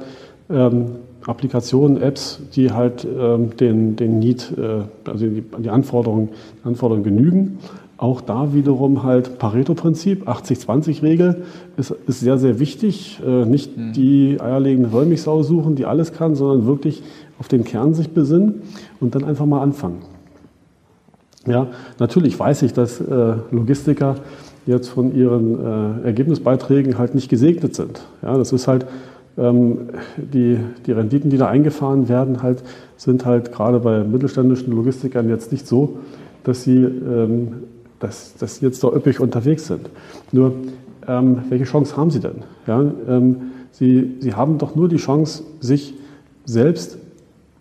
ähm, 0.48 0.92
Applikationen, 1.26 2.00
Apps, 2.00 2.40
die 2.54 2.70
halt 2.70 3.04
ähm, 3.04 3.56
den, 3.56 3.96
den 3.96 4.20
Need, 4.20 4.52
äh, 4.56 4.82
also 5.10 5.26
die, 5.26 5.42
die 5.58 5.70
Anforderungen, 5.70 6.28
Anforderungen 6.62 7.04
genügen. 7.04 7.58
Auch 7.98 8.20
da 8.20 8.54
wiederum 8.54 9.02
halt 9.02 9.38
Pareto-Prinzip, 9.38 10.28
80-20-Regel 10.28 11.42
ist, 11.76 11.92
ist 12.06 12.20
sehr, 12.20 12.38
sehr 12.38 12.60
wichtig. 12.60 13.20
Äh, 13.26 13.44
nicht 13.44 13.76
mhm. 13.76 13.92
die 13.92 14.40
eierlegende 14.40 14.92
Wollmilchsau 14.92 15.42
suchen, 15.42 15.74
die 15.74 15.84
alles 15.84 16.12
kann, 16.12 16.36
sondern 16.36 16.66
wirklich 16.66 17.02
auf 17.40 17.48
den 17.48 17.64
Kern 17.64 17.94
sich 17.94 18.10
besinnen 18.10 18.62
und 19.00 19.14
dann 19.16 19.24
einfach 19.24 19.46
mal 19.46 19.60
anfangen. 19.60 19.98
Ja, 21.46 21.68
natürlich 21.98 22.38
weiß 22.38 22.62
ich, 22.62 22.72
dass 22.72 23.00
äh, 23.00 23.34
Logistiker 23.50 24.16
jetzt 24.66 24.88
von 24.88 25.14
ihren 25.14 26.02
äh, 26.02 26.06
Ergebnisbeiträgen 26.06 26.98
halt 26.98 27.14
nicht 27.14 27.28
gesegnet 27.28 27.74
sind. 27.74 28.02
Ja, 28.22 28.36
das 28.36 28.52
ist 28.52 28.68
halt 28.68 28.86
ähm, 29.38 29.88
die, 30.16 30.58
die 30.86 30.92
Renditen, 30.92 31.30
die 31.30 31.38
da 31.38 31.48
eingefahren 31.48 32.08
werden, 32.08 32.42
halt, 32.42 32.62
sind 32.96 33.24
halt 33.24 33.52
gerade 33.52 33.80
bei 33.80 34.04
mittelständischen 34.04 34.72
Logistikern 34.72 35.28
jetzt 35.28 35.52
nicht 35.52 35.66
so, 35.66 35.98
dass 36.44 36.64
sie, 36.64 36.82
ähm, 36.82 37.54
dass, 38.00 38.34
dass 38.36 38.56
sie 38.56 38.66
jetzt 38.66 38.82
da 38.82 38.88
üppig 38.88 39.20
unterwegs 39.20 39.66
sind. 39.66 39.88
Nur, 40.32 40.54
ähm, 41.06 41.42
welche 41.48 41.64
Chance 41.64 41.96
haben 41.96 42.10
sie 42.10 42.20
denn? 42.20 42.42
Ja, 42.66 42.80
ähm, 43.08 43.36
sie, 43.70 44.16
sie 44.20 44.34
haben 44.34 44.58
doch 44.58 44.74
nur 44.74 44.88
die 44.88 44.96
Chance, 44.96 45.42
sich 45.60 45.94
selbst 46.44 46.98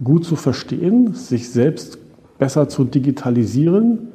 gut 0.04 0.26
zu 0.26 0.36
verstehen, 0.36 1.14
sich 1.14 1.50
selbst 1.50 1.98
besser 2.38 2.70
zu 2.70 2.84
digitalisieren, 2.84 4.10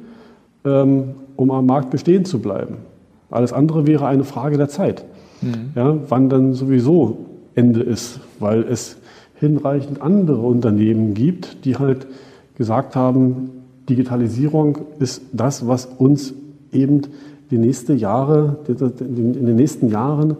ähm, 0.65 1.15
um 1.35 1.51
am 1.51 1.65
Markt 1.65 1.89
bestehen 1.89 2.25
zu 2.25 2.39
bleiben. 2.39 2.77
Alles 3.29 3.51
andere 3.51 3.87
wäre 3.87 4.05
eine 4.05 4.23
Frage 4.23 4.57
der 4.57 4.69
Zeit, 4.69 5.03
mhm. 5.41 5.71
ja, 5.75 5.97
wann 6.07 6.29
dann 6.29 6.53
sowieso 6.53 7.25
Ende 7.55 7.81
ist, 7.81 8.19
weil 8.39 8.63
es 8.63 8.97
hinreichend 9.35 10.01
andere 10.01 10.41
Unternehmen 10.41 11.13
gibt, 11.13 11.65
die 11.65 11.77
halt 11.77 12.07
gesagt 12.55 12.95
haben, 12.95 13.49
Digitalisierung 13.89 14.79
ist 14.99 15.21
das, 15.33 15.67
was 15.67 15.85
uns 15.85 16.33
eben 16.71 17.01
die 17.51 17.57
nächsten 17.57 17.97
Jahre, 17.97 18.57
in 18.67 19.45
den 19.45 19.55
nächsten 19.55 19.89
Jahren 19.89 20.37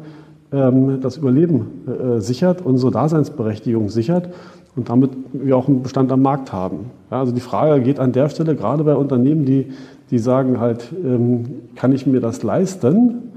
ähm, 0.51 0.99
das 1.01 1.17
Überleben 1.17 1.83
äh, 1.87 2.19
sichert, 2.19 2.65
unsere 2.65 2.91
Daseinsberechtigung 2.91 3.89
sichert 3.89 4.29
und 4.75 4.89
damit 4.89 5.11
wir 5.33 5.57
auch 5.57 5.67
einen 5.67 5.83
Bestand 5.83 6.11
am 6.11 6.21
Markt 6.21 6.53
haben. 6.53 6.91
Ja, 7.11 7.19
also 7.19 7.31
die 7.31 7.41
Frage 7.41 7.81
geht 7.83 7.99
an 7.99 8.11
der 8.11 8.29
Stelle 8.29 8.55
gerade 8.55 8.83
bei 8.83 8.95
Unternehmen, 8.95 9.45
die, 9.45 9.67
die 10.09 10.19
sagen 10.19 10.59
halt, 10.59 10.91
ähm, 11.03 11.45
kann 11.75 11.91
ich 11.91 12.07
mir 12.07 12.19
das 12.19 12.43
leisten? 12.43 13.31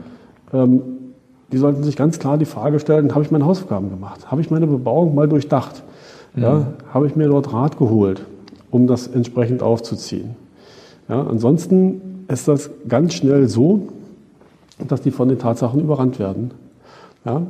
Ähm, 0.52 0.82
die 1.52 1.58
sollten 1.58 1.82
sich 1.82 1.96
ganz 1.96 2.18
klar 2.18 2.38
die 2.38 2.44
Frage 2.44 2.80
stellen, 2.80 3.14
habe 3.14 3.24
ich 3.24 3.30
meine 3.30 3.44
Hausaufgaben 3.44 3.90
gemacht? 3.90 4.30
Habe 4.30 4.40
ich 4.40 4.50
meine 4.50 4.66
Bebauung 4.66 5.14
mal 5.14 5.28
durchdacht? 5.28 5.82
Mhm. 6.34 6.42
Ja, 6.42 6.66
habe 6.92 7.06
ich 7.06 7.16
mir 7.16 7.28
dort 7.28 7.52
Rat 7.52 7.78
geholt, 7.78 8.22
um 8.76 8.86
das 8.86 9.06
entsprechend 9.06 9.62
aufzuziehen? 9.62 10.36
Ja, 11.08 11.22
ansonsten 11.22 12.24
ist 12.28 12.46
das 12.46 12.70
ganz 12.88 13.14
schnell 13.14 13.48
so, 13.48 13.88
dass 14.86 15.00
die 15.00 15.10
von 15.10 15.28
den 15.28 15.38
Tatsachen 15.38 15.80
überrannt 15.80 16.18
werden. 16.18 16.50
Ja, 17.24 17.42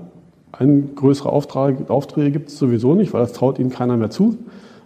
ein 0.53 0.95
größere 0.95 1.31
Auftrag, 1.31 1.91
Aufträge 1.91 2.31
gibt 2.31 2.49
es 2.49 2.59
sowieso 2.59 2.95
nicht, 2.95 3.13
weil 3.13 3.23
das 3.23 3.33
traut 3.33 3.59
ihnen 3.59 3.71
keiner 3.71 3.97
mehr 3.97 4.11
zu. 4.11 4.37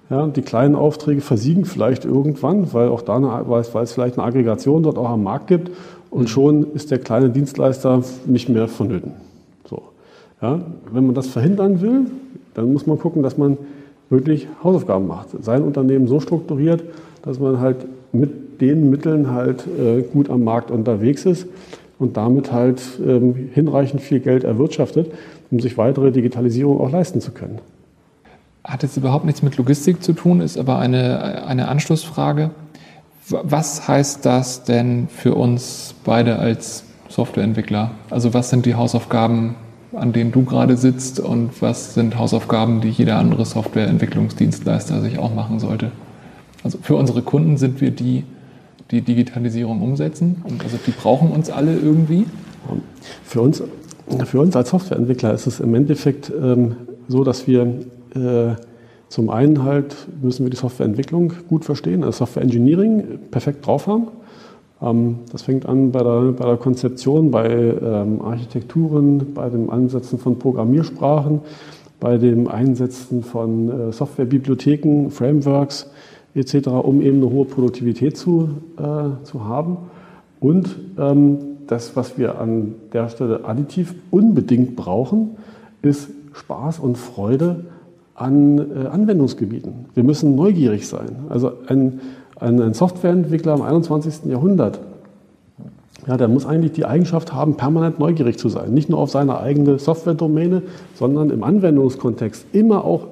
Ja, 0.09 0.26
die 0.26 0.43
kleinen 0.43 0.74
Aufträge 0.74 1.20
versiegen 1.20 1.64
vielleicht 1.64 2.05
irgendwann, 2.05 2.72
weil, 2.72 2.88
auch 2.88 3.03
da 3.03 3.16
eine, 3.16 3.45
weil, 3.47 3.61
es, 3.61 3.74
weil 3.74 3.84
es 3.84 3.93
vielleicht 3.93 4.18
eine 4.18 4.26
Aggregation 4.26 4.82
dort 4.82 4.99
auch 4.99 5.11
am 5.11 5.22
Markt 5.22 5.47
gibt 5.47 5.70
und 6.11 6.22
mhm. 6.22 6.26
schon 6.26 6.72
ist 6.74 6.91
der 6.91 6.99
kleine 6.99 7.30
Dienstleister 7.30 8.03
nicht 8.26 8.49
mehr 8.49 8.66
vonnöten. 8.66 9.12
So. 9.68 9.82
Ja, 10.43 10.61
wenn 10.91 11.07
man 11.07 11.14
das 11.14 11.28
verhindern 11.28 11.80
will, 11.80 12.07
dann 12.55 12.72
muss 12.72 12.86
man 12.86 12.99
gucken, 12.99 13.22
dass 13.22 13.38
man 13.38 13.59
wirklich 14.11 14.48
Hausaufgaben 14.62 15.06
macht. 15.06 15.28
Sein 15.42 15.62
Unternehmen 15.62 16.06
so 16.06 16.20
strukturiert, 16.20 16.82
dass 17.22 17.38
man 17.38 17.61
halt 17.61 17.86
mit 18.12 18.61
den 18.61 18.90
Mitteln 18.90 19.30
halt 19.30 19.64
äh, 19.66 20.02
gut 20.02 20.28
am 20.28 20.44
Markt 20.44 20.70
unterwegs 20.70 21.24
ist 21.24 21.46
und 21.98 22.16
damit 22.16 22.52
halt 22.52 22.82
ähm, 23.06 23.50
hinreichend 23.54 24.02
viel 24.02 24.20
Geld 24.20 24.44
erwirtschaftet, 24.44 25.12
um 25.50 25.61
sich 25.61 25.78
weitere 25.78 26.11
Digitalisierung 26.11 26.80
auch 26.80 26.90
leisten 26.90 27.20
zu 27.20 27.30
können. 27.30 27.58
Hat 28.64 28.82
jetzt 28.82 28.96
überhaupt 28.96 29.24
nichts 29.24 29.42
mit 29.42 29.56
Logistik 29.56 30.02
zu 30.02 30.12
tun, 30.12 30.40
ist 30.40 30.58
aber 30.58 30.78
eine, 30.78 31.46
eine 31.46 31.68
Anschlussfrage. 31.68 32.50
Was 33.28 33.86
heißt 33.86 34.26
das 34.26 34.64
denn 34.64 35.08
für 35.08 35.34
uns 35.34 35.94
beide 36.04 36.38
als 36.38 36.84
Softwareentwickler? 37.08 37.92
Also 38.11 38.34
was 38.34 38.50
sind 38.50 38.66
die 38.66 38.74
Hausaufgaben, 38.74 39.54
an 39.93 40.12
denen 40.12 40.32
du 40.32 40.45
gerade 40.45 40.76
sitzt 40.76 41.20
und 41.20 41.62
was 41.62 41.95
sind 41.95 42.18
Hausaufgaben, 42.18 42.80
die 42.80 42.91
jeder 42.91 43.18
andere 43.18 43.45
Softwareentwicklungsdienstleister 43.45 45.01
sich 45.01 45.18
auch 45.18 45.34
machen 45.34 45.59
sollte? 45.59 45.91
Also 46.62 46.78
für 46.82 46.97
unsere 46.97 47.22
Kunden 47.22 47.57
sind 47.57 47.80
wir 47.80 47.91
die, 47.91 48.24
die 48.91 49.01
Digitalisierung 49.03 49.82
umsetzen. 49.82 50.43
Und 50.45 50.62
also 50.62 50.78
die 50.86 50.93
brauchen 50.93 51.30
uns 51.30 51.51
alle 51.51 51.74
irgendwie. 51.74 52.26
Für 53.24 53.41
uns, 53.41 53.62
für 54.26 54.41
uns 54.41 54.55
als 54.57 54.70
Softwareentwickler 54.70 55.32
ist 55.32 55.47
es 55.47 55.61
im 55.61 55.74
Endeffekt 55.74 56.30
ähm, 56.30 56.76
so, 57.09 57.24
dass 57.24 57.47
wir 57.47 57.62
äh, 58.14 58.55
zum 59.09 59.28
einen 59.28 59.64
halt 59.64 59.97
müssen 60.22 60.45
wir 60.45 60.51
die 60.51 60.57
Softwareentwicklung 60.57 61.32
gut 61.49 61.64
verstehen, 61.64 62.05
also 62.05 62.18
Software 62.18 62.45
Engineering 62.45 63.18
perfekt 63.30 63.66
drauf 63.66 63.88
haben. 63.88 64.09
Ähm, 64.83 65.20
das 65.33 65.43
fängt 65.43 65.66
an 65.66 65.93
bei 65.93 66.03
der, 66.03 66.33
bei 66.33 66.47
der 66.47 66.57
Konzeption, 66.57 67.31
bei 67.31 67.49
ähm, 67.49 68.22
Architekturen, 68.22 69.35
bei 69.35 69.49
dem 69.49 69.70
Ansetzen 69.70 70.18
von 70.18 70.39
Programmiersprachen, 70.39 71.41
bei 71.99 72.16
dem 72.18 72.49
Einsetzen 72.49 73.22
von 73.22 73.89
äh, 73.89 73.93
Softwarebibliotheken, 73.93 75.11
Frameworks, 75.11 75.91
etc., 76.35 76.68
um 76.68 77.03
eben 77.03 77.18
eine 77.18 77.31
hohe 77.31 77.45
Produktivität 77.45 78.16
zu, 78.16 78.49
äh, 78.78 79.24
zu 79.24 79.45
haben. 79.45 79.76
Und 80.41 80.76
ähm, 80.99 81.39
das, 81.66 81.95
was 81.97 82.18
wir 82.18 82.41
an 82.41 82.74
der 82.93 83.09
Stelle 83.11 83.45
additiv 83.45 83.95
unbedingt 84.11 84.76
brauchen, 84.76 85.37
ist 85.83 86.09
Spaß 86.33 86.78
und 86.78 86.97
Freude 86.97 87.66
an 88.14 88.59
äh, 88.59 88.87
Anwendungsgebieten. 88.89 89.87
Wir 89.95 90.05
müssen 90.05 90.35
neugierig 90.35 90.89
sein. 90.89 91.26
Also 91.28 91.53
ein, 91.66 92.01
ein, 92.41 92.61
ein 92.61 92.74
Softwareentwickler 92.74 93.55
im 93.55 93.62
21. 93.62 94.26
Jahrhundert, 94.26 94.80
ja, 96.07 96.16
der 96.16 96.28
muss 96.28 96.47
eigentlich 96.47 96.72
die 96.72 96.86
Eigenschaft 96.86 97.32
haben, 97.32 97.57
permanent 97.57 97.99
neugierig 97.99 98.38
zu 98.38 98.49
sein. 98.49 98.72
Nicht 98.72 98.88
nur 98.88 98.99
auf 98.99 99.11
seine 99.11 99.38
eigene 99.38 99.78
Software-Domäne, 99.78 100.62
sondern 100.95 101.30
im 101.30 101.45
Anwendungskontext 101.45 102.47
immer 102.53 102.84
auch 102.84 103.09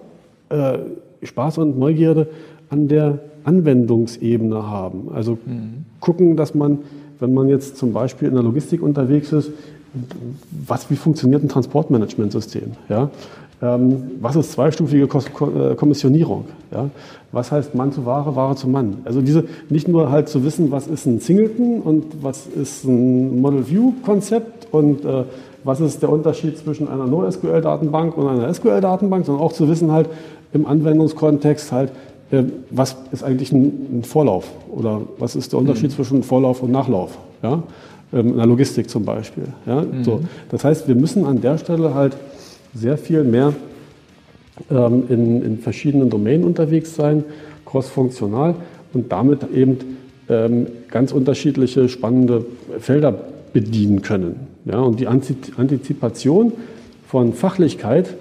äh, 0.49 0.79
Spaß 1.23 1.59
und 1.59 1.79
Neugierde 1.79 2.29
an 2.71 2.89
der 2.89 3.19
Anwendungsebene 3.45 4.69
haben. 4.69 5.09
Also 5.15 5.39
mhm. 5.45 5.85
gucken, 6.01 6.37
dass 6.37 6.55
man, 6.55 6.79
wenn 7.21 7.35
man 7.35 7.49
jetzt 7.49 7.77
zum 7.77 7.93
Beispiel 7.93 8.29
in 8.29 8.35
der 8.35 8.43
Logistik 8.43 8.83
unterwegs 8.83 9.33
ist, 9.33 9.51
was, 10.67 10.91
wie 10.91 10.97
funktioniert 10.97 11.43
ein 11.43 11.49
Transportmanagementsystem? 11.49 12.73
Ja? 12.89 13.11
Ähm, 13.61 14.13
was 14.21 14.37
ist 14.37 14.53
zweistufige 14.53 15.05
äh, 15.05 15.75
Kommissionierung? 15.75 16.45
Ja? 16.71 16.91
Was 17.33 17.51
heißt 17.51 17.75
Mann 17.75 17.91
zu 17.91 18.07
Ware, 18.07 18.37
Ware 18.37 18.55
zu 18.55 18.69
Mann? 18.69 18.99
Also 19.05 19.21
diese, 19.21 19.45
nicht 19.69 19.89
nur 19.89 20.11
halt 20.11 20.29
zu 20.29 20.45
wissen, 20.45 20.71
was 20.71 20.87
ist 20.87 21.07
ein 21.07 21.19
Singleton 21.19 21.81
und 21.81 22.23
was 22.23 22.47
ist 22.47 22.85
ein 22.85 23.41
Model 23.41 23.69
View 23.69 23.93
Konzept 24.05 24.69
und 24.73 25.05
äh, 25.05 25.25
was 25.65 25.81
ist 25.81 26.03
der 26.03 26.11
Unterschied 26.11 26.57
zwischen 26.57 26.89
einer 26.89 27.07
NoSQL-Datenbank 27.07 28.17
und 28.17 28.29
einer 28.29 28.53
SQL-Datenbank, 28.53 29.27
sondern 29.27 29.45
auch 29.45 29.53
zu 29.53 29.69
wissen 29.69 29.91
halt 29.91 30.09
im 30.53 30.65
Anwendungskontext 30.65 31.73
halt, 31.73 31.91
äh, 32.31 32.45
was 32.71 32.97
ist 33.11 33.25
eigentlich 33.25 33.51
ein, 33.51 33.99
ein, 33.99 34.05
Vorlauf 34.05 34.49
oder 34.71 35.01
was 35.19 35.35
ist 35.35 35.53
der 35.53 35.59
Unterschied 35.59 35.91
mhm. 35.91 35.95
zwischen 35.95 36.23
Vorlauf 36.23 36.63
und 36.63 36.71
Nachlauf? 36.71 37.19
Ja? 37.43 37.63
Ähm, 38.13 38.29
in 38.29 38.37
der 38.37 38.47
Logistik 38.47 38.89
zum 38.89 39.05
Beispiel. 39.05 39.49
Ja? 39.67 39.83
Mhm. 39.83 40.05
So. 40.05 40.21
Das 40.51 40.65
heißt, 40.65 40.87
wir 40.87 40.95
müssen 40.95 41.25
an 41.25 41.41
der 41.41 41.59
Stelle 41.59 41.95
halt 41.95 42.17
sehr 42.75 42.99
viel 42.99 43.25
mehr 43.25 43.55
ähm, 44.71 45.05
in, 45.09 45.43
in, 45.43 45.59
verschiedenen 45.59 46.11
Domänen 46.11 46.45
unterwegs 46.45 46.95
sein, 46.95 47.25
crossfunktional 47.65 48.55
und 48.93 49.13
damit 49.13 49.41
eben 49.55 49.79
ähm, 50.29 50.67
ganz 50.91 51.13
unterschiedliche 51.13 51.89
spannende 51.89 52.45
Felder 52.81 53.15
bedienen 53.53 54.03
können. 54.03 54.47
Ja, 54.65 54.81
und 54.81 55.01
die 55.01 55.07
Antizipation 55.07 56.53
von 57.07 57.33
Fachlichkeit 57.33 58.15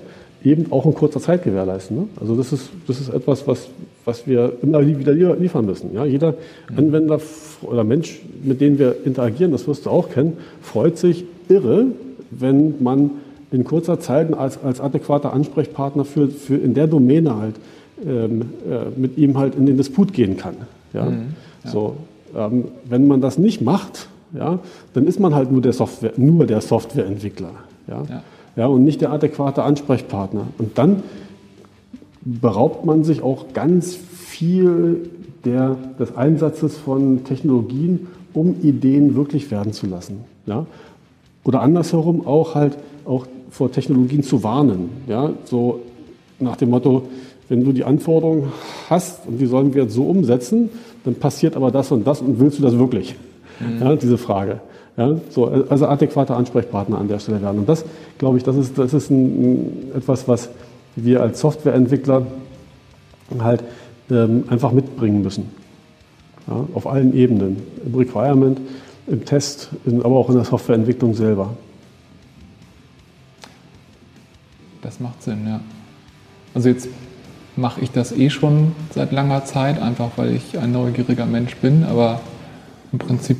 eben 0.43 0.71
auch 0.71 0.85
in 0.85 0.93
kurzer 0.93 1.19
Zeit 1.19 1.43
gewährleisten. 1.43 1.97
Ne? 1.97 2.07
Also 2.19 2.35
das 2.35 2.53
ist, 2.53 2.69
das 2.87 3.01
ist 3.01 3.09
etwas, 3.09 3.47
was, 3.47 3.67
was 4.05 4.27
wir 4.27 4.53
immer 4.61 4.85
wieder 4.85 5.13
liefern 5.13 5.65
müssen. 5.65 5.93
Ja? 5.93 6.05
Jeder 6.05 6.35
mhm. 6.71 6.77
Anwender 6.77 7.19
oder 7.61 7.83
Mensch, 7.83 8.21
mit 8.43 8.61
dem 8.61 8.79
wir 8.79 9.05
interagieren, 9.05 9.51
das 9.51 9.67
wirst 9.67 9.85
du 9.85 9.89
auch 9.89 10.09
kennen, 10.09 10.37
freut 10.61 10.97
sich 10.97 11.25
irre, 11.49 11.87
wenn 12.31 12.75
man 12.81 13.11
in 13.51 13.63
kurzer 13.63 13.99
Zeit 13.99 14.33
als, 14.33 14.61
als 14.63 14.81
adäquater 14.81 15.33
Ansprechpartner 15.33 16.05
für, 16.05 16.29
für 16.29 16.55
in 16.55 16.73
der 16.73 16.87
Domäne 16.87 17.37
halt 17.37 17.55
ähm, 18.05 18.41
äh, 18.69 18.99
mit 18.99 19.17
ihm 19.17 19.37
halt 19.37 19.55
in 19.55 19.65
den 19.65 19.77
Disput 19.77 20.13
gehen 20.13 20.37
kann. 20.37 20.55
Ja? 20.93 21.05
Mhm, 21.05 21.35
ja. 21.63 21.71
So, 21.71 21.95
ähm, 22.35 22.65
wenn 22.85 23.07
man 23.07 23.21
das 23.21 23.37
nicht 23.37 23.61
macht, 23.61 24.07
ja, 24.33 24.59
dann 24.93 25.07
ist 25.07 25.19
man 25.19 25.33
halt 25.33 25.51
nur 25.51 25.61
der, 25.61 25.73
Software, 25.73 26.13
nur 26.17 26.45
der 26.45 26.61
Softwareentwickler. 26.61 27.51
Ja? 27.87 28.03
ja? 28.09 28.23
Ja. 28.55 28.67
und 28.67 28.83
nicht 28.83 29.01
der 29.01 29.11
adäquate 29.11 29.63
Ansprechpartner. 29.63 30.47
Und 30.57 30.77
dann 30.77 31.03
beraubt 32.23 32.85
man 32.85 33.03
sich 33.03 33.21
auch 33.21 33.53
ganz 33.53 33.95
viel 33.95 35.09
der, 35.45 35.77
des 35.97 36.15
Einsatzes 36.15 36.77
von 36.77 37.23
Technologien, 37.23 38.07
um 38.33 38.57
Ideen 38.61 39.15
wirklich 39.15 39.49
werden 39.49 39.71
zu 39.71 39.87
lassen. 39.87 40.25
Ja? 40.45 40.65
Oder 41.45 41.61
andersherum 41.61 42.27
auch 42.27 42.55
halt 42.55 42.77
auch 43.05 43.25
vor 43.49 43.71
Technologien 43.71 44.23
zu 44.23 44.43
warnen. 44.43 44.89
Ja, 45.07 45.31
so 45.45 45.81
nach 46.39 46.55
dem 46.57 46.69
Motto, 46.69 47.03
wenn 47.49 47.63
du 47.63 47.71
die 47.71 47.83
Anforderungen 47.83 48.51
hast 48.89 49.27
und 49.27 49.37
die 49.39 49.45
sollen 49.45 49.73
wir 49.73 49.83
jetzt 49.83 49.93
so 49.93 50.03
umsetzen, 50.03 50.69
dann 51.03 51.15
passiert 51.15 51.55
aber 51.55 51.71
das 51.71 51.91
und 51.91 52.05
das 52.05 52.21
und 52.21 52.39
willst 52.39 52.59
du 52.59 52.63
das 52.63 52.77
wirklich? 52.77 53.15
Mhm. 53.59 53.81
Ja, 53.81 53.95
diese 53.95 54.17
Frage. 54.17 54.59
Ja, 54.97 55.15
so, 55.29 55.45
also 55.45 55.87
adäquate 55.87 56.35
Ansprechpartner 56.35 56.97
an 56.97 57.07
der 57.07 57.19
Stelle 57.19 57.41
werden. 57.41 57.59
Und 57.59 57.69
das, 57.69 57.85
glaube 58.17 58.37
ich, 58.37 58.43
das 58.43 58.57
ist, 58.57 58.77
das 58.77 58.93
ist 58.93 59.11
ein, 59.11 59.91
etwas, 59.95 60.27
was 60.27 60.49
wir 60.95 61.21
als 61.21 61.39
Softwareentwickler 61.39 62.25
halt 63.39 63.63
ähm, 64.09 64.45
einfach 64.47 64.71
mitbringen 64.71 65.21
müssen. 65.21 65.51
Ja, 66.47 66.65
auf 66.73 66.87
allen 66.87 67.13
Ebenen. 67.13 67.57
Im 67.85 67.93
Requirement, 67.95 68.59
im 69.05 69.23
Test, 69.23 69.69
aber 69.85 70.15
auch 70.15 70.29
in 70.29 70.35
der 70.35 70.45
Softwareentwicklung 70.45 71.13
selber. 71.13 71.51
Das 74.87 74.99
macht 75.01 75.21
Sinn, 75.21 75.39
ja. 75.45 75.59
Also 76.55 76.69
jetzt 76.69 76.87
mache 77.57 77.81
ich 77.81 77.91
das 77.91 78.13
eh 78.13 78.29
schon 78.29 78.71
seit 78.95 79.11
langer 79.11 79.43
Zeit, 79.43 79.81
einfach 79.81 80.11
weil 80.15 80.33
ich 80.33 80.57
ein 80.57 80.71
neugieriger 80.71 81.25
Mensch 81.25 81.57
bin, 81.57 81.83
aber 81.83 82.21
im 82.93 82.99
Prinzip, 82.99 83.35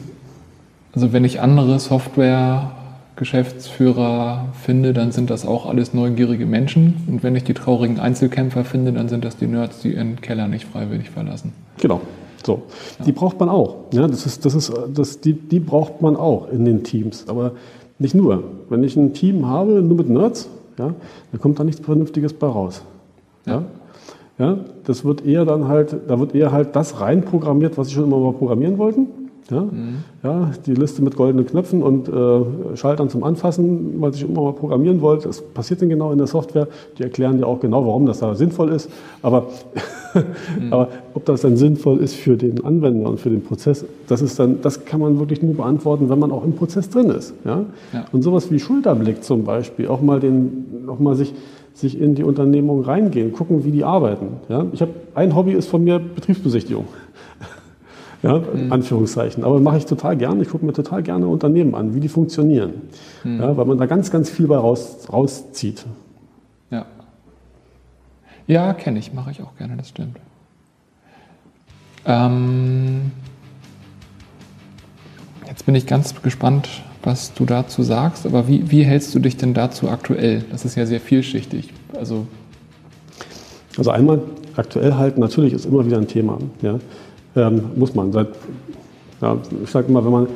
also 0.94 1.14
wenn 1.14 1.24
ich 1.24 1.40
andere 1.40 1.80
Software-Geschäftsführer 1.80 4.50
finde, 4.62 4.92
dann 4.92 5.14
sind 5.14 5.30
das 5.30 5.46
auch 5.46 5.68
alles 5.68 5.94
neugierige 5.94 6.46
Menschen. 6.46 6.96
Und 7.08 7.24
wenn 7.24 7.34
ich 7.38 7.46
die 7.46 7.54
traurigen 7.54 7.98
Einzelkämpfer 7.98 8.66
finde, 8.66 8.92
dann 8.92 9.08
sind 9.08 9.24
das 9.24 9.38
die 9.38 9.48
Nerds, 9.48 9.80
die 9.80 9.94
ihren 9.94 10.20
Keller 10.20 10.50
nicht 10.50 10.66
freiwillig 10.66 11.12
verlassen. 11.12 11.54
Genau. 11.78 12.02
So. 12.46 12.64
Ja. 13.00 13.06
Die 13.06 13.14
braucht 13.14 13.40
man 13.40 13.48
auch. 13.48 13.86
Ja, 13.94 14.06
das 14.06 14.26
ist, 14.26 14.44
das 14.44 14.54
ist, 14.54 14.74
das, 14.94 15.22
die, 15.22 15.32
die 15.32 15.62
braucht 15.62 16.02
man 16.02 16.18
auch 16.18 16.52
in 16.52 16.66
den 16.66 16.84
Teams. 16.84 17.24
Aber 17.30 17.54
nicht 18.00 18.16
nur. 18.16 18.44
Wenn 18.68 18.84
ich 18.84 18.98
ein 18.98 19.14
Team 19.14 19.46
habe, 19.46 19.82
nur 19.82 19.96
mit 19.96 20.10
Nerds, 20.10 20.50
ja, 20.80 20.94
da 21.32 21.38
kommt 21.38 21.60
da 21.60 21.64
nichts 21.64 21.86
Vernünftiges 21.86 22.34
bei 22.34 22.48
raus. 22.48 22.84
Ja. 23.46 23.64
Ja, 24.40 24.60
das 24.84 25.04
wird 25.04 25.26
eher 25.26 25.46
dann 25.46 25.68
halt, 25.68 25.96
da 26.08 26.20
wird 26.20 26.36
eher 26.36 26.52
halt 26.52 26.76
das 26.76 27.02
reinprogrammiert, 27.02 27.78
was 27.78 27.88
sie 27.88 27.96
schon 27.96 28.04
immer 28.04 28.20
mal 28.20 28.34
programmieren 28.34 28.78
wollten. 28.78 29.08
Ja, 29.50 29.62
mhm. 29.62 30.04
ja, 30.24 30.52
die 30.66 30.74
Liste 30.74 31.02
mit 31.02 31.16
goldenen 31.16 31.46
Knöpfen 31.46 31.82
und 31.82 32.10
äh, 32.10 32.76
Schaltern 32.76 33.10
zum 33.10 33.24
Anfassen, 33.24 34.02
weil 34.02 34.14
ich 34.14 34.24
immer 34.24 34.42
mal 34.42 34.54
programmieren 34.54 35.02
wollte. 35.02 35.28
Das 35.28 35.42
passiert 35.42 35.82
denn 35.82 35.90
genau 35.90 36.12
in 36.12 36.18
der 36.18 36.28
Software. 36.28 36.68
Die 36.98 37.04
erklären 37.04 37.38
dir 37.38 37.48
auch 37.48 37.60
genau, 37.60 37.86
warum 37.86 38.06
das 38.06 38.20
da 38.20 38.36
sinnvoll 38.36 38.70
ist. 38.70 38.90
Aber, 39.22 39.48
mhm. 40.60 40.72
aber 40.74 40.90
ob 41.14 41.26
das 41.26 41.42
dann 41.42 41.56
sinnvoll 41.56 42.00
ist 42.00 42.16
für 42.16 42.36
den 42.36 42.66
Anwender 42.66 43.10
und 43.10 43.20
für 43.20 43.30
den 43.30 43.44
Prozess, 43.44 43.86
das 44.08 44.22
ist 44.22 44.38
dann, 44.38 44.62
das 44.62 44.84
kann 44.84 45.00
man 45.00 45.18
wirklich 45.20 45.42
nur 45.42 45.56
beantworten, 45.56 46.10
wenn 46.10 46.20
man 46.20 46.32
auch 46.32 46.44
im 46.44 46.54
Prozess 46.54 46.90
drin 46.90 47.10
ist. 47.10 47.34
Ja? 47.46 47.64
ja. 47.94 48.06
Und 48.12 48.24
sowas 48.24 48.52
wie 48.52 48.60
Schulterblick 48.60 49.24
zum 49.24 49.46
Beispiel, 49.46 49.88
auch 49.88 50.02
mal 50.02 50.20
den, 50.20 50.88
auch 50.88 51.00
mal 51.00 51.16
sich 51.16 51.34
sich 51.74 52.02
in 52.02 52.16
die 52.16 52.24
Unternehmung 52.24 52.82
reingehen, 52.82 53.34
gucken, 53.34 53.64
wie 53.64 53.70
die 53.70 53.84
arbeiten. 53.84 54.38
Ja? 54.50 54.66
Ich 54.74 54.82
habe 54.82 54.94
ein 55.14 55.36
Hobby 55.36 55.52
ist 55.52 55.68
von 55.68 55.84
mir 55.84 56.00
Betriebsbesichtigung 56.00 56.86
ja, 58.24 58.40
mhm. 58.40 58.72
Anführungszeichen. 58.72 59.44
Aber 59.44 59.60
mache 59.60 59.78
ich 59.78 59.86
total 59.86 60.18
gerne. 60.18 60.42
Ich 60.42 60.50
gucke 60.50 60.66
mir 60.66 60.74
total 60.74 61.04
gerne 61.04 61.28
Unternehmen 61.28 61.76
an, 61.76 61.94
wie 61.94 62.00
die 62.00 62.10
funktionieren. 62.10 62.74
Mhm. 63.24 63.40
Ja, 63.40 63.58
weil 63.58 63.66
man 63.66 63.78
da 63.78 63.86
ganz, 63.86 64.12
ganz 64.12 64.30
viel 64.30 64.48
bei 64.48 64.58
raus, 64.58 65.08
rauszieht. 65.12 65.86
Ja. 66.72 66.86
Ja, 68.48 68.74
kenne 68.74 69.00
ich, 69.00 69.14
mache 69.14 69.32
ich 69.32 69.42
auch 69.42 69.56
gerne, 69.58 69.78
das 69.78 69.90
stimmt. 69.90 70.18
Ähm, 72.06 73.12
jetzt 75.48 75.66
bin 75.66 75.76
ich 75.76 75.86
ganz 75.86 76.20
gespannt, 76.22 76.70
was 77.04 77.34
du 77.34 77.46
dazu 77.46 77.84
sagst, 77.84 78.26
aber 78.26 78.48
wie, 78.48 78.72
wie 78.72 78.84
hältst 78.84 79.14
du 79.14 79.20
dich 79.20 79.38
denn 79.38 79.54
dazu 79.54 79.90
aktuell? 79.90 80.46
Das 80.52 80.66
ist 80.66 80.76
ja 80.76 80.86
sehr 80.86 81.02
vielschichtig. 81.02 81.74
Also, 81.94 82.26
also 83.78 83.92
einmal 83.92 84.22
aktuell 84.56 84.96
halten, 84.96 85.20
natürlich 85.20 85.54
ist 85.54 85.66
immer 85.66 85.86
wieder 85.86 85.98
ein 85.98 86.08
Thema. 86.08 86.40
Ja 86.62 86.80
ähm, 87.38 87.62
muss 87.76 87.96
man. 87.96 88.12
Seit, 88.12 88.28
ja, 89.22 89.38
ich 89.64 89.70
sage 89.70 89.88
immer, 89.88 90.04
wenn 90.04 90.12
man, 90.12 90.28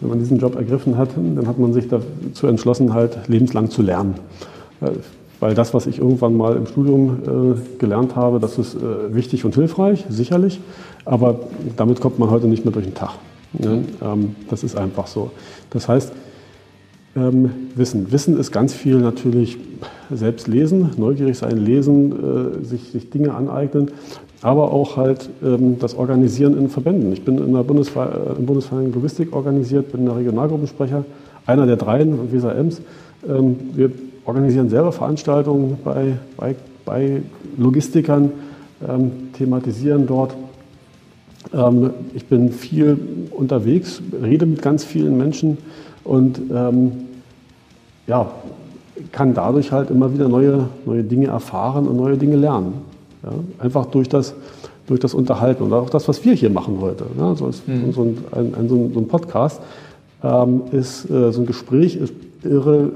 wenn 0.00 0.10
man 0.10 0.18
diesen 0.18 0.38
Job 0.38 0.54
ergriffen 0.54 0.96
hat, 0.96 1.10
dann 1.16 1.46
hat 1.46 1.58
man 1.58 1.72
sich 1.72 1.88
dazu 1.88 2.46
entschlossen, 2.46 2.94
halt 2.94 3.18
lebenslang 3.28 3.70
zu 3.70 3.82
lernen. 3.82 4.14
Äh, 4.80 4.90
weil 5.40 5.54
das, 5.54 5.72
was 5.72 5.86
ich 5.86 5.98
irgendwann 5.98 6.36
mal 6.36 6.54
im 6.54 6.66
Studium 6.66 7.56
äh, 7.56 7.78
gelernt 7.78 8.14
habe, 8.14 8.38
das 8.40 8.58
ist 8.58 8.74
äh, 8.74 9.14
wichtig 9.14 9.46
und 9.46 9.54
hilfreich, 9.54 10.04
sicherlich, 10.10 10.60
aber 11.06 11.40
damit 11.76 12.00
kommt 12.00 12.18
man 12.18 12.30
heute 12.30 12.46
nicht 12.46 12.66
mehr 12.66 12.72
durch 12.72 12.84
den 12.84 12.94
Tag. 12.94 13.12
Ne? 13.54 13.84
Ähm, 14.02 14.36
das 14.50 14.62
ist 14.62 14.76
einfach 14.76 15.06
so. 15.06 15.30
Das 15.70 15.88
heißt, 15.88 16.12
ähm, 17.16 17.50
Wissen. 17.74 18.12
Wissen 18.12 18.38
ist 18.38 18.52
ganz 18.52 18.74
viel 18.74 18.98
natürlich 18.98 19.56
selbst 20.10 20.46
lesen, 20.46 20.90
neugierig 20.98 21.38
sein, 21.38 21.56
lesen, 21.56 22.12
äh, 22.12 22.64
sich, 22.64 22.90
sich 22.90 23.08
Dinge 23.10 23.34
aneignen 23.34 23.90
aber 24.42 24.72
auch 24.72 24.96
halt 24.96 25.28
ähm, 25.42 25.78
das 25.78 25.94
Organisieren 25.94 26.56
in 26.56 26.68
Verbänden. 26.68 27.12
Ich 27.12 27.24
bin 27.24 27.38
in 27.38 27.52
der 27.52 27.62
Bundesver 27.62 28.36
äh, 28.38 28.42
Bundesverein 28.42 28.92
Logistik 28.92 29.34
organisiert, 29.34 29.92
bin 29.92 30.06
der 30.06 30.16
Regionalgruppensprecher, 30.16 31.04
einer 31.46 31.66
der 31.66 31.76
dreien, 31.76 32.32
Weser 32.32 32.56
Ems. 32.56 32.80
Ähm, 33.28 33.56
wir 33.74 33.90
organisieren 34.24 34.70
selber 34.70 34.92
Veranstaltungen 34.92 35.78
bei, 35.84 36.14
bei, 36.36 36.54
bei 36.84 37.22
Logistikern, 37.58 38.32
ähm, 38.88 39.32
thematisieren 39.34 40.06
dort. 40.06 40.34
Ähm, 41.52 41.90
ich 42.14 42.26
bin 42.26 42.50
viel 42.50 42.98
unterwegs, 43.30 44.00
rede 44.22 44.46
mit 44.46 44.62
ganz 44.62 44.84
vielen 44.84 45.18
Menschen 45.18 45.58
und 46.04 46.40
ähm, 46.52 46.92
ja, 48.06 48.30
kann 49.12 49.34
dadurch 49.34 49.72
halt 49.72 49.90
immer 49.90 50.12
wieder 50.14 50.28
neue, 50.28 50.68
neue 50.86 51.04
Dinge 51.04 51.28
erfahren 51.28 51.86
und 51.86 51.96
neue 51.96 52.16
Dinge 52.16 52.36
lernen. 52.36 52.89
Ja, 53.22 53.30
einfach 53.58 53.86
durch 53.86 54.08
das, 54.08 54.34
durch 54.86 55.00
das 55.00 55.14
Unterhalten 55.14 55.62
und 55.62 55.72
auch 55.72 55.90
das, 55.90 56.08
was 56.08 56.24
wir 56.24 56.34
hier 56.34 56.50
machen 56.50 56.78
heute. 56.80 57.06
Ja, 57.18 57.34
so, 57.34 57.48
ist, 57.48 57.66
mhm. 57.68 57.92
so, 57.92 58.02
ein, 58.02 58.54
ein, 58.54 58.68
so, 58.68 58.76
ein, 58.76 59.08
Podcast 59.08 59.60
ähm, 60.22 60.62
ist 60.72 61.10
äh, 61.10 61.32
so 61.32 61.40
ein 61.40 61.46
Gespräch 61.46 61.96
ist 61.96 62.14
irre 62.42 62.92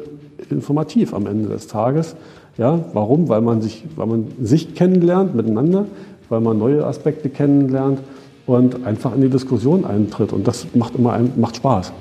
informativ 0.51 1.15
am 1.15 1.27
Ende 1.27 1.49
des 1.49 1.67
Tages. 1.67 2.17
Ja, 2.57 2.85
warum? 2.93 3.29
Weil 3.29 3.41
man 3.41 3.63
sich, 3.63 3.85
weil 3.97 4.07
man 4.07 4.27
sich 4.41 4.75
kennenlernt 4.75 5.35
miteinander, 5.35 5.87
weil 6.29 6.41
man 6.41 6.59
neue 6.59 6.87
Aspekte 6.87 7.29
kennenlernt 7.29 8.01
und 8.47 8.87
einfach 8.87 9.15
in 9.15 9.23
die 9.23 9.29
Diskussion 9.29 9.85
eintritt. 9.85 10.33
Und 10.33 10.47
das 10.47 10.67
macht 10.75 10.95
immer 10.95 11.15
ein, 11.15 11.33
macht 11.37 11.57
Spaß. 11.57 11.93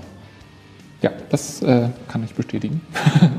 Ja, 1.01 1.11
das 1.29 1.61
äh, 1.63 1.89
kann 2.07 2.23
ich 2.23 2.33
bestätigen. 2.33 2.81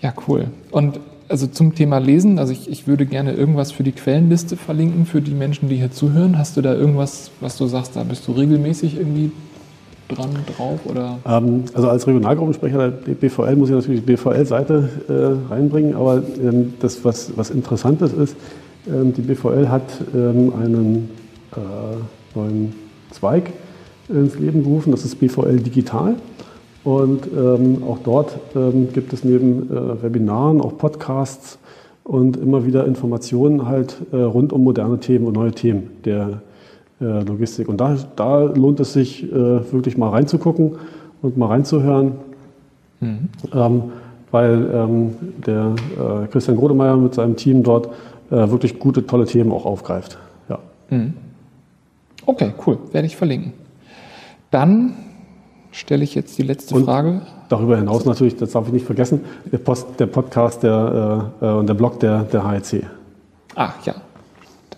ja, 0.00 0.14
cool. 0.28 0.46
Und 0.70 1.00
also 1.34 1.48
zum 1.48 1.74
Thema 1.74 1.98
Lesen, 1.98 2.38
also 2.38 2.52
ich, 2.52 2.70
ich 2.70 2.86
würde 2.86 3.06
gerne 3.06 3.32
irgendwas 3.32 3.72
für 3.72 3.82
die 3.82 3.90
Quellenliste 3.90 4.56
verlinken, 4.56 5.04
für 5.04 5.20
die 5.20 5.34
Menschen, 5.34 5.68
die 5.68 5.74
hier 5.74 5.90
zuhören. 5.90 6.38
Hast 6.38 6.56
du 6.56 6.60
da 6.60 6.72
irgendwas, 6.72 7.32
was 7.40 7.56
du 7.56 7.66
sagst, 7.66 7.96
da 7.96 8.04
bist 8.04 8.28
du 8.28 8.32
regelmäßig 8.32 8.96
irgendwie 8.96 9.32
dran 10.06 10.30
drauf? 10.56 10.78
Oder? 10.84 11.18
Ähm, 11.26 11.64
also 11.74 11.88
als 11.88 12.06
Regionalgruppensprecher 12.06 12.88
der 12.88 13.14
BVL 13.14 13.56
muss 13.56 13.68
ich 13.68 13.74
natürlich 13.74 14.02
die 14.02 14.12
BVL-Seite 14.12 14.88
äh, 15.08 15.52
reinbringen, 15.52 15.96
aber 15.96 16.22
ähm, 16.40 16.74
das, 16.78 17.04
was, 17.04 17.36
was 17.36 17.50
Interessantes 17.50 18.12
ist, 18.12 18.36
ähm, 18.86 19.12
die 19.12 19.22
BVL 19.22 19.68
hat 19.68 19.90
ähm, 20.14 20.52
einen 20.54 21.10
äh, 21.56 22.38
neuen 22.38 22.74
Zweig 23.10 23.52
ins 24.08 24.38
Leben 24.38 24.62
gerufen, 24.62 24.92
das 24.92 25.04
ist 25.04 25.16
BVL 25.16 25.56
Digital. 25.56 26.14
Und 26.84 27.26
ähm, 27.34 27.82
auch 27.82 27.98
dort 28.04 28.38
ähm, 28.54 28.88
gibt 28.92 29.12
es 29.14 29.24
neben 29.24 29.70
äh, 29.70 30.02
Webinaren 30.02 30.60
auch 30.60 30.76
Podcasts 30.76 31.58
und 32.04 32.36
immer 32.36 32.66
wieder 32.66 32.86
Informationen 32.86 33.66
halt 33.66 33.96
äh, 34.12 34.16
rund 34.16 34.52
um 34.52 34.62
moderne 34.62 35.00
Themen 35.00 35.26
und 35.26 35.32
neue 35.32 35.52
Themen 35.52 35.88
der 36.04 36.42
äh, 37.00 37.22
Logistik. 37.22 37.68
Und 37.68 37.78
da, 37.78 37.96
da 38.16 38.42
lohnt 38.42 38.80
es 38.80 38.92
sich 38.92 39.24
äh, 39.24 39.32
wirklich 39.72 39.96
mal 39.96 40.10
reinzugucken 40.10 40.76
und 41.22 41.38
mal 41.38 41.46
reinzuhören, 41.46 42.12
mhm. 43.00 43.28
ähm, 43.54 43.82
weil 44.30 44.70
ähm, 44.74 45.10
der 45.46 45.74
äh, 45.98 46.26
Christian 46.26 46.58
Grodemeyer 46.58 46.98
mit 46.98 47.14
seinem 47.14 47.36
Team 47.36 47.62
dort 47.62 47.86
äh, 48.30 48.50
wirklich 48.50 48.78
gute, 48.78 49.06
tolle 49.06 49.24
Themen 49.24 49.52
auch 49.52 49.64
aufgreift. 49.64 50.18
Ja. 50.50 50.58
Mhm. 50.90 51.14
Okay, 52.26 52.52
cool. 52.66 52.78
Werde 52.92 53.06
ich 53.06 53.16
verlinken. 53.16 53.54
Dann 54.50 54.94
stelle 55.74 56.04
ich 56.04 56.14
jetzt 56.14 56.38
die 56.38 56.42
letzte 56.42 56.74
und 56.76 56.84
Frage. 56.84 57.22
Darüber 57.48 57.76
hinaus 57.76 58.04
natürlich, 58.04 58.36
das 58.36 58.52
darf 58.52 58.66
ich 58.68 58.72
nicht 58.72 58.86
vergessen, 58.86 59.22
der, 59.50 59.58
Post, 59.58 59.86
der 59.98 60.06
Podcast 60.06 60.62
der, 60.62 61.30
äh, 61.40 61.46
und 61.46 61.66
der 61.66 61.74
Blog 61.74 62.00
der, 62.00 62.22
der 62.24 62.48
HEC. 62.48 62.84
Ach 63.56 63.74
ja. 63.84 63.94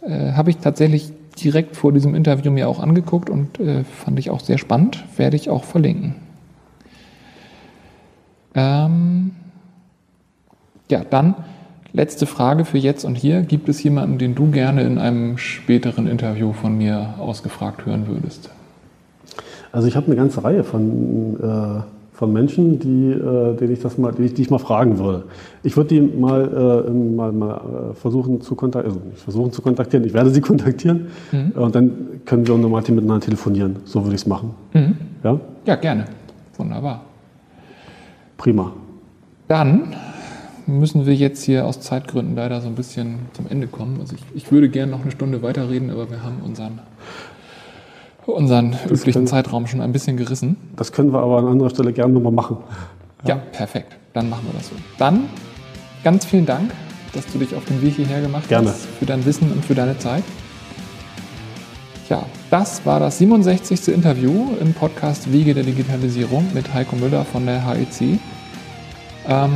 Äh, 0.03 0.33
Habe 0.33 0.51
ich 0.51 0.57
tatsächlich 0.59 1.13
direkt 1.43 1.77
vor 1.77 1.93
diesem 1.93 2.15
Interview 2.15 2.51
mir 2.51 2.69
auch 2.69 2.81
angeguckt 2.81 3.29
und 3.29 3.61
äh, 3.61 3.85
fand 3.85 4.19
ich 4.19 4.31
auch 4.31 4.41
sehr 4.41 4.59
spannend. 4.59 5.05
Werde 5.17 5.37
ich 5.37 5.51
auch 5.51 5.65
verlinken. 5.65 6.15
Ähm, 8.55 9.33
ja, 10.91 11.05
dann 11.05 11.35
letzte 11.93 12.25
Frage 12.27 12.65
für 12.65 12.79
jetzt 12.79 13.05
und 13.05 13.17
hier. 13.17 13.43
Gibt 13.43 13.69
es 13.69 13.83
jemanden, 13.83 14.17
den 14.17 14.35
du 14.35 14.51
gerne 14.51 14.83
in 14.83 14.99
einem 14.99 15.37
späteren 15.37 16.07
Interview 16.07 16.55
von 16.55 16.79
mir 16.79 17.15
ausgefragt 17.19 17.85
hören 17.85 18.07
würdest? 18.07 18.51
Also 19.77 19.89
ich 19.89 19.95
habe 19.95 20.07
eine 20.07 20.17
ganze 20.17 20.43
Reihe 20.43 20.65
von, 20.65 21.37
äh, 21.39 21.83
von 22.15 22.33
Menschen, 22.33 22.79
die, 22.79 23.11
äh, 23.11 23.55
denen 23.57 23.75
ich 23.75 23.81
das 23.81 23.99
mal, 23.99 24.11
die 24.11 24.23
ich, 24.23 24.33
die 24.33 24.41
ich 24.41 24.49
mal 24.49 24.57
fragen 24.57 24.99
würde. 24.99 25.25
Ich 25.63 25.77
würde 25.77 25.91
die 25.91 26.01
mal, 26.01 26.87
äh, 26.89 26.91
mal, 26.91 27.31
mal 27.31 27.57
äh, 27.91 27.95
versuchen 27.95 28.41
zu 28.41 28.55
kontaktieren, 28.55 28.97
also 28.97 29.23
versuchen 29.23 29.53
zu 29.53 29.61
kontaktieren, 29.61 30.07
ich 30.07 30.15
werde 30.15 30.31
sie 30.31 30.41
kontaktieren 30.51 31.09
mhm. 31.31 31.51
und 31.61 31.75
dann 31.75 31.93
können 32.25 32.47
wir 32.47 32.57
nochmal 32.57 32.81
miteinander 32.81 33.21
telefonieren. 33.21 33.77
So 33.85 34.03
würde 34.03 34.15
ich 34.15 34.23
es 34.23 34.27
machen. 34.27 34.55
Mhm. 34.73 34.97
Ja? 35.23 35.41
ja, 35.67 35.77
gerne. 35.77 36.07
Wunderbar. 36.57 37.03
Prima. 38.39 38.73
Dann 39.47 39.95
müssen 40.67 41.05
wir 41.05 41.15
jetzt 41.15 41.43
hier 41.43 41.67
aus 41.67 41.81
Zeitgründen 41.81 42.35
leider 42.35 42.63
so 42.63 42.69
ein 42.69 42.77
bisschen 42.77 43.17
zum 43.35 43.47
Ende 43.47 43.67
kommen. 43.67 43.99
Also 44.01 44.15
ich, 44.15 44.25
ich 44.35 44.51
würde 44.51 44.71
gerne 44.71 44.93
noch 44.93 45.03
eine 45.03 45.11
Stunde 45.11 45.43
weiterreden, 45.43 45.91
aber 45.91 46.11
wir 46.11 46.23
haben 46.23 46.37
unseren 46.43 46.81
unseren 48.33 48.73
das 48.73 48.83
üblichen 48.85 49.13
können, 49.13 49.27
Zeitraum 49.27 49.67
schon 49.67 49.81
ein 49.81 49.93
bisschen 49.93 50.17
gerissen. 50.17 50.57
Das 50.77 50.93
können 50.93 51.13
wir 51.13 51.21
aber 51.21 51.39
an 51.39 51.47
anderer 51.47 51.71
Stelle 51.71 51.93
gerne 51.93 52.13
nochmal 52.13 52.33
machen. 52.33 52.59
Ja. 53.23 53.37
ja, 53.37 53.43
perfekt. 53.53 53.97
Dann 54.13 54.29
machen 54.29 54.47
wir 54.47 54.59
das 54.59 54.69
so. 54.69 54.75
Dann 54.99 55.25
ganz 56.05 56.25
vielen 56.25 56.47
Dank, 56.47 56.73
dass 57.13 57.27
du 57.27 57.39
dich 57.39 57.55
auf 57.55 57.65
den 57.65 57.81
Weg 57.83 57.95
hierher 57.95 58.21
gemacht 58.21 58.49
gerne. 58.49 58.71
hast. 58.71 58.87
Für 58.99 59.07
dein 59.07 59.25
Wissen 59.25 59.51
und 59.53 59.65
für 59.65 59.75
deine 59.75 59.99
Zeit. 59.99 60.25
Ja, 62.09 62.25
das 62.51 62.87
war 62.87 63.01
das 63.01 63.19
67. 63.19 63.89
Interview 63.89 64.55
im 64.61 64.73
Podcast 64.75 65.33
Wege 65.33 65.55
der 65.55 65.65
Digitalisierung 65.65 66.47
mit 66.55 66.73
Heiko 66.73 66.95
Müller 66.95 67.25
von 67.25 67.47
der 67.47 67.67
HEC. 67.67 68.21
Ähm, 69.29 69.51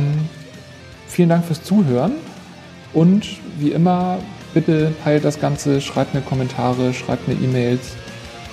vielen 1.07 1.29
Dank 1.29 1.45
fürs 1.45 1.63
Zuhören 1.63 2.13
und 2.93 3.25
wie 3.57 3.71
immer, 3.71 4.17
bitte 4.53 4.93
teilt 5.03 5.23
das 5.23 5.39
Ganze, 5.39 5.79
schreibt 5.79 6.13
mir 6.13 6.21
Kommentare, 6.21 6.93
schreibt 6.93 7.27
mir 7.29 7.35
E-Mails 7.35 7.93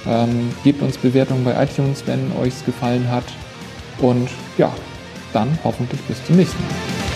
ähm, 0.09 0.51
gebt 0.65 0.83
uns 0.83 0.97
Bewertungen 0.97 1.45
bei 1.45 1.63
iTunes, 1.63 2.03
wenn 2.07 2.33
euch 2.41 2.55
es 2.55 2.65
gefallen 2.65 3.09
hat. 3.11 3.25
Und 3.99 4.29
ja, 4.57 4.73
dann 5.33 5.59
hoffentlich 5.65 6.01
bis 6.03 6.25
zum 6.25 6.37
nächsten 6.37 6.63
Mal. 6.63 7.08